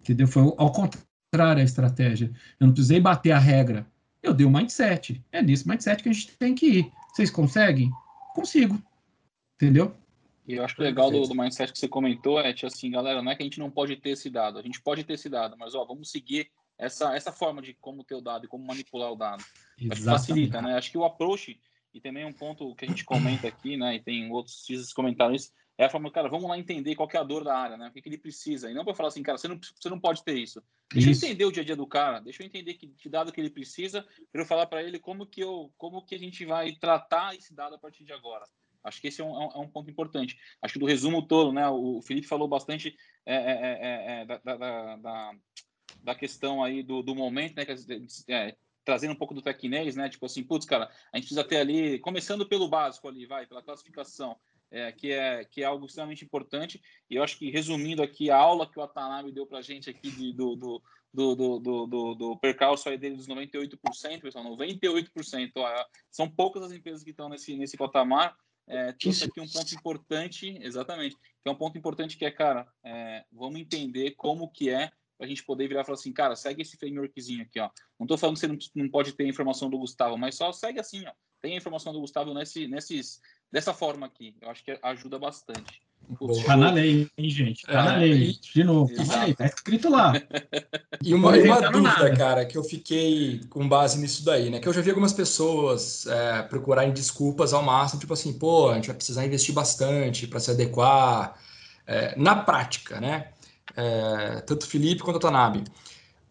Entendeu? 0.00 0.26
Foi 0.26 0.42
ao 0.42 0.72
contrário 0.72 1.62
a 1.62 1.64
estratégia. 1.64 2.32
Eu 2.58 2.66
não 2.66 2.74
precisei 2.74 2.98
bater 2.98 3.30
a 3.30 3.38
regra. 3.38 3.86
Eu 4.20 4.34
dei 4.34 4.44
o 4.44 4.50
mindset. 4.50 5.22
É 5.30 5.40
nesse 5.40 5.68
mindset 5.68 6.02
que 6.02 6.08
a 6.08 6.12
gente 6.12 6.36
tem 6.36 6.52
que 6.52 6.66
ir. 6.66 6.92
Vocês 7.12 7.30
conseguem? 7.30 7.90
Consigo. 8.34 8.82
Entendeu? 9.54 9.94
E 10.46 10.54
eu 10.54 10.64
acho 10.64 10.74
que 10.74 10.80
o 10.80 10.84
legal 10.84 11.10
do, 11.10 11.22
do 11.22 11.34
mindset 11.34 11.72
que 11.72 11.78
você 11.78 11.86
comentou 11.86 12.40
é, 12.40 12.52
tipo 12.52 12.66
assim, 12.66 12.90
galera, 12.90 13.22
não 13.22 13.30
é 13.30 13.36
que 13.36 13.42
a 13.42 13.44
gente 13.44 13.60
não 13.60 13.70
pode 13.70 13.96
ter 13.96 14.10
esse 14.10 14.28
dado, 14.28 14.58
a 14.58 14.62
gente 14.62 14.80
pode 14.80 15.04
ter 15.04 15.12
esse 15.12 15.28
dado, 15.28 15.56
mas 15.56 15.74
ó, 15.74 15.84
vamos 15.84 16.10
seguir 16.10 16.50
essa, 16.76 17.14
essa 17.14 17.30
forma 17.30 17.62
de 17.62 17.74
como 17.74 18.02
ter 18.02 18.16
o 18.16 18.20
dado 18.20 18.46
e 18.46 18.48
como 18.48 18.66
manipular 18.66 19.12
o 19.12 19.16
dado. 19.16 19.44
Acho 19.90 20.00
que 20.00 20.06
facilita, 20.06 20.60
né? 20.60 20.74
Acho 20.74 20.90
que 20.90 20.98
o 20.98 21.04
approach, 21.04 21.60
e 21.94 22.00
também 22.00 22.24
um 22.24 22.32
ponto 22.32 22.74
que 22.74 22.84
a 22.84 22.88
gente 22.88 23.04
comenta 23.04 23.46
aqui, 23.46 23.76
né, 23.76 23.96
e 23.96 24.00
tem 24.00 24.30
outros 24.32 24.64
que 24.66 24.94
comentaram 24.94 25.34
isso, 25.34 25.52
é 25.82 25.86
a 25.86 25.90
forma, 25.90 26.10
cara, 26.10 26.28
vamos 26.28 26.48
lá 26.48 26.58
entender 26.58 26.94
qual 26.94 27.08
é 27.12 27.16
a 27.16 27.22
dor 27.22 27.44
da 27.44 27.56
área, 27.56 27.76
né? 27.76 27.88
O 27.88 27.92
que, 27.92 28.02
que 28.02 28.08
ele 28.08 28.18
precisa. 28.18 28.70
E 28.70 28.74
não 28.74 28.84
para 28.84 28.94
falar 28.94 29.08
assim, 29.08 29.22
cara, 29.22 29.38
você 29.38 29.48
não, 29.48 29.58
você 29.58 29.88
não 29.88 29.98
pode 29.98 30.22
ter 30.22 30.36
isso. 30.36 30.62
Deixa 30.92 31.10
isso. 31.10 31.24
eu 31.24 31.28
entender 31.28 31.44
o 31.44 31.52
dia 31.52 31.62
a 31.62 31.66
dia 31.66 31.76
do 31.76 31.86
cara, 31.86 32.20
deixa 32.20 32.42
eu 32.42 32.46
entender 32.46 32.74
que, 32.74 32.88
que 32.88 33.08
dado 33.08 33.32
que 33.32 33.40
ele 33.40 33.50
precisa, 33.50 34.06
para 34.30 34.42
eu 34.42 34.46
falar 34.46 34.66
para 34.66 34.82
ele 34.82 34.98
como 34.98 35.26
que, 35.26 35.40
eu, 35.40 35.72
como 35.78 36.04
que 36.04 36.14
a 36.14 36.18
gente 36.18 36.44
vai 36.44 36.72
tratar 36.72 37.34
esse 37.34 37.54
dado 37.54 37.74
a 37.74 37.78
partir 37.78 38.04
de 38.04 38.12
agora. 38.12 38.44
Acho 38.84 39.00
que 39.00 39.08
esse 39.08 39.20
é 39.20 39.24
um, 39.24 39.50
é 39.52 39.58
um, 39.58 39.68
ponto 39.68 39.90
importante. 39.90 40.38
Acho 40.60 40.74
que 40.74 40.80
do 40.80 40.86
resumo 40.86 41.22
todo, 41.22 41.52
né? 41.52 41.68
O 41.68 42.02
Felipe 42.02 42.26
falou 42.26 42.48
bastante 42.48 42.96
é, 43.24 43.34
é, 43.34 43.78
é, 43.80 44.20
é 44.22 44.26
da, 44.26 44.38
da, 44.38 44.96
da, 44.96 45.32
da, 46.02 46.14
questão 46.14 46.64
aí 46.64 46.82
do, 46.82 47.00
do 47.00 47.14
momento, 47.14 47.56
né? 47.56 47.64
É, 48.28 48.56
trazendo 48.84 49.12
um 49.12 49.16
pouco 49.16 49.34
do 49.34 49.42
tecnês, 49.42 49.94
né? 49.94 50.08
Tipo 50.08 50.26
assim, 50.26 50.42
putz, 50.42 50.66
cara, 50.66 50.90
a 51.12 51.16
gente 51.16 51.26
precisa 51.26 51.44
ter 51.44 51.58
ali, 51.58 51.98
começando 52.00 52.46
pelo 52.46 52.68
básico 52.68 53.06
ali, 53.06 53.24
vai, 53.24 53.46
pela 53.46 53.62
classificação, 53.62 54.36
é, 54.72 54.90
que, 54.90 55.12
é, 55.12 55.44
que 55.44 55.62
é 55.62 55.64
algo 55.64 55.86
extremamente 55.86 56.24
importante. 56.24 56.82
E 57.08 57.14
eu 57.14 57.22
acho 57.22 57.38
que, 57.38 57.50
resumindo 57.50 58.02
aqui, 58.02 58.30
a 58.30 58.36
aula 58.36 58.68
que 58.68 58.78
o 58.78 58.82
Atanabe 58.82 59.30
deu 59.30 59.46
para 59.46 59.58
a 59.58 59.62
gente 59.62 59.88
aqui 59.88 60.10
de, 60.10 60.32
do, 60.32 60.56
do, 60.56 60.82
do, 61.12 61.34
do, 61.36 61.86
do, 61.86 62.14
do, 62.14 62.36
percalço 62.38 62.88
aí 62.88 62.98
dele 62.98 63.16
dos 63.16 63.28
98%, 63.28 64.20
pessoal, 64.20 64.44
98%. 64.56 65.52
Ó, 65.56 65.84
são 66.10 66.28
poucas 66.28 66.62
as 66.64 66.72
empresas 66.72 67.04
que 67.04 67.10
estão 67.10 67.28
nesse, 67.28 67.56
nesse 67.56 67.76
patamar 67.76 68.36
é, 68.66 68.92
trouxe 68.92 69.24
aqui 69.24 69.40
um 69.40 69.48
ponto 69.48 69.74
importante, 69.74 70.58
exatamente, 70.62 71.16
que 71.16 71.48
é 71.48 71.50
um 71.50 71.56
ponto 71.56 71.76
importante 71.76 72.16
que 72.16 72.24
é, 72.24 72.30
cara, 72.30 72.66
é, 72.84 73.24
vamos 73.32 73.60
entender 73.60 74.12
como 74.12 74.50
que 74.50 74.70
é 74.70 74.90
para 75.18 75.26
a 75.26 75.28
gente 75.28 75.44
poder 75.44 75.68
virar 75.68 75.82
e 75.82 75.84
falar 75.84 75.98
assim, 75.98 76.12
cara, 76.12 76.34
segue 76.34 76.62
esse 76.62 76.76
frameworkzinho 76.76 77.42
aqui, 77.42 77.60
ó. 77.60 77.70
Não 77.98 78.04
estou 78.04 78.18
falando 78.18 78.34
que 78.34 78.40
você 78.40 78.48
não, 78.48 78.58
não, 78.74 78.88
pode 78.88 79.12
ter 79.12 79.26
informação 79.26 79.70
do 79.70 79.78
Gustavo, 79.78 80.16
mas 80.16 80.34
só 80.34 80.52
segue 80.52 80.80
assim, 80.80 81.04
ó. 81.06 81.12
Tem 81.42 81.54
a 81.54 81.56
informação 81.56 81.92
do 81.92 82.00
Gustavo 82.00 82.32
nesse, 82.32 82.68
nesses, 82.68 83.20
dessa 83.50 83.74
forma 83.74 84.06
aqui. 84.06 84.36
Eu 84.40 84.48
acho 84.48 84.64
que 84.64 84.78
ajuda 84.80 85.18
bastante. 85.18 85.82
Tá 86.46 86.56
na 86.56 86.70
lei, 86.70 87.08
hein, 87.16 87.30
gente? 87.30 87.62
Tá 87.66 87.72
é, 87.72 87.74
na 87.74 87.96
lei. 87.96 88.38
De 88.40 88.64
novo, 88.64 88.94
tá 88.94 89.34
tá 89.34 89.46
escrito 89.46 89.88
lá. 89.88 90.12
E 91.02 91.14
uma, 91.14 91.30
uma 91.30 91.60
dúvida, 91.60 91.80
nada. 91.80 92.16
cara, 92.16 92.44
que 92.44 92.56
eu 92.56 92.62
fiquei 92.62 93.40
com 93.50 93.68
base 93.68 93.98
nisso 93.98 94.24
daí, 94.24 94.50
né? 94.50 94.60
Que 94.60 94.68
eu 94.68 94.72
já 94.72 94.80
vi 94.80 94.90
algumas 94.90 95.12
pessoas 95.12 96.06
é, 96.06 96.42
procurarem 96.42 96.92
desculpas 96.92 97.52
ao 97.52 97.62
máximo, 97.62 98.00
tipo 98.00 98.12
assim, 98.12 98.32
pô, 98.32 98.70
a 98.70 98.74
gente 98.74 98.86
vai 98.86 98.96
precisar 98.96 99.26
investir 99.26 99.54
bastante 99.54 100.26
para 100.26 100.40
se 100.40 100.50
adequar. 100.50 101.36
É, 101.86 102.14
na 102.16 102.36
prática, 102.36 103.00
né? 103.00 103.32
É, 103.76 104.40
tanto 104.42 104.62
o 104.62 104.66
Felipe 104.66 105.02
quanto 105.02 105.16
o 105.16 105.20
Tanabe. 105.20 105.64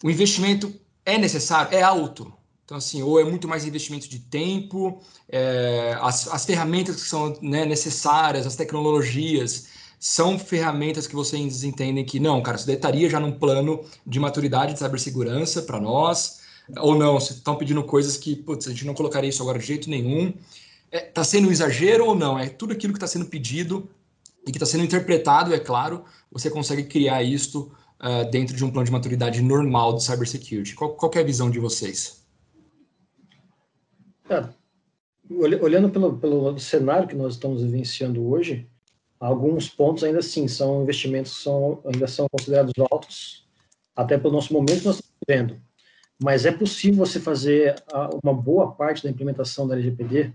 O 0.04 0.10
investimento 0.10 0.74
é 1.06 1.18
necessário? 1.18 1.76
É 1.76 1.82
alto? 1.82 2.34
Então, 2.72 2.78
assim, 2.78 3.04
ou 3.04 3.20
é 3.20 3.24
muito 3.26 3.50
mais 3.50 3.66
investimento 3.66 4.08
de 4.08 4.18
tempo, 4.18 5.02
é, 5.28 5.98
as, 6.00 6.26
as 6.30 6.46
ferramentas 6.46 6.96
que 6.96 7.02
são 7.02 7.38
né, 7.42 7.66
necessárias, 7.66 8.48
as 8.48 8.56
tecnologias, 8.56 9.68
são 10.00 10.40
ferramentas 10.40 11.06
que 11.06 11.14
vocês 11.14 11.66
entendem 11.66 12.06
que, 12.06 12.18
não, 12.18 12.42
cara, 12.42 12.56
isso 12.56 12.66
daí 12.66 12.78
estaria 12.78 13.10
já 13.10 13.20
num 13.20 13.34
plano 13.34 13.84
de 14.08 14.22
maturidade 14.22 14.72
de 14.72 14.80
cibersegurança 14.80 15.64
para 15.64 15.82
nós, 15.82 16.40
ou 16.78 16.96
não, 16.96 17.20
se 17.20 17.34
estão 17.34 17.58
pedindo 17.58 17.84
coisas 17.84 18.16
que, 18.16 18.38
putz, 18.38 18.66
a 18.68 18.70
gente 18.70 18.86
não 18.86 18.94
colocaria 18.94 19.30
isso 19.30 19.42
agora 19.42 19.60
de 19.60 19.66
jeito 19.66 19.90
nenhum. 19.90 20.34
Está 20.90 20.98
é, 20.98 21.00
tá 21.02 21.26
sendo 21.26 21.50
um 21.50 21.52
exagero 21.52 22.06
ou 22.06 22.16
não? 22.16 22.40
É 22.40 22.48
tudo 22.48 22.72
aquilo 22.72 22.94
que 22.94 22.98
está 22.98 23.08
sendo 23.08 23.26
pedido 23.26 23.90
e 24.48 24.52
que 24.54 24.58
está 24.58 24.66
sendo 24.66 24.86
interpretado, 24.86 25.54
é 25.54 25.60
claro, 25.60 26.06
você 26.32 26.50
consegue 26.50 26.84
criar 26.84 27.22
isto 27.22 27.70
uh, 28.00 28.32
dentro 28.32 28.56
de 28.56 28.64
um 28.64 28.72
plano 28.72 28.86
de 28.86 28.94
maturidade 28.94 29.42
normal 29.42 29.98
de 29.98 30.06
cybersecurity. 30.06 30.74
Qual, 30.74 30.92
qual 30.92 31.12
é 31.16 31.20
a 31.20 31.24
visão 31.24 31.52
de 31.52 31.60
vocês? 31.60 32.21
É, 34.32 34.50
olhando 35.62 35.90
pelo, 35.90 36.18
pelo 36.18 36.58
cenário 36.58 37.08
que 37.08 37.16
nós 37.16 37.34
estamos 37.34 37.62
vivenciando 37.62 38.26
hoje, 38.26 38.68
alguns 39.20 39.68
pontos 39.68 40.04
ainda 40.04 40.20
assim 40.20 40.48
são 40.48 40.84
investimentos 40.84 41.38
que 41.38 41.44
são, 41.44 41.82
ainda 41.86 42.08
são 42.08 42.28
considerados 42.32 42.74
altos, 42.90 43.46
até 43.96 44.18
pelo 44.18 44.34
nosso 44.34 44.54
momento 44.54 44.80
que 44.80 44.86
nós 44.86 44.96
estamos 44.96 45.16
vivendo. 45.28 45.62
Mas 46.22 46.46
é 46.46 46.52
possível 46.52 47.06
você 47.06 47.20
fazer 47.20 47.76
uma 48.24 48.34
boa 48.34 48.72
parte 48.72 49.04
da 49.04 49.10
implementação 49.10 49.68
da 49.68 49.76
LGPD, 49.76 50.32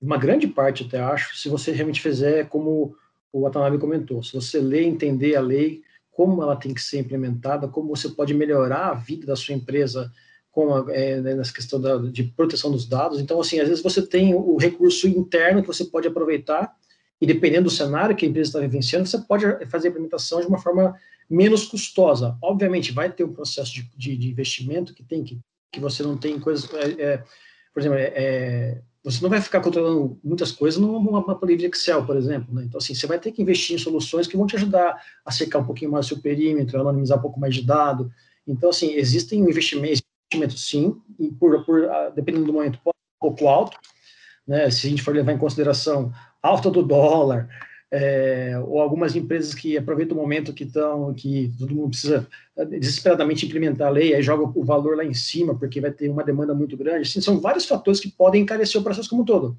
uma 0.00 0.16
grande 0.16 0.46
parte 0.46 0.84
até 0.84 1.00
acho, 1.00 1.36
se 1.36 1.48
você 1.48 1.72
realmente 1.72 2.00
fizer 2.00 2.48
como 2.48 2.94
o 3.32 3.40
Watanabe 3.40 3.78
comentou, 3.78 4.22
se 4.22 4.32
você 4.32 4.60
ler 4.60 4.84
entender 4.84 5.34
a 5.34 5.40
lei, 5.40 5.82
como 6.12 6.42
ela 6.42 6.56
tem 6.56 6.72
que 6.72 6.80
ser 6.80 7.00
implementada, 7.00 7.68
como 7.68 7.88
você 7.88 8.08
pode 8.08 8.32
melhorar 8.32 8.90
a 8.90 8.94
vida 8.94 9.26
da 9.26 9.36
sua 9.36 9.54
empresa 9.54 10.12
com 10.58 10.74
a, 10.74 10.92
é, 10.92 11.20
né, 11.20 11.34
nessa 11.36 11.52
questão 11.52 11.80
da, 11.80 11.98
de 11.98 12.24
proteção 12.24 12.72
dos 12.72 12.84
dados. 12.84 13.20
Então, 13.20 13.40
assim, 13.40 13.60
às 13.60 13.68
vezes 13.68 13.80
você 13.80 14.04
tem 14.04 14.34
o 14.34 14.56
recurso 14.56 15.06
interno 15.06 15.62
que 15.62 15.68
você 15.68 15.84
pode 15.84 16.08
aproveitar 16.08 16.74
e 17.20 17.26
dependendo 17.26 17.64
do 17.64 17.70
cenário 17.70 18.16
que 18.16 18.26
a 18.26 18.28
empresa 18.28 18.48
está 18.48 18.58
vivenciando, 18.58 19.08
você 19.08 19.18
pode 19.18 19.44
fazer 19.66 19.86
a 19.86 19.90
implementação 19.92 20.40
de 20.40 20.48
uma 20.48 20.58
forma 20.58 20.96
menos 21.30 21.66
custosa. 21.66 22.36
Obviamente, 22.42 22.90
vai 22.90 23.12
ter 23.12 23.22
um 23.22 23.32
processo 23.32 23.72
de, 23.72 23.88
de, 23.96 24.16
de 24.16 24.30
investimento 24.30 24.92
que 24.92 25.04
tem 25.04 25.22
que, 25.22 25.38
que 25.70 25.78
você 25.78 26.02
não 26.02 26.16
tem 26.16 26.40
coisas, 26.40 26.68
é, 26.74 27.02
é, 27.02 27.24
por 27.72 27.80
exemplo, 27.80 27.98
é, 27.98 28.12
é 28.16 28.78
você 29.04 29.22
não 29.22 29.30
vai 29.30 29.40
ficar 29.40 29.60
controlando 29.60 30.18
muitas 30.24 30.50
coisas 30.50 30.78
numa 30.78 31.20
mapa 31.20 31.46
livre 31.46 31.66
Excel, 31.66 32.04
por 32.04 32.16
exemplo. 32.16 32.52
Né? 32.52 32.64
Então, 32.64 32.78
assim, 32.78 32.94
você 32.94 33.06
vai 33.06 33.20
ter 33.20 33.30
que 33.30 33.40
investir 33.40 33.76
em 33.76 33.78
soluções 33.78 34.26
que 34.26 34.36
vão 34.36 34.46
te 34.46 34.56
ajudar 34.56 35.00
a 35.24 35.30
secar 35.30 35.60
um 35.60 35.64
pouquinho 35.64 35.92
mais 35.92 36.06
o 36.06 36.08
seu 36.08 36.18
perímetro, 36.18 36.80
anonimizar 36.80 37.16
um 37.16 37.22
pouco 37.22 37.38
mais 37.38 37.54
de 37.54 37.64
dado. 37.64 38.10
Então, 38.48 38.70
assim, 38.70 38.94
existem 38.94 39.40
investimentos, 39.40 40.02
investimento 40.36 40.58
sim, 40.58 40.96
e 41.18 41.30
por, 41.32 41.64
por 41.64 41.84
ah, 41.86 42.10
dependendo 42.14 42.46
do 42.46 42.52
momento, 42.52 42.78
pode 42.84 42.96
ser 42.96 43.16
um 43.16 43.28
pouco 43.28 43.48
alto, 43.48 43.78
né, 44.46 44.70
se 44.70 44.86
a 44.86 44.90
gente 44.90 45.02
for 45.02 45.14
levar 45.14 45.32
em 45.32 45.38
consideração 45.38 46.12
alta 46.42 46.70
do 46.70 46.82
dólar, 46.82 47.48
é, 47.90 48.52
ou 48.66 48.80
algumas 48.80 49.16
empresas 49.16 49.54
que 49.54 49.76
aproveitam 49.76 50.16
o 50.16 50.20
momento 50.20 50.52
que 50.52 50.64
estão, 50.64 51.12
que 51.14 51.50
todo 51.58 51.74
mundo 51.74 51.90
precisa 51.90 52.28
ah, 52.56 52.64
desesperadamente 52.64 53.46
implementar 53.46 53.88
a 53.88 53.90
lei, 53.90 54.14
aí 54.14 54.22
joga 54.22 54.44
o 54.44 54.64
valor 54.64 54.96
lá 54.96 55.04
em 55.04 55.14
cima, 55.14 55.58
porque 55.58 55.80
vai 55.80 55.90
ter 55.90 56.10
uma 56.10 56.22
demanda 56.22 56.54
muito 56.54 56.76
grande. 56.76 57.08
Assim, 57.08 57.20
são 57.20 57.40
vários 57.40 57.64
fatores 57.64 57.98
que 57.98 58.10
podem 58.10 58.42
encarecer 58.42 58.78
o 58.78 58.84
processo 58.84 59.08
como 59.08 59.22
um 59.22 59.24
todo. 59.24 59.56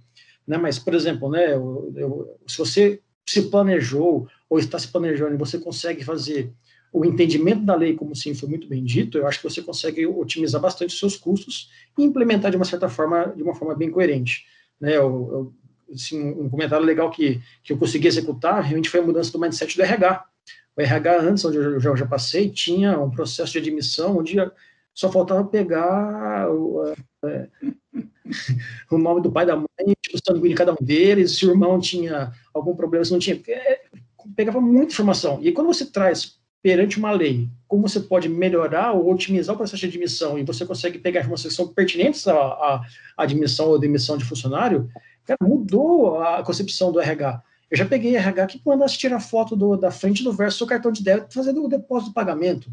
Né? 0.48 0.58
Mas, 0.58 0.78
por 0.78 0.94
exemplo, 0.94 1.30
né, 1.30 1.54
eu, 1.54 1.92
eu, 1.96 2.38
se 2.48 2.58
você 2.58 3.02
se 3.28 3.50
planejou 3.50 4.28
ou 4.50 4.60
está 4.60 4.78
se 4.78 4.88
planejando 4.88 5.34
e 5.34 5.38
você 5.38 5.60
consegue 5.60 6.04
fazer 6.04 6.52
o 6.92 7.06
entendimento 7.06 7.64
da 7.64 7.76
lei, 7.76 7.96
como 7.96 8.16
sim 8.16 8.34
foi 8.34 8.50
muito 8.50 8.68
bem 8.68 8.84
dito, 8.84 9.18
eu 9.18 9.28
acho 9.28 9.40
que 9.40 9.50
você 9.50 9.62
consegue 9.62 10.06
otimizar 10.06 10.60
bastante 10.60 10.94
os 10.94 11.00
seus 11.00 11.16
custos 11.16 11.70
e 11.98 12.04
implementar 12.04 12.50
de 12.52 12.58
uma 12.58 12.66
certa 12.66 12.90
forma, 12.90 13.34
de 13.36 13.44
uma 13.44 13.54
forma 13.54 13.76
bem 13.76 13.92
coerente. 13.92 14.46
Né? 14.80 14.98
Eu, 14.98 14.98
eu, 14.98 15.54
assim, 15.94 16.20
um 16.20 16.50
comentário 16.50 16.86
legal 16.86 17.12
que, 17.12 17.42
que 17.64 17.74
eu 17.74 17.78
consegui 17.78 18.08
executar 18.08 18.62
realmente 18.64 18.90
foi 18.90 19.00
a 19.00 19.04
mudança 19.04 19.32
do 19.32 19.40
mindset 19.40 19.76
do 19.76 19.84
RH. 19.84 20.26
O 20.76 20.82
RH, 20.82 21.22
antes, 21.22 21.46
onde 21.46 21.58
eu 21.58 21.80
já, 21.80 21.96
já 21.96 22.08
passei, 22.08 22.50
tinha 22.50 23.00
um 23.00 23.12
processo 23.12 23.52
de 23.52 23.60
admissão 23.60 24.18
onde 24.18 24.38
só 24.94 25.12
faltava 25.12 25.44
pegar 25.46 26.50
o, 26.50 26.94
é, 27.24 27.48
o 28.92 28.98
nome 28.98 29.22
do 29.22 29.32
pai 29.32 29.46
da 29.46 29.56
mãe, 29.56 29.68
tipo, 30.02 30.18
o 30.18 30.20
sangue 30.26 30.50
de 30.50 30.56
cada 30.56 30.74
um 30.74 30.78
deles, 30.84 31.38
se 31.38 31.46
o 31.46 31.52
irmão 31.52 31.80
tinha 31.80 32.32
algum 32.54 32.76
problema, 32.76 33.06
se 33.06 33.12
não 33.12 33.20
tinha. 33.20 33.40
É, 33.48 33.82
pegava 34.36 34.60
muita 34.60 34.94
informação. 34.94 35.40
E 35.42 35.52
quando 35.52 35.68
você 35.68 35.86
traz 35.86 36.39
perante 36.62 36.98
uma 36.98 37.12
lei, 37.12 37.50
como 37.68 37.88
você 37.88 38.00
pode 38.00 38.28
melhorar 38.28 38.92
ou 38.92 39.12
otimizar 39.12 39.56
o 39.56 39.58
processo 39.58 39.82
de 39.82 39.88
admissão 39.88 40.38
e 40.38 40.44
você 40.44 40.66
consegue 40.66 41.00
pegar 41.00 41.22
informações 41.22 41.52
que 41.52 41.56
são 41.56 41.68
pertinentes 41.68 42.28
à, 42.28 42.36
à 42.36 42.86
admissão 43.18 43.70
ou 43.70 43.80
demissão 43.80 44.18
de 44.18 44.26
funcionário, 44.26 44.90
cara, 45.26 45.38
mudou 45.42 46.22
a 46.22 46.44
concepção 46.44 46.92
do 46.92 47.00
RH. 47.00 47.42
Eu 47.72 47.78
já 47.78 47.86
peguei 47.86 48.16
RH 48.16 48.48
que 48.48 48.62
mandasse 48.66 48.98
tirar 48.98 49.20
foto 49.20 49.56
do, 49.56 49.78
da 49.78 49.92
frente 49.92 50.24
do 50.24 50.34
verso 50.34 50.66
do 50.66 50.68
cartão 50.68 50.92
de 50.92 51.04
débito 51.04 51.34
fazendo 51.34 51.64
o 51.64 51.70
depósito 51.70 52.12
do 52.12 52.14
pagamento. 52.14 52.70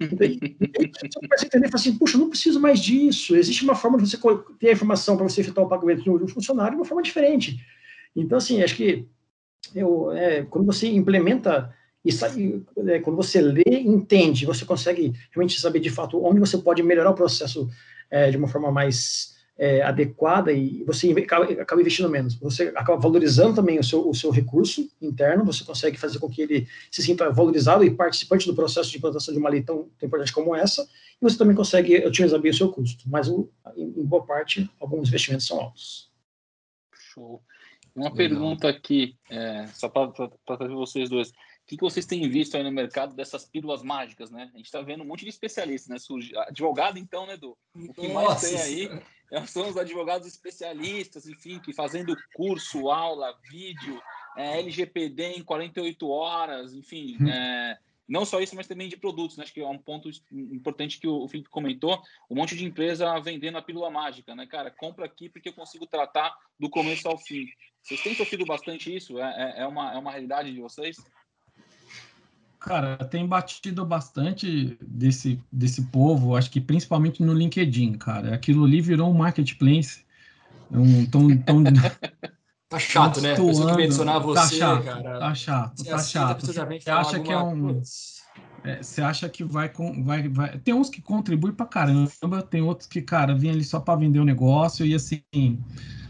você 0.00 1.46
entender, 1.46 1.70
assim, 1.72 1.98
puxa, 1.98 2.16
não 2.16 2.30
preciso 2.30 2.60
mais 2.60 2.80
disso. 2.80 3.36
Existe 3.36 3.64
uma 3.64 3.74
forma 3.74 3.98
de 3.98 4.08
você 4.08 4.18
ter 4.58 4.68
a 4.68 4.72
informação 4.72 5.16
para 5.16 5.28
você 5.28 5.40
efetuar 5.40 5.66
o 5.66 5.68
pagamento 5.68 6.02
de 6.02 6.10
um 6.10 6.28
funcionário 6.28 6.72
de 6.72 6.76
uma 6.76 6.84
forma 6.84 7.02
diferente. 7.02 7.64
Então, 8.14 8.38
assim, 8.38 8.62
acho 8.62 8.76
que 8.76 9.06
eu, 9.74 10.12
é, 10.12 10.42
quando 10.42 10.66
você 10.66 10.88
implementa 10.88 11.74
e 12.04 12.10
é, 12.86 12.98
quando 12.98 13.16
você 13.16 13.40
lê 13.40 13.64
entende, 13.66 14.44
você 14.44 14.64
consegue 14.64 15.14
realmente 15.30 15.58
saber 15.58 15.80
de 15.80 15.88
fato 15.88 16.22
onde 16.22 16.38
você 16.38 16.58
pode 16.58 16.82
melhorar 16.82 17.10
o 17.10 17.14
processo 17.14 17.68
é, 18.10 18.30
de 18.30 18.36
uma 18.36 18.48
forma 18.48 18.70
mais 18.70 19.34
é, 19.56 19.82
adequada 19.82 20.52
e 20.52 20.82
você 20.84 21.10
acaba, 21.12 21.44
acaba, 21.52 21.80
investindo 21.80 22.10
menos. 22.10 22.34
Você 22.34 22.72
acaba 22.76 23.00
valorizando 23.00 23.54
também 23.54 23.78
o 23.78 23.84
seu, 23.84 24.08
o 24.08 24.14
seu 24.14 24.30
recurso 24.30 24.88
interno, 25.00 25.44
você 25.44 25.64
consegue 25.64 25.96
fazer 25.96 26.18
com 26.18 26.28
que 26.28 26.42
ele 26.42 26.68
se 26.90 27.02
sinta 27.02 27.30
valorizado 27.30 27.84
e 27.84 27.90
participante 27.90 28.46
do 28.46 28.54
processo 28.54 28.90
de 28.90 28.98
implantação 28.98 29.32
de 29.32 29.40
uma 29.40 29.48
lei 29.48 29.62
tão, 29.62 29.88
tão 29.98 30.06
importante 30.06 30.32
como 30.32 30.54
essa, 30.54 30.82
e 30.82 31.22
você 31.22 31.38
também 31.38 31.56
consegue 31.56 31.96
otimizar 32.04 32.40
bem 32.40 32.50
o 32.50 32.54
seu 32.54 32.70
custo. 32.70 33.08
Mas, 33.08 33.28
em, 33.28 33.48
em 33.76 34.04
boa 34.04 34.26
parte, 34.26 34.68
alguns 34.80 35.08
investimentos 35.08 35.46
são 35.46 35.60
altos. 35.60 36.10
Show. 36.92 37.40
Uma 37.94 38.10
Legal. 38.10 38.16
pergunta 38.16 38.68
aqui, 38.68 39.16
é, 39.30 39.68
só 39.68 39.88
para 39.88 40.10
trazer 40.44 40.74
vocês 40.74 41.08
dois. 41.08 41.32
O 41.64 41.66
que, 41.66 41.78
que 41.78 41.82
vocês 41.82 42.04
têm 42.04 42.28
visto 42.28 42.56
aí 42.56 42.62
no 42.62 42.70
mercado 42.70 43.14
dessas 43.14 43.46
pílulas 43.46 43.82
mágicas, 43.82 44.30
né? 44.30 44.50
A 44.52 44.56
gente 44.58 44.66
está 44.66 44.82
vendo 44.82 45.02
um 45.02 45.06
monte 45.06 45.24
de 45.24 45.30
especialistas, 45.30 45.88
né? 45.88 45.98
Surge... 45.98 46.36
Advogado, 46.36 46.98
então, 46.98 47.26
né, 47.26 47.34
Edu? 47.34 47.56
O 47.74 47.94
que 47.94 48.06
Nossa, 48.08 48.28
mais 48.28 48.40
tem 48.42 48.60
aí 48.60 49.02
é, 49.32 49.46
são 49.46 49.68
os 49.70 49.76
advogados 49.78 50.28
especialistas, 50.28 51.26
enfim, 51.26 51.58
que 51.58 51.72
fazendo 51.72 52.14
curso, 52.34 52.90
aula, 52.90 53.34
vídeo, 53.50 53.98
é, 54.36 54.58
LGPD 54.60 55.38
em 55.38 55.42
48 55.42 56.06
horas, 56.06 56.74
enfim. 56.74 57.16
Hum. 57.18 57.28
É, 57.28 57.78
não 58.06 58.26
só 58.26 58.40
isso, 58.40 58.54
mas 58.54 58.66
também 58.66 58.86
de 58.86 58.98
produtos, 58.98 59.38
né? 59.38 59.44
Acho 59.44 59.54
que 59.54 59.60
é 59.60 59.66
um 59.66 59.78
ponto 59.78 60.10
importante 60.30 61.00
que 61.00 61.08
o 61.08 61.26
Felipe 61.26 61.48
comentou, 61.48 61.98
um 62.28 62.34
monte 62.34 62.54
de 62.54 62.64
empresa 62.64 63.18
vendendo 63.20 63.56
a 63.56 63.62
pílula 63.62 63.90
mágica, 63.90 64.34
né, 64.34 64.46
cara? 64.46 64.70
Compra 64.70 65.06
aqui 65.06 65.30
porque 65.30 65.48
eu 65.48 65.54
consigo 65.54 65.86
tratar 65.86 66.36
do 66.60 66.68
começo 66.68 67.08
ao 67.08 67.16
fim. 67.16 67.46
Vocês 67.82 68.02
têm 68.02 68.14
sofrido 68.14 68.44
bastante 68.44 68.94
isso? 68.94 69.18
É, 69.18 69.54
é, 69.58 69.62
é 69.62 69.66
uma, 69.66 69.94
é 69.94 69.98
uma 69.98 70.10
realidade 70.10 70.52
de 70.52 70.60
vocês? 70.60 70.96
Cara, 72.64 72.96
tem 72.96 73.26
batido 73.26 73.84
bastante 73.84 74.78
desse, 74.80 75.38
desse 75.52 75.82
povo, 75.82 76.34
acho 76.34 76.50
que 76.50 76.62
principalmente 76.62 77.22
no 77.22 77.34
LinkedIn, 77.34 77.92
cara. 77.98 78.34
Aquilo 78.34 78.64
ali 78.64 78.80
virou 78.80 79.10
um 79.10 79.12
marketplace. 79.12 80.02
Um, 80.70 81.04
tão, 81.04 81.36
tão, 81.36 81.62
tá 82.70 82.78
chato, 82.78 83.20
né? 83.20 83.34
Pessoa 83.34 83.70
que 83.70 83.76
mencionar 83.76 84.14
tá 84.14 84.20
você, 84.20 84.40
tá 84.40 84.48
chato, 84.48 84.84
cara. 84.84 85.18
Tá 85.18 85.34
chato, 85.34 85.84
tá 85.84 85.98
chato. 85.98 86.46
Você 86.46 86.90
acha 86.90 87.20
que 87.20 87.30
é 87.30 87.38
um. 87.38 87.82
É, 88.64 88.82
você 88.82 89.02
acha 89.02 89.28
que 89.28 89.44
vai, 89.44 89.70
vai, 90.02 90.26
vai. 90.30 90.58
Tem 90.60 90.72
uns 90.72 90.88
que 90.88 91.02
contribuem 91.02 91.52
pra 91.52 91.66
caramba, 91.66 92.42
tem 92.48 92.62
outros 92.62 92.88
que, 92.88 93.02
cara, 93.02 93.34
vêm 93.34 93.50
ali 93.50 93.62
só 93.62 93.78
para 93.78 93.98
vender 93.98 94.20
o 94.20 94.24
negócio 94.24 94.86
e 94.86 94.94
assim. 94.94 95.22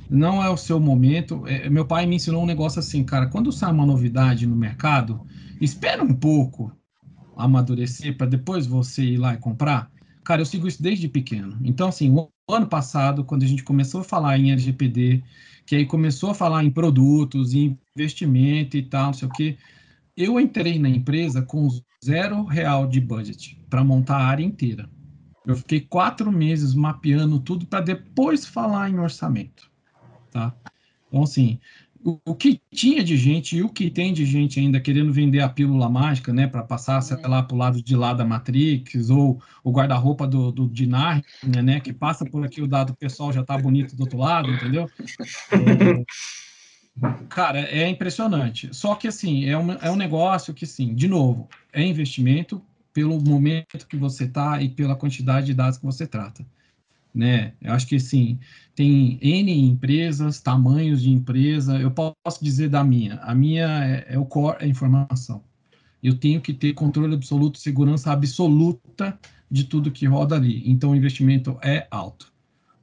Não 0.08 0.40
é 0.40 0.48
o 0.48 0.56
seu 0.56 0.78
momento. 0.78 1.42
É, 1.48 1.68
meu 1.68 1.84
pai 1.84 2.06
me 2.06 2.14
ensinou 2.14 2.44
um 2.44 2.46
negócio 2.46 2.78
assim, 2.78 3.02
cara. 3.02 3.26
Quando 3.26 3.50
sai 3.50 3.72
uma 3.72 3.84
novidade 3.84 4.46
no 4.46 4.54
mercado, 4.54 5.26
espera 5.60 6.02
um 6.02 6.14
pouco 6.14 6.72
amadurecer 7.36 8.16
para 8.16 8.26
depois 8.26 8.66
você 8.66 9.02
ir 9.02 9.16
lá 9.16 9.34
e 9.34 9.38
comprar. 9.38 9.90
Cara, 10.24 10.40
eu 10.40 10.46
sigo 10.46 10.66
isso 10.66 10.82
desde 10.82 11.08
pequeno. 11.08 11.58
Então, 11.62 11.88
assim, 11.88 12.10
o 12.10 12.28
ano 12.48 12.66
passado, 12.66 13.24
quando 13.24 13.42
a 13.42 13.46
gente 13.46 13.62
começou 13.62 14.00
a 14.00 14.04
falar 14.04 14.38
em 14.38 14.52
LGPD, 14.52 15.22
que 15.66 15.76
aí 15.76 15.86
começou 15.86 16.30
a 16.30 16.34
falar 16.34 16.64
em 16.64 16.70
produtos, 16.70 17.54
em 17.54 17.78
investimento 17.96 18.76
e 18.76 18.82
tal, 18.82 19.06
não 19.06 19.12
sei 19.12 19.28
o 19.28 19.32
quê. 19.32 19.58
Eu 20.16 20.38
entrei 20.38 20.78
na 20.78 20.88
empresa 20.88 21.42
com 21.42 21.68
zero 22.04 22.44
real 22.44 22.86
de 22.86 23.00
budget 23.00 23.58
para 23.68 23.82
montar 23.82 24.18
a 24.18 24.26
área 24.26 24.44
inteira. 24.44 24.88
Eu 25.46 25.56
fiquei 25.56 25.80
quatro 25.80 26.30
meses 26.32 26.74
mapeando 26.74 27.38
tudo 27.38 27.66
para 27.66 27.80
depois 27.80 28.46
falar 28.46 28.88
em 28.88 28.98
orçamento, 28.98 29.70
tá? 30.30 30.54
Então, 31.08 31.22
assim, 31.22 31.58
o, 32.04 32.34
que 32.34 32.60
tinha 32.70 33.02
de 33.02 33.16
gente 33.16 33.56
e 33.56 33.62
o 33.62 33.68
que 33.70 33.90
tem 33.90 34.12
de 34.12 34.26
gente 34.26 34.60
ainda 34.60 34.78
querendo 34.78 35.10
vender 35.10 35.40
a 35.40 35.48
pílula 35.48 35.88
mágica, 35.88 36.34
né, 36.34 36.46
para 36.46 36.62
passar, 36.62 37.00
sei 37.00 37.16
lá, 37.22 37.42
para 37.42 37.54
o 37.54 37.58
lado 37.58 37.82
de 37.82 37.96
lá 37.96 38.12
da 38.12 38.26
Matrix, 38.26 39.08
ou 39.08 39.42
o 39.62 39.72
guarda-roupa 39.72 40.26
do, 40.26 40.52
do 40.52 40.68
de 40.68 40.86
Narnia, 40.86 41.24
né, 41.62 41.80
que 41.80 41.94
passa 41.94 42.26
por 42.26 42.44
aqui 42.44 42.60
o 42.60 42.66
dado 42.66 42.94
pessoal 42.94 43.32
já 43.32 43.40
está 43.40 43.56
bonito 43.56 43.96
do 43.96 44.02
outro 44.02 44.18
lado, 44.18 44.50
entendeu? 44.50 44.86
É, 45.50 47.24
cara, 47.28 47.60
é 47.60 47.88
impressionante. 47.88 48.68
Só 48.72 48.94
que, 48.94 49.08
assim, 49.08 49.46
é 49.46 49.56
um, 49.56 49.72
é 49.72 49.90
um 49.90 49.96
negócio 49.96 50.52
que, 50.52 50.66
sim, 50.66 50.94
de 50.94 51.08
novo, 51.08 51.48
é 51.72 51.82
investimento 51.82 52.62
pelo 52.92 53.18
momento 53.20 53.88
que 53.88 53.96
você 53.96 54.24
está 54.24 54.60
e 54.60 54.68
pela 54.68 54.94
quantidade 54.94 55.46
de 55.46 55.54
dados 55.54 55.78
que 55.78 55.84
você 55.84 56.06
trata 56.06 56.46
né? 57.14 57.52
Eu 57.60 57.72
acho 57.72 57.86
que 57.86 58.00
sim, 58.00 58.38
tem 58.74 59.18
N 59.22 59.52
empresas, 59.52 60.40
tamanhos 60.40 61.02
de 61.02 61.10
empresa. 61.10 61.78
Eu 61.78 61.90
posso 61.90 62.42
dizer 62.42 62.68
da 62.68 62.82
minha. 62.82 63.16
A 63.20 63.34
minha 63.34 63.66
é, 63.84 64.14
é 64.14 64.18
o 64.18 64.26
core, 64.26 64.56
é 64.60 64.64
a 64.64 64.68
informação. 64.68 65.44
Eu 66.02 66.18
tenho 66.18 66.40
que 66.40 66.52
ter 66.52 66.74
controle 66.74 67.14
absoluto, 67.14 67.58
segurança 67.58 68.12
absoluta 68.12 69.18
de 69.50 69.64
tudo 69.64 69.90
que 69.90 70.06
roda 70.06 70.34
ali. 70.34 70.62
Então 70.68 70.90
o 70.90 70.96
investimento 70.96 71.56
é 71.62 71.86
alto, 71.90 72.32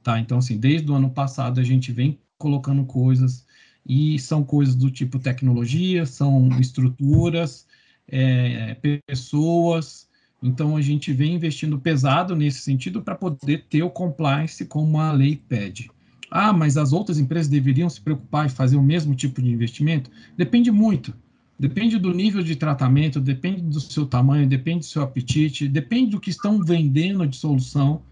tá? 0.02 0.18
Então 0.18 0.38
assim, 0.38 0.58
desde 0.58 0.90
o 0.90 0.94
ano 0.94 1.10
passado 1.10 1.60
a 1.60 1.64
gente 1.64 1.92
vem 1.92 2.18
colocando 2.38 2.84
coisas 2.84 3.46
e 3.86 4.18
são 4.18 4.42
coisas 4.42 4.74
do 4.74 4.90
tipo 4.90 5.18
tecnologia, 5.18 6.06
são 6.06 6.48
estruturas, 6.58 7.66
é, 8.08 8.76
pessoas, 9.06 10.08
então, 10.42 10.76
a 10.76 10.82
gente 10.82 11.12
vem 11.12 11.34
investindo 11.34 11.78
pesado 11.78 12.34
nesse 12.34 12.60
sentido 12.60 13.00
para 13.00 13.14
poder 13.14 13.64
ter 13.70 13.82
o 13.84 13.90
compliance 13.90 14.64
como 14.64 14.98
a 14.98 15.12
lei 15.12 15.36
pede. 15.36 15.88
Ah, 16.28 16.52
mas 16.52 16.76
as 16.76 16.92
outras 16.92 17.18
empresas 17.18 17.46
deveriam 17.46 17.88
se 17.88 18.00
preocupar 18.00 18.46
e 18.46 18.50
fazer 18.50 18.76
o 18.76 18.82
mesmo 18.82 19.14
tipo 19.14 19.40
de 19.40 19.50
investimento? 19.50 20.10
Depende 20.36 20.70
muito. 20.72 21.14
Depende 21.58 21.96
do 21.96 22.12
nível 22.12 22.42
de 22.42 22.56
tratamento, 22.56 23.20
depende 23.20 23.62
do 23.62 23.78
seu 23.78 24.04
tamanho, 24.04 24.48
depende 24.48 24.80
do 24.80 24.84
seu 24.86 25.02
apetite, 25.02 25.68
depende 25.68 26.10
do 26.12 26.20
que 26.20 26.30
estão 26.30 26.60
vendendo 26.60 27.24
de 27.24 27.36
solução, 27.36 28.02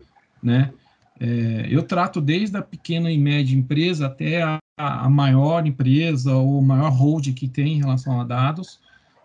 né? 0.40 0.72
É, 1.18 1.66
eu 1.68 1.82
trato 1.82 2.20
desde 2.20 2.56
a 2.56 2.62
pequena 2.62 3.10
e 3.10 3.18
média 3.18 3.56
empresa 3.56 4.06
até 4.06 4.42
a, 4.42 4.60
a 4.78 5.10
maior 5.10 5.66
empresa 5.66 6.34
ou 6.34 6.62
maior 6.62 6.90
hold 6.90 7.34
que 7.34 7.48
tem 7.48 7.74
em 7.74 7.78
relação 7.78 8.20
a 8.20 8.24
dados, 8.24 8.78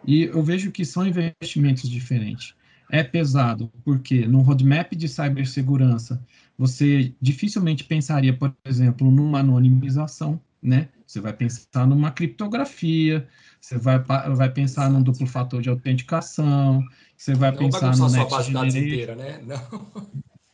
e 0.06 0.24
eu 0.24 0.42
vejo 0.42 0.72
que 0.72 0.84
são 0.84 1.06
investimentos 1.06 1.88
diferentes 1.90 2.56
é 2.92 3.04
pesado, 3.04 3.72
porque 3.84 4.28
no 4.28 4.42
roadmap 4.42 4.94
de 4.94 5.08
cibersegurança, 5.08 6.24
você 6.58 7.14
dificilmente 7.22 7.84
pensaria, 7.84 8.36
por 8.36 8.54
exemplo, 8.66 9.10
numa 9.10 9.40
anonimização, 9.40 10.40
né? 10.62 10.90
Você 11.06 11.20
vai 11.20 11.34
pensar 11.34 11.86
numa 11.86 12.12
criptografia, 12.12 13.28
você 13.62 13.78
vai, 13.78 14.00
vai 14.00 14.50
pensar 14.50 14.90
num 14.90 15.02
duplo 15.02 15.28
fator 15.28 15.62
de 15.62 15.70
autenticação, 15.70 16.84
você 17.16 17.36
vai 17.36 17.52
não 17.52 17.58
pensar 17.58 17.96
no 17.96 18.10
next 18.10 18.30
base 18.30 18.52
dados 18.52 18.76
inteira, 18.76 19.16
né? 19.16 19.42
Não. 19.46 20.06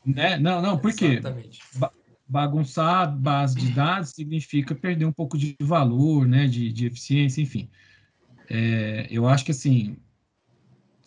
Né? 0.03 0.37
Não, 0.37 0.61
não, 0.61 0.77
por 0.77 0.93
quê? 0.93 1.21
Ba 1.75 1.91
bagunçar 2.27 3.13
base 3.13 3.55
de 3.55 3.71
dados 3.71 4.11
significa 4.11 4.73
perder 4.73 5.03
um 5.03 5.11
pouco 5.11 5.37
de 5.37 5.53
valor, 5.59 6.25
né? 6.25 6.47
De, 6.47 6.71
de 6.71 6.85
eficiência, 6.85 7.41
enfim. 7.41 7.69
É, 8.49 9.05
eu 9.11 9.27
acho 9.27 9.43
que 9.43 9.51
assim, 9.51 9.97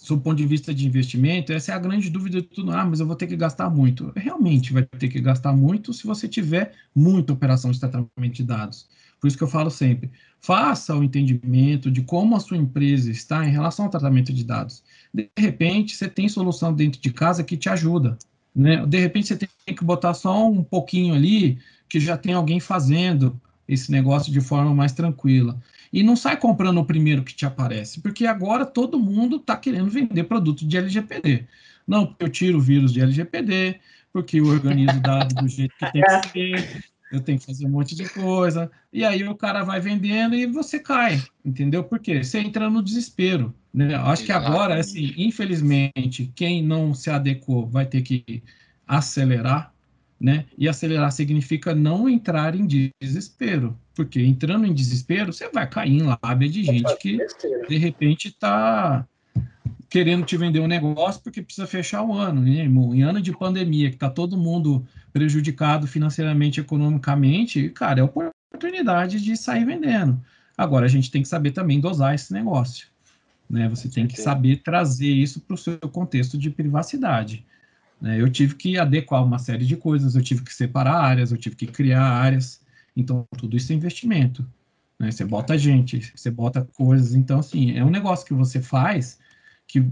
sob 0.05 0.21
o 0.21 0.23
ponto 0.23 0.37
de 0.37 0.47
vista 0.47 0.75
de 0.75 0.87
investimento, 0.87 1.51
essa 1.51 1.73
é 1.73 1.75
a 1.75 1.79
grande 1.79 2.11
dúvida 2.11 2.43
de 2.43 2.47
tudo. 2.47 2.71
Ah, 2.73 2.85
mas 2.85 3.01
eu 3.01 3.07
vou 3.07 3.17
ter 3.17 3.27
que 3.27 3.35
gastar 3.37 3.71
muito. 3.71 4.13
Realmente 4.15 4.71
vai 4.71 4.83
ter 4.83 5.09
que 5.09 5.19
gastar 5.19 5.55
muito 5.55 5.95
se 5.95 6.07
você 6.07 6.29
tiver 6.29 6.75
muita 6.95 7.33
operação 7.33 7.71
de 7.71 7.81
tratamento 7.81 8.35
de 8.35 8.43
dados. 8.43 8.87
Por 9.19 9.29
isso 9.29 9.39
que 9.39 9.43
eu 9.43 9.49
falo 9.49 9.71
sempre, 9.71 10.11
faça 10.39 10.95
o 10.95 11.03
entendimento 11.03 11.91
de 11.91 12.03
como 12.03 12.37
a 12.37 12.41
sua 12.41 12.59
empresa 12.59 13.11
está 13.11 13.47
em 13.47 13.51
relação 13.51 13.87
ao 13.87 13.91
tratamento 13.91 14.31
de 14.31 14.45
dados. 14.45 14.85
De 15.13 15.31
repente, 15.39 15.97
você 15.97 16.07
tem 16.07 16.29
solução 16.29 16.75
dentro 16.75 17.01
de 17.01 17.11
casa 17.11 17.43
que 17.43 17.57
te 17.57 17.71
ajuda. 17.71 18.19
Né? 18.55 18.85
De 18.85 19.01
repente, 19.01 19.29
você 19.29 19.39
tem 19.39 19.75
que 19.75 19.83
botar 19.83 20.13
só 20.13 20.47
um 20.47 20.63
pouquinho 20.63 21.15
ali, 21.15 21.59
que 21.89 21.99
já 21.99 22.19
tem 22.19 22.35
alguém 22.35 22.61
fazendo 22.61 23.41
esse 23.67 23.91
negócio 23.91 24.31
de 24.31 24.43
forma 24.43 24.75
mais 24.75 24.93
tranquila. 24.93 25.59
E 25.95 26.03
não 26.03 26.17
sai 26.17 26.37
comprando 26.37 26.79
o 26.79 26.85
primeiro 26.85 27.23
que 27.23 27.33
te 27.33 27.47
aparece, 27.47 28.01
porque 28.01 28.27
agora 28.27 28.67
todo 28.67 28.99
mundo 28.99 29.37
está 29.37 29.57
querendo 29.57 29.89
vender 29.89 30.25
produto 30.25 30.67
de 30.67 30.77
LGPD. 30.77 31.47
Não, 31.87 32.05
porque 32.05 32.25
eu 32.25 32.29
tiro 32.29 32.59
o 32.59 32.61
vírus 32.61 32.93
de 32.93 33.01
LGPD, 33.01 33.79
porque 34.13 34.41
eu 34.41 34.47
organizo 34.47 35.01
dados 35.01 35.33
do 35.37 35.47
jeito 35.47 35.73
que 35.79 35.93
tem 35.93 36.03
que 36.03 36.29
ser, 36.33 36.85
eu 37.13 37.21
tenho 37.21 37.39
que 37.39 37.47
fazer 37.47 37.67
um 37.67 37.71
monte 37.71 37.95
de 37.95 38.09
coisa. 38.09 38.69
E 38.93 39.05
aí 39.05 39.23
o 39.23 39.37
cara 39.37 39.63
vai 39.63 39.79
vendendo 39.79 40.35
e 40.35 40.47
você 40.47 40.81
cai, 40.81 41.23
entendeu? 41.45 41.85
Por 41.85 42.01
quê? 42.01 42.25
Você 42.25 42.41
entra 42.41 42.69
no 42.69 42.83
desespero. 42.83 43.55
Né? 43.73 43.95
Acho 43.95 44.25
que 44.25 44.33
agora, 44.33 44.81
assim, 44.81 45.15
infelizmente, 45.17 46.33
quem 46.35 46.61
não 46.61 46.93
se 46.93 47.09
adequou 47.09 47.69
vai 47.69 47.87
ter 47.87 48.03
que 48.03 48.43
acelerar 48.85 49.73
né? 50.21 50.47
E 50.57 50.69
acelerar 50.69 51.13
significa 51.13 51.75
não 51.75 52.09
entrar 52.09 52.55
em 52.55 52.67
desespero, 53.01 53.79
porque 53.95 54.21
entrando 54.21 54.67
em 54.67 54.73
desespero, 54.73 55.33
você 55.33 55.49
vai 55.51 55.69
cair 55.69 55.93
em 55.93 56.03
lábia 56.03 56.49
de 56.49 56.63
gente 56.63 56.97
que 56.99 57.19
de 57.69 57.77
repente 57.77 58.29
está 58.29 59.07
querendo 59.89 60.25
te 60.25 60.37
vender 60.37 60.61
um 60.61 60.67
negócio 60.67 61.23
porque 61.23 61.41
precisa 61.41 61.67
fechar 61.67 62.03
o 62.03 62.13
ano, 62.13 62.41
né, 62.41 62.63
irmão? 62.63 62.95
Em 62.95 63.03
ano 63.03 63.21
de 63.21 63.37
pandemia, 63.37 63.91
que 63.91 63.97
está 63.97 64.11
todo 64.11 64.37
mundo 64.37 64.85
prejudicado 65.13 65.87
financeiramente, 65.87 66.61
economicamente, 66.61 67.69
cara, 67.69 68.01
é 68.01 68.03
oportunidade 68.03 69.21
de 69.21 69.37
sair 69.37 69.65
vendendo. 69.65 70.21
Agora, 70.59 70.87
a 70.87 70.89
gente 70.89 71.11
tem 71.11 71.23
que 71.23 71.29
saber 71.29 71.53
também 71.53 71.81
dosar 71.81 72.15
esse 72.15 72.33
negócio. 72.33 72.89
Né? 73.49 73.69
Você 73.69 73.89
tem 73.89 74.07
que 74.07 74.21
saber 74.21 74.57
trazer 74.63 75.11
isso 75.11 75.41
para 75.41 75.55
o 75.55 75.59
seu 75.59 75.79
contexto 75.79 76.37
de 76.39 76.51
privacidade. 76.51 77.45
Né? 78.05 78.21
Eu 78.21 78.31
tive 78.31 78.55
que 78.55 78.77
adequar 78.77 79.25
uma 79.25 79.39
série 79.39 79.65
de 79.65 79.79
coisas, 79.79 80.15
eu 80.15 80.23
tive 80.23 80.43
que 80.45 80.53
separar 80.53 81.01
áreas, 81.01 81.33
eu 81.33 81.39
tive 81.39 81.57
que 81.57 81.67
criar 81.67 82.05
áreas. 82.05 82.61
Então, 82.95 83.27
tudo 83.39 83.57
isso 83.57 83.73
é 83.73 83.75
investimento. 83.75 84.47
Né? 84.99 85.11
Você 85.11 85.25
bota 85.25 85.57
gente, 85.57 86.13
você 86.15 86.31
bota 86.31 86.69
coisas. 86.75 87.15
Então, 87.15 87.39
assim, 87.39 87.75
é 87.75 87.83
um 87.83 87.89
negócio 87.89 88.27
que 88.27 88.35
você 88.35 88.61
faz 88.61 89.19
que 89.67 89.91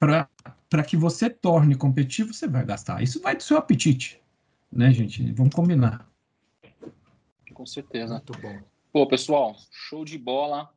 para 0.00 0.82
que 0.84 0.96
você 0.96 1.30
torne 1.30 1.76
competitivo, 1.76 2.34
você 2.34 2.48
vai 2.48 2.66
gastar. 2.66 3.00
Isso 3.00 3.22
vai 3.22 3.36
do 3.36 3.44
seu 3.44 3.56
apetite, 3.56 4.20
né, 4.72 4.90
gente? 4.90 5.30
Vamos 5.32 5.54
combinar. 5.54 6.10
Com 7.54 7.64
certeza. 7.64 8.14
Muito 8.14 8.32
bom. 8.40 8.58
Pô, 8.92 9.06
pessoal, 9.06 9.54
show 9.70 10.04
de 10.04 10.18
bola. 10.18 10.68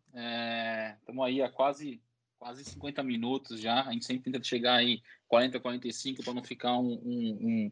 Estamos 1.00 1.24
é, 1.24 1.28
aí 1.28 1.42
há 1.42 1.50
quase 1.50 2.00
quase 2.44 2.66
50 2.66 3.02
minutos 3.04 3.62
já. 3.62 3.84
A 3.84 3.94
gente 3.94 4.06
sempre 4.06 4.30
tenta 4.30 4.44
chegar 4.44 4.76
aí 4.76 5.02
40, 5.30 5.62
45 5.62 6.24
para 6.24 6.34
não 6.34 6.44
ficar 6.44 6.78
um, 6.78 7.00
um, 7.02 7.72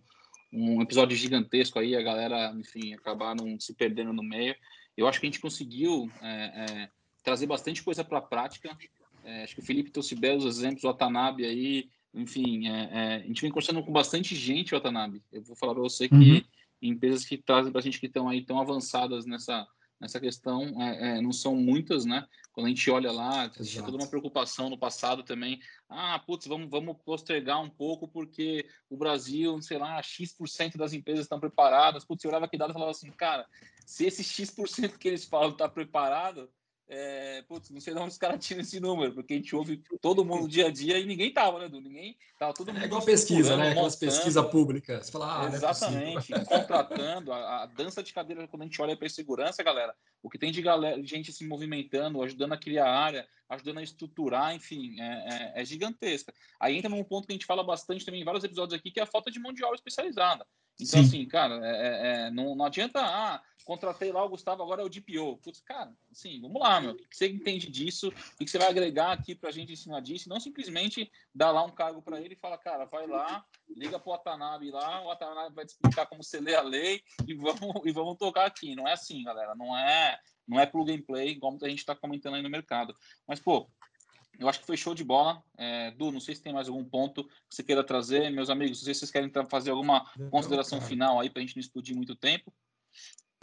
um, 0.54 0.76
um, 0.76 0.82
episódio 0.82 1.18
gigantesco 1.18 1.78
aí, 1.78 1.94
a 1.94 2.02
galera, 2.02 2.54
enfim, 2.58 2.94
acabar 2.94 3.36
não 3.36 3.60
se 3.60 3.74
perdendo 3.74 4.14
no 4.14 4.24
meio. 4.24 4.56
Eu 4.96 5.08
acho 5.08 5.20
que 5.20 5.26
a 5.26 5.30
gente 5.30 5.42
conseguiu 5.42 6.10
é, 6.22 6.30
é, 6.30 6.90
trazer 7.22 7.48
bastante 7.48 7.84
coisa 7.84 8.02
para 8.02 8.20
a 8.20 8.22
prática. 8.22 8.78
É, 9.26 9.44
acho 9.44 9.56
que 9.56 9.62
o 9.62 9.66
Felipe 9.66 9.92
trouxe 9.92 10.16
belos 10.16 10.46
exemplos, 10.46 10.86
o 10.86 10.88
Watanabe 10.88 11.44
aí, 11.44 11.90
enfim, 12.14 12.70
é, 12.70 12.90
é, 12.92 13.16
a 13.16 13.28
gente 13.28 13.42
vem 13.42 13.52
conversando 13.52 13.84
com 13.84 13.92
bastante 13.92 14.34
gente, 14.36 14.72
Watanabe. 14.72 15.22
Eu 15.34 15.44
vou 15.44 15.56
falar 15.58 15.74
para 15.74 15.84
você 15.84 16.08
que 16.08 16.16
uhum. 16.16 16.42
empresas 16.82 17.26
que 17.26 17.38
trazem 17.38 17.74
para 17.74 17.80
a 17.80 17.84
gente 17.84 18.00
que 18.00 18.06
estão 18.06 18.30
aí 18.30 18.42
tão 18.42 18.58
avançadas 18.58 19.26
nessa 19.26 19.68
nessa 20.02 20.20
questão 20.20 20.82
é, 20.82 21.18
é, 21.18 21.22
não 21.22 21.32
são 21.32 21.56
muitas, 21.56 22.04
né? 22.06 22.28
Quando 22.52 22.66
a 22.66 22.70
gente 22.70 22.90
olha 22.90 23.12
lá, 23.12 23.48
tinha 23.48 23.84
toda 23.84 23.98
uma 23.98 24.08
preocupação 24.08 24.70
no 24.70 24.78
passado 24.78 25.24
também. 25.24 25.62
Ah, 25.88 26.20
putz, 26.20 26.48
vamos, 26.48 26.70
vamos 26.70 26.98
postergar 27.06 27.62
um 27.62 27.70
pouco 27.70 28.08
porque 28.08 28.68
o 28.90 28.98
Brasil, 28.98 29.62
sei 29.62 29.78
lá, 29.78 30.02
X% 30.02 30.76
das 30.76 30.92
empresas 30.92 31.26
estão 31.26 31.40
preparadas. 31.40 32.04
Putz, 32.04 32.24
eu 32.24 32.30
olhava 32.30 32.46
aqui 32.46 32.58
dado 32.58 32.72
e 32.72 32.74
falava 32.74 32.92
assim, 32.92 33.12
cara, 33.12 33.48
se 33.86 34.06
esse 34.06 34.24
X% 34.24 34.98
que 34.98 35.08
eles 35.08 35.24
falam 35.24 35.52
está 35.52 35.70
preparado, 35.70 36.50
é, 36.94 37.42
putz, 37.44 37.70
não 37.70 37.80
sei 37.80 37.94
de 37.94 38.00
onde 38.02 38.10
os 38.10 38.18
caras 38.18 38.46
tiram 38.46 38.60
esse 38.60 38.78
número, 38.78 39.14
porque 39.14 39.34
a 39.34 39.38
gente 39.38 39.56
ouve 39.56 39.82
todo 40.02 40.26
mundo 40.26 40.46
dia 40.46 40.68
a 40.68 40.70
dia 40.70 41.00
e 41.00 41.06
ninguém 41.06 41.32
tava, 41.32 41.58
né, 41.58 41.70
Du? 41.70 41.80
Ninguém 41.80 42.18
tava 42.38 42.54
todo 42.54 42.74
mundo. 42.74 42.84
É 42.84 42.86
igual 42.86 43.02
pesquisa, 43.02 43.56
né? 43.56 43.70
Aquelas 43.70 43.96
pesquisa 43.96 44.44
pública. 44.44 45.02
Você 45.02 45.10
fala, 45.10 45.42
ah, 45.42 45.50
é 45.50 45.56
Exatamente, 45.56 46.34
é 46.34 46.40
contratando, 46.44 47.32
a, 47.32 47.64
a, 47.64 47.66
dança 47.66 48.04
de 48.04 48.12
cadeira, 48.12 48.46
quando 48.46 48.64
a 48.64 48.66
gente 48.66 48.82
olha 48.82 48.98
para 48.98 49.08
segurança, 49.08 49.64
galera, 49.64 49.96
o 50.22 50.30
que 50.30 50.38
tem 50.38 50.52
de 50.52 50.62
galera, 50.62 51.02
gente 51.02 51.32
se 51.32 51.48
movimentando, 51.48 52.22
ajudando 52.22 52.52
a 52.52 52.58
criar 52.58 52.90
área, 52.90 53.26
ajudando 53.48 53.78
a 53.78 53.84
estruturar, 53.84 54.54
enfim, 54.54 55.00
é, 55.00 55.06
é, 55.56 55.62
é, 55.62 55.66
gigantesca. 55.66 56.34
Aí 56.60 56.76
entra 56.76 56.90
num 56.90 57.06
ponto 57.06 57.26
que 57.26 57.32
a 57.32 57.36
gente 57.36 57.46
fala 57.46 57.64
bastante 57.64 58.04
também 58.04 58.20
em 58.20 58.26
vários 58.26 58.44
episódios 58.44 58.78
aqui, 58.78 58.92
que 58.92 59.00
é 59.00 59.04
a 59.04 59.08
falta 59.08 59.32
de 59.32 59.40
mão 59.40 59.54
de 59.54 59.64
obra 59.64 59.76
especializada. 59.76 60.46
Então, 60.82 61.02
Sim. 61.02 61.08
assim, 61.08 61.26
cara, 61.26 61.60
é, 61.64 61.70
é, 61.70 62.26
é, 62.28 62.32
não, 62.32 62.56
não 62.56 62.66
adianta, 62.66 63.00
ah, 63.00 63.42
contratei 63.64 64.12
lá 64.12 64.24
o 64.24 64.30
Gustavo, 64.30 64.64
agora 64.64 64.82
é 64.82 64.86
o 64.86 64.90
DPO. 64.90 65.38
Putz, 65.38 65.62
cara, 65.62 65.94
assim, 66.12 66.42
vamos 66.42 66.62
lá, 66.62 66.82
meu. 66.82 66.92
O 66.92 66.96
que 66.96 67.16
você 67.16 67.28
entende 67.28 67.70
disso? 67.70 68.10
O 68.10 68.44
que 68.44 68.50
você 68.50 68.58
vai 68.58 68.68
agregar 68.68 69.12
aqui 69.12 69.36
para 69.36 69.50
a 69.50 69.52
gente 69.52 69.74
ensinar 69.74 70.02
disso? 70.02 70.28
Não 70.28 70.40
simplesmente 70.40 71.12
dar 71.34 71.52
lá 71.52 71.64
um 71.64 71.72
cargo 71.72 72.02
para 72.02 72.20
ele 72.20 72.34
e 72.34 72.38
falar, 72.38 72.58
cara, 72.58 72.86
vai 72.86 73.06
lá, 73.08 73.46
liga 73.70 74.00
para 74.00 74.10
o 74.10 74.12
Watanabe 74.14 74.72
lá, 74.72 75.02
o 75.02 75.08
Watanabe 75.08 75.56
vai 75.56 75.66
te 75.66 75.70
explicar 75.70 76.06
como 76.08 76.24
você 76.24 76.40
lê 76.40 76.56
a 76.56 76.62
lei 76.62 77.02
e 77.28 77.34
vamos, 77.34 77.82
e 77.86 77.92
vamos 77.92 78.18
tocar 78.18 78.46
aqui. 78.46 78.76
Não 78.76 78.88
é 78.88 78.94
assim, 78.94 79.24
galera. 79.24 79.56
Não 79.56 79.78
é, 79.78 80.20
não 80.48 80.60
é 80.60 80.66
plug 80.66 80.92
and 80.92 81.04
play, 81.04 81.30
igual 81.30 81.52
muita 81.52 81.70
gente 81.70 81.80
está 81.80 81.96
comentando 81.96 82.36
aí 82.36 82.42
no 82.42 82.50
mercado. 82.50 82.96
Mas, 83.28 83.40
pô, 83.40 83.70
eu 84.42 84.50
acho 84.50 84.60
que 84.60 84.66
foi 84.66 84.76
show 84.76 84.96
de 84.96 85.04
bola. 85.04 85.42
É, 85.58 85.92
du, 85.92 86.12
não 86.12 86.20
sei 86.20 86.36
se 86.36 86.42
tem 86.42 86.52
mais 86.52 86.68
algum 86.68 86.84
ponto 86.84 87.24
que 87.24 87.56
você 87.56 87.64
queira 87.64 87.84
trazer. 87.84 88.32
Meus 88.32 88.50
amigos, 88.50 88.80
não 88.80 88.86
sei 88.86 88.94
se 88.94 89.02
vocês 89.02 89.12
querem 89.12 89.32
fazer 89.48 89.70
alguma 89.70 90.06
consideração 90.32 90.82
final 90.82 91.20
aí 91.20 91.30
para 91.30 91.42
a 91.42 91.46
gente 91.46 91.56
não 91.56 91.62
explodir 91.62 91.96
muito 91.96 92.16
tempo. 92.16 92.52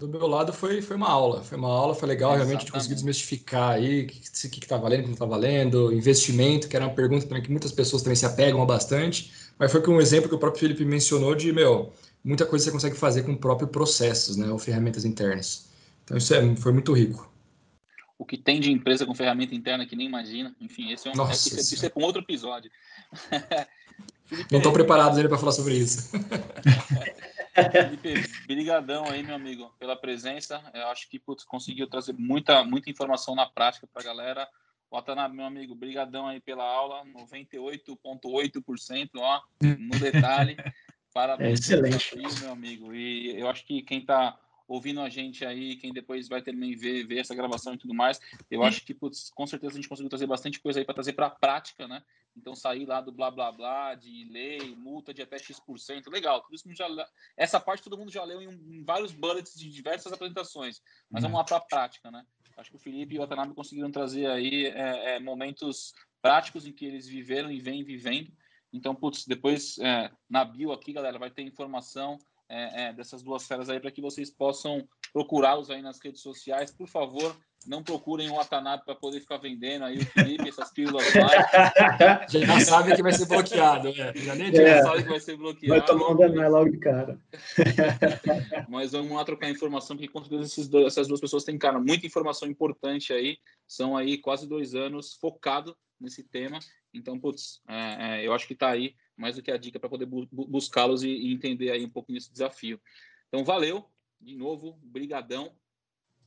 Do 0.00 0.08
meu 0.08 0.26
lado 0.28 0.52
foi, 0.52 0.80
foi 0.80 0.96
uma 0.96 1.08
aula, 1.08 1.42
foi 1.42 1.58
uma 1.58 1.68
aula, 1.68 1.92
foi 1.92 2.08
legal 2.08 2.30
Exatamente. 2.30 2.48
realmente 2.48 2.66
de 2.66 2.72
conseguir 2.72 2.94
desmistificar 2.94 3.70
aí 3.70 4.02
o 4.02 4.06
que, 4.06 4.48
que, 4.48 4.60
que 4.60 4.66
tá 4.66 4.76
valendo, 4.76 5.00
o 5.00 5.02
que 5.04 5.10
não 5.10 5.16
tá 5.16 5.26
valendo, 5.26 5.92
investimento, 5.92 6.68
que 6.68 6.76
era 6.76 6.86
uma 6.86 6.94
pergunta 6.94 7.26
também 7.26 7.42
que 7.42 7.50
muitas 7.50 7.72
pessoas 7.72 8.02
também 8.02 8.14
se 8.14 8.24
apegam 8.24 8.64
bastante, 8.64 9.32
mas 9.58 9.72
foi 9.72 9.82
com 9.82 9.92
um 9.92 10.00
exemplo 10.00 10.28
que 10.28 10.34
o 10.36 10.38
próprio 10.38 10.60
Felipe 10.60 10.84
mencionou 10.84 11.34
de, 11.34 11.52
meu, 11.52 11.92
muita 12.22 12.46
coisa 12.46 12.66
você 12.66 12.70
consegue 12.70 12.96
fazer 12.96 13.24
com 13.24 13.32
o 13.32 13.38
próprio 13.38 13.66
processos, 13.66 14.36
né, 14.36 14.48
ou 14.48 14.58
ferramentas 14.58 15.04
internas. 15.04 15.68
Então 16.04 16.16
isso 16.16 16.32
é, 16.32 16.56
foi 16.56 16.72
muito 16.72 16.92
rico. 16.92 17.28
O 18.18 18.24
que 18.24 18.36
tem 18.36 18.60
de 18.60 18.72
empresa 18.72 19.06
com 19.06 19.14
ferramenta 19.14 19.54
interna 19.54 19.86
que 19.86 19.94
nem 19.94 20.06
imagina, 20.06 20.54
enfim, 20.60 20.92
esse 20.92 21.08
é 21.08 21.12
um, 21.12 21.14
Nossa, 21.14 21.54
é, 21.54 21.60
isso 21.60 21.86
é, 21.86 21.88
é 21.88 21.92
um 21.94 22.02
outro 22.02 22.20
episódio. 22.20 22.70
Não 24.50 24.58
estou 24.58 24.72
preparado 24.72 25.16
para 25.28 25.38
falar 25.38 25.52
sobre 25.52 25.76
isso. 25.76 26.10
Felipe, 27.72 28.28
brigadão 28.46 29.06
aí, 29.06 29.22
meu 29.22 29.34
amigo, 29.34 29.74
pela 29.78 29.96
presença. 29.96 30.62
Eu 30.74 30.88
acho 30.88 31.08
que 31.08 31.18
putz, 31.18 31.44
conseguiu 31.44 31.88
trazer 31.88 32.12
muita, 32.12 32.62
muita 32.62 32.90
informação 32.90 33.34
na 33.34 33.46
prática 33.46 33.86
para 33.86 34.02
a 34.02 34.04
galera. 34.04 34.46
Watanabe, 34.90 35.36
meu 35.36 35.44
amigo, 35.44 35.74
brigadão 35.74 36.26
aí 36.26 36.40
pela 36.40 36.64
aula, 36.64 37.04
98,8%, 37.06 39.10
ó, 39.16 39.42
no 39.60 39.98
detalhe. 39.98 40.56
Parabéns 41.12 41.48
é 41.48 41.52
excelente. 41.52 42.16
Desafio, 42.16 42.42
meu 42.42 42.52
amigo. 42.52 42.94
E 42.94 43.38
eu 43.38 43.48
acho 43.48 43.66
que 43.66 43.82
quem 43.82 44.00
está 44.00 44.38
ouvindo 44.68 45.00
a 45.00 45.08
gente 45.08 45.44
aí, 45.46 45.76
quem 45.76 45.92
depois 45.92 46.28
vai 46.28 46.42
também 46.42 46.76
ver, 46.76 47.04
ver 47.06 47.20
essa 47.20 47.34
gravação 47.34 47.72
e 47.72 47.78
tudo 47.78 47.94
mais, 47.94 48.20
eu 48.50 48.62
acho 48.62 48.84
que, 48.84 48.92
putz, 48.92 49.30
com 49.30 49.46
certeza 49.46 49.72
a 49.72 49.76
gente 49.76 49.88
conseguiu 49.88 50.10
trazer 50.10 50.26
bastante 50.26 50.60
coisa 50.60 50.78
aí 50.78 50.84
para 50.84 50.94
trazer 50.94 51.14
para 51.14 51.26
a 51.26 51.30
prática, 51.30 51.88
né? 51.88 52.02
Então, 52.36 52.54
sair 52.54 52.84
lá 52.84 53.00
do 53.00 53.10
blá 53.10 53.30
blá 53.30 53.50
blá, 53.50 53.94
de 53.94 54.24
lei, 54.30 54.76
multa 54.76 55.12
de 55.12 55.22
até 55.22 55.38
X%, 55.38 56.08
legal. 56.08 56.42
Tudo 56.42 56.54
isso 56.54 56.72
já, 56.74 56.86
essa 57.36 57.58
parte 57.58 57.82
todo 57.82 57.96
mundo 57.96 58.12
já 58.12 58.22
leu 58.22 58.40
em, 58.42 58.48
em 58.48 58.84
vários 58.84 59.12
bullets 59.12 59.58
de 59.58 59.68
diversas 59.70 60.12
apresentações. 60.12 60.80
Mas 61.10 61.22
vamos 61.22 61.38
lá 61.38 61.44
para 61.44 61.56
a 61.56 61.60
prática, 61.60 62.10
né? 62.10 62.24
Acho 62.56 62.70
que 62.70 62.76
o 62.76 62.80
Felipe 62.80 63.14
e 63.14 63.18
o 63.18 63.22
Watanabe 63.22 63.54
conseguiram 63.54 63.90
trazer 63.90 64.26
aí 64.26 64.66
é, 64.66 65.14
é, 65.14 65.20
momentos 65.20 65.94
práticos 66.20 66.66
em 66.66 66.72
que 66.72 66.84
eles 66.84 67.06
viveram 67.06 67.50
e 67.50 67.60
vêm 67.60 67.82
vivendo. 67.82 68.30
Então, 68.72 68.94
putz, 68.94 69.24
depois 69.24 69.78
é, 69.78 70.10
na 70.28 70.44
bio 70.44 70.72
aqui, 70.72 70.92
galera, 70.92 71.18
vai 71.18 71.30
ter 71.30 71.42
informação 71.42 72.18
é, 72.48 72.84
é, 72.84 72.92
dessas 72.92 73.22
duas 73.22 73.46
feras 73.46 73.68
aí 73.68 73.78
para 73.78 73.90
que 73.90 74.00
vocês 74.00 74.30
possam 74.30 74.88
procurá-los 75.12 75.70
aí 75.70 75.82
nas 75.82 76.00
redes 76.02 76.22
sociais. 76.22 76.70
Por 76.70 76.88
favor, 76.88 77.36
não 77.66 77.82
procurem 77.82 78.30
o 78.30 78.34
Watanabe 78.34 78.84
para 78.84 78.94
poder 78.94 79.20
ficar 79.20 79.36
vendendo 79.36 79.84
aí 79.84 79.98
o 79.98 80.06
Felipe, 80.06 80.48
essas 80.48 80.72
pílulas 80.72 81.04
lá. 81.14 82.26
Já 82.28 82.60
sabe 82.60 82.96
que 82.96 83.02
vai 83.02 83.12
ser 83.12 83.26
bloqueado, 83.26 83.92
né? 83.92 84.12
Já 84.14 84.34
nem 84.34 84.48
é, 84.56 84.82
sabe 84.82 85.02
que 85.02 85.08
vai 85.08 85.20
ser 85.20 85.36
bloqueado. 85.36 85.78
Vai 85.78 85.86
tomar 85.86 86.10
um 86.10 86.16
danão 86.16 86.50
logo 86.50 86.70
de 86.70 86.78
cara. 86.78 87.20
Mas 88.68 88.92
vamos 88.92 89.12
lá 89.12 89.24
trocar 89.24 89.50
informação, 89.50 89.96
porque 89.96 90.10
com 90.10 90.24
certeza 90.24 90.70
dois, 90.70 90.86
essas 90.86 91.08
duas 91.08 91.20
pessoas 91.20 91.44
têm, 91.44 91.58
cara, 91.58 91.78
muita 91.78 92.06
informação 92.06 92.48
importante 92.48 93.12
aí. 93.12 93.38
São 93.66 93.96
aí 93.96 94.16
quase 94.18 94.48
dois 94.48 94.74
anos 94.74 95.14
focado 95.20 95.76
nesse 96.00 96.22
tema. 96.22 96.58
Então, 96.94 97.18
putz, 97.18 97.60
é, 97.68 98.20
é, 98.22 98.26
eu 98.26 98.32
acho 98.32 98.46
que 98.46 98.54
está 98.54 98.70
aí 98.70 98.94
mais 99.18 99.36
do 99.36 99.42
que 99.42 99.50
a 99.50 99.56
dica 99.56 99.80
para 99.80 99.88
poder 99.88 100.06
bu 100.06 100.26
buscá-los 100.30 101.02
e, 101.02 101.08
e, 101.08 101.32
entender 101.32 101.70
aí 101.70 101.84
um 101.84 101.90
pouco 101.90 102.12
desse 102.12 102.30
desafio. 102.30 102.80
Então, 103.26 103.44
valeu, 103.44 103.84
de 104.20 104.36
novo, 104.36 104.78
brigadão. 104.82 105.52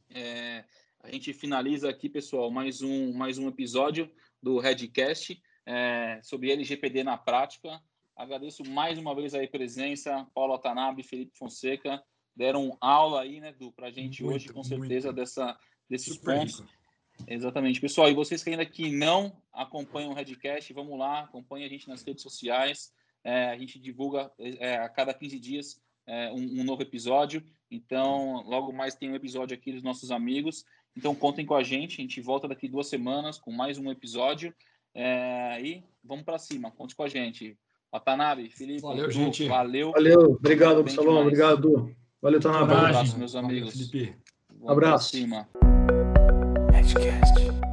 É, 0.10 0.66
a 1.00 1.10
gente 1.10 1.34
finaliza 1.34 1.90
aqui, 1.90 2.10
pessoal, 2.10 2.52
mais 2.52 2.82
um, 2.82 3.14
mais 3.14 3.38
um 3.38 3.48
episódio 3.48 4.12
do 4.44 4.60
Redcast 4.60 5.42
é, 5.66 6.20
sobre 6.22 6.52
LGPD 6.52 7.04
na 7.04 7.18
prática. 7.18 7.82
Agradeço 8.16 8.64
mais 8.70 9.00
uma 9.00 9.16
vez 9.16 9.34
a 9.34 9.48
presença, 9.48 10.28
Paulo 10.36 10.54
Atanabe, 10.54 11.02
Felipe 11.02 11.38
Fonseca, 11.38 12.04
deram 12.36 12.78
aula 12.82 13.22
aí, 13.22 13.40
né, 13.40 13.56
para 13.76 13.88
a 13.88 13.92
gente 13.92 14.22
muito, 14.22 14.36
hoje, 14.36 14.50
com 14.50 14.64
certeza, 14.64 15.08
muito. 15.08 15.16
dessa, 15.16 15.58
desses 15.90 16.16
Super 16.16 16.40
pontos. 16.40 16.60
Rico. 16.60 16.81
Exatamente. 17.28 17.80
Pessoal, 17.80 18.10
e 18.10 18.14
vocês 18.14 18.44
que 18.44 18.50
ainda 18.50 18.66
que 18.66 18.92
não 18.92 19.32
acompanham 19.54 20.12
o 20.12 20.14
Redcast, 20.14 20.72
vamos 20.74 20.98
lá, 20.98 21.22
acompanhe 21.22 21.66
a 21.66 21.70
gente 21.70 21.88
nas 21.88 22.04
redes 22.04 22.24
sociais. 22.24 22.92
É, 23.24 23.50
a 23.50 23.58
gente 23.58 23.80
divulga 23.80 24.32
é, 24.40 24.78
a 24.78 24.90
cada 24.90 25.14
15 25.14 25.40
dias 25.40 25.82
é, 26.08 26.32
um, 26.32 26.62
um, 26.62 26.64
novo 26.64 26.82
episódio. 26.82 27.44
Então, 27.70 28.44
logo 28.48 28.74
mais 28.74 28.96
tem 28.96 29.12
um 29.12 29.16
episódio 29.16 29.56
aqui 29.56 29.72
dos 29.72 29.84
nossos 29.84 30.12
amigos. 30.12 30.66
Então, 30.96 31.16
contem 31.16 31.46
com 31.46 31.56
a 31.56 31.64
gente. 31.64 32.00
A 32.00 32.02
gente 32.02 32.22
volta 32.22 32.48
daqui 32.48 32.68
duas 32.68 32.88
semanas 32.88 33.38
com 33.38 33.52
mais 33.52 33.78
um 33.78 33.90
episódio. 33.92 34.54
É, 34.94 35.62
e 35.62 35.84
vamos 36.04 36.26
para 36.26 36.38
cima. 36.38 36.72
Conte 36.72 36.96
com 36.96 37.04
a 37.04 37.10
gente. 37.10 37.58
Watanabe, 37.92 38.50
Felipe. 38.50 38.82
Valeu, 38.82 39.08
du, 39.08 39.12
gente. 39.12 39.48
Valeu. 39.48 39.92
Valeu. 39.92 40.32
Obrigado, 40.32 40.90
Salão. 40.90 41.22
Obrigado, 41.22 41.96
Valeu, 42.22 42.40
Tanabe. 42.40 42.74
Um 42.74 42.78
abraço, 42.78 43.18
meus 43.18 43.36
amigos. 43.36 43.74
Valeu, 43.74 43.90
Felipe. 43.90 44.16
Um 44.62 44.70
abraço. 44.70 45.12
catch, 46.94 47.36
catch. 47.38 47.71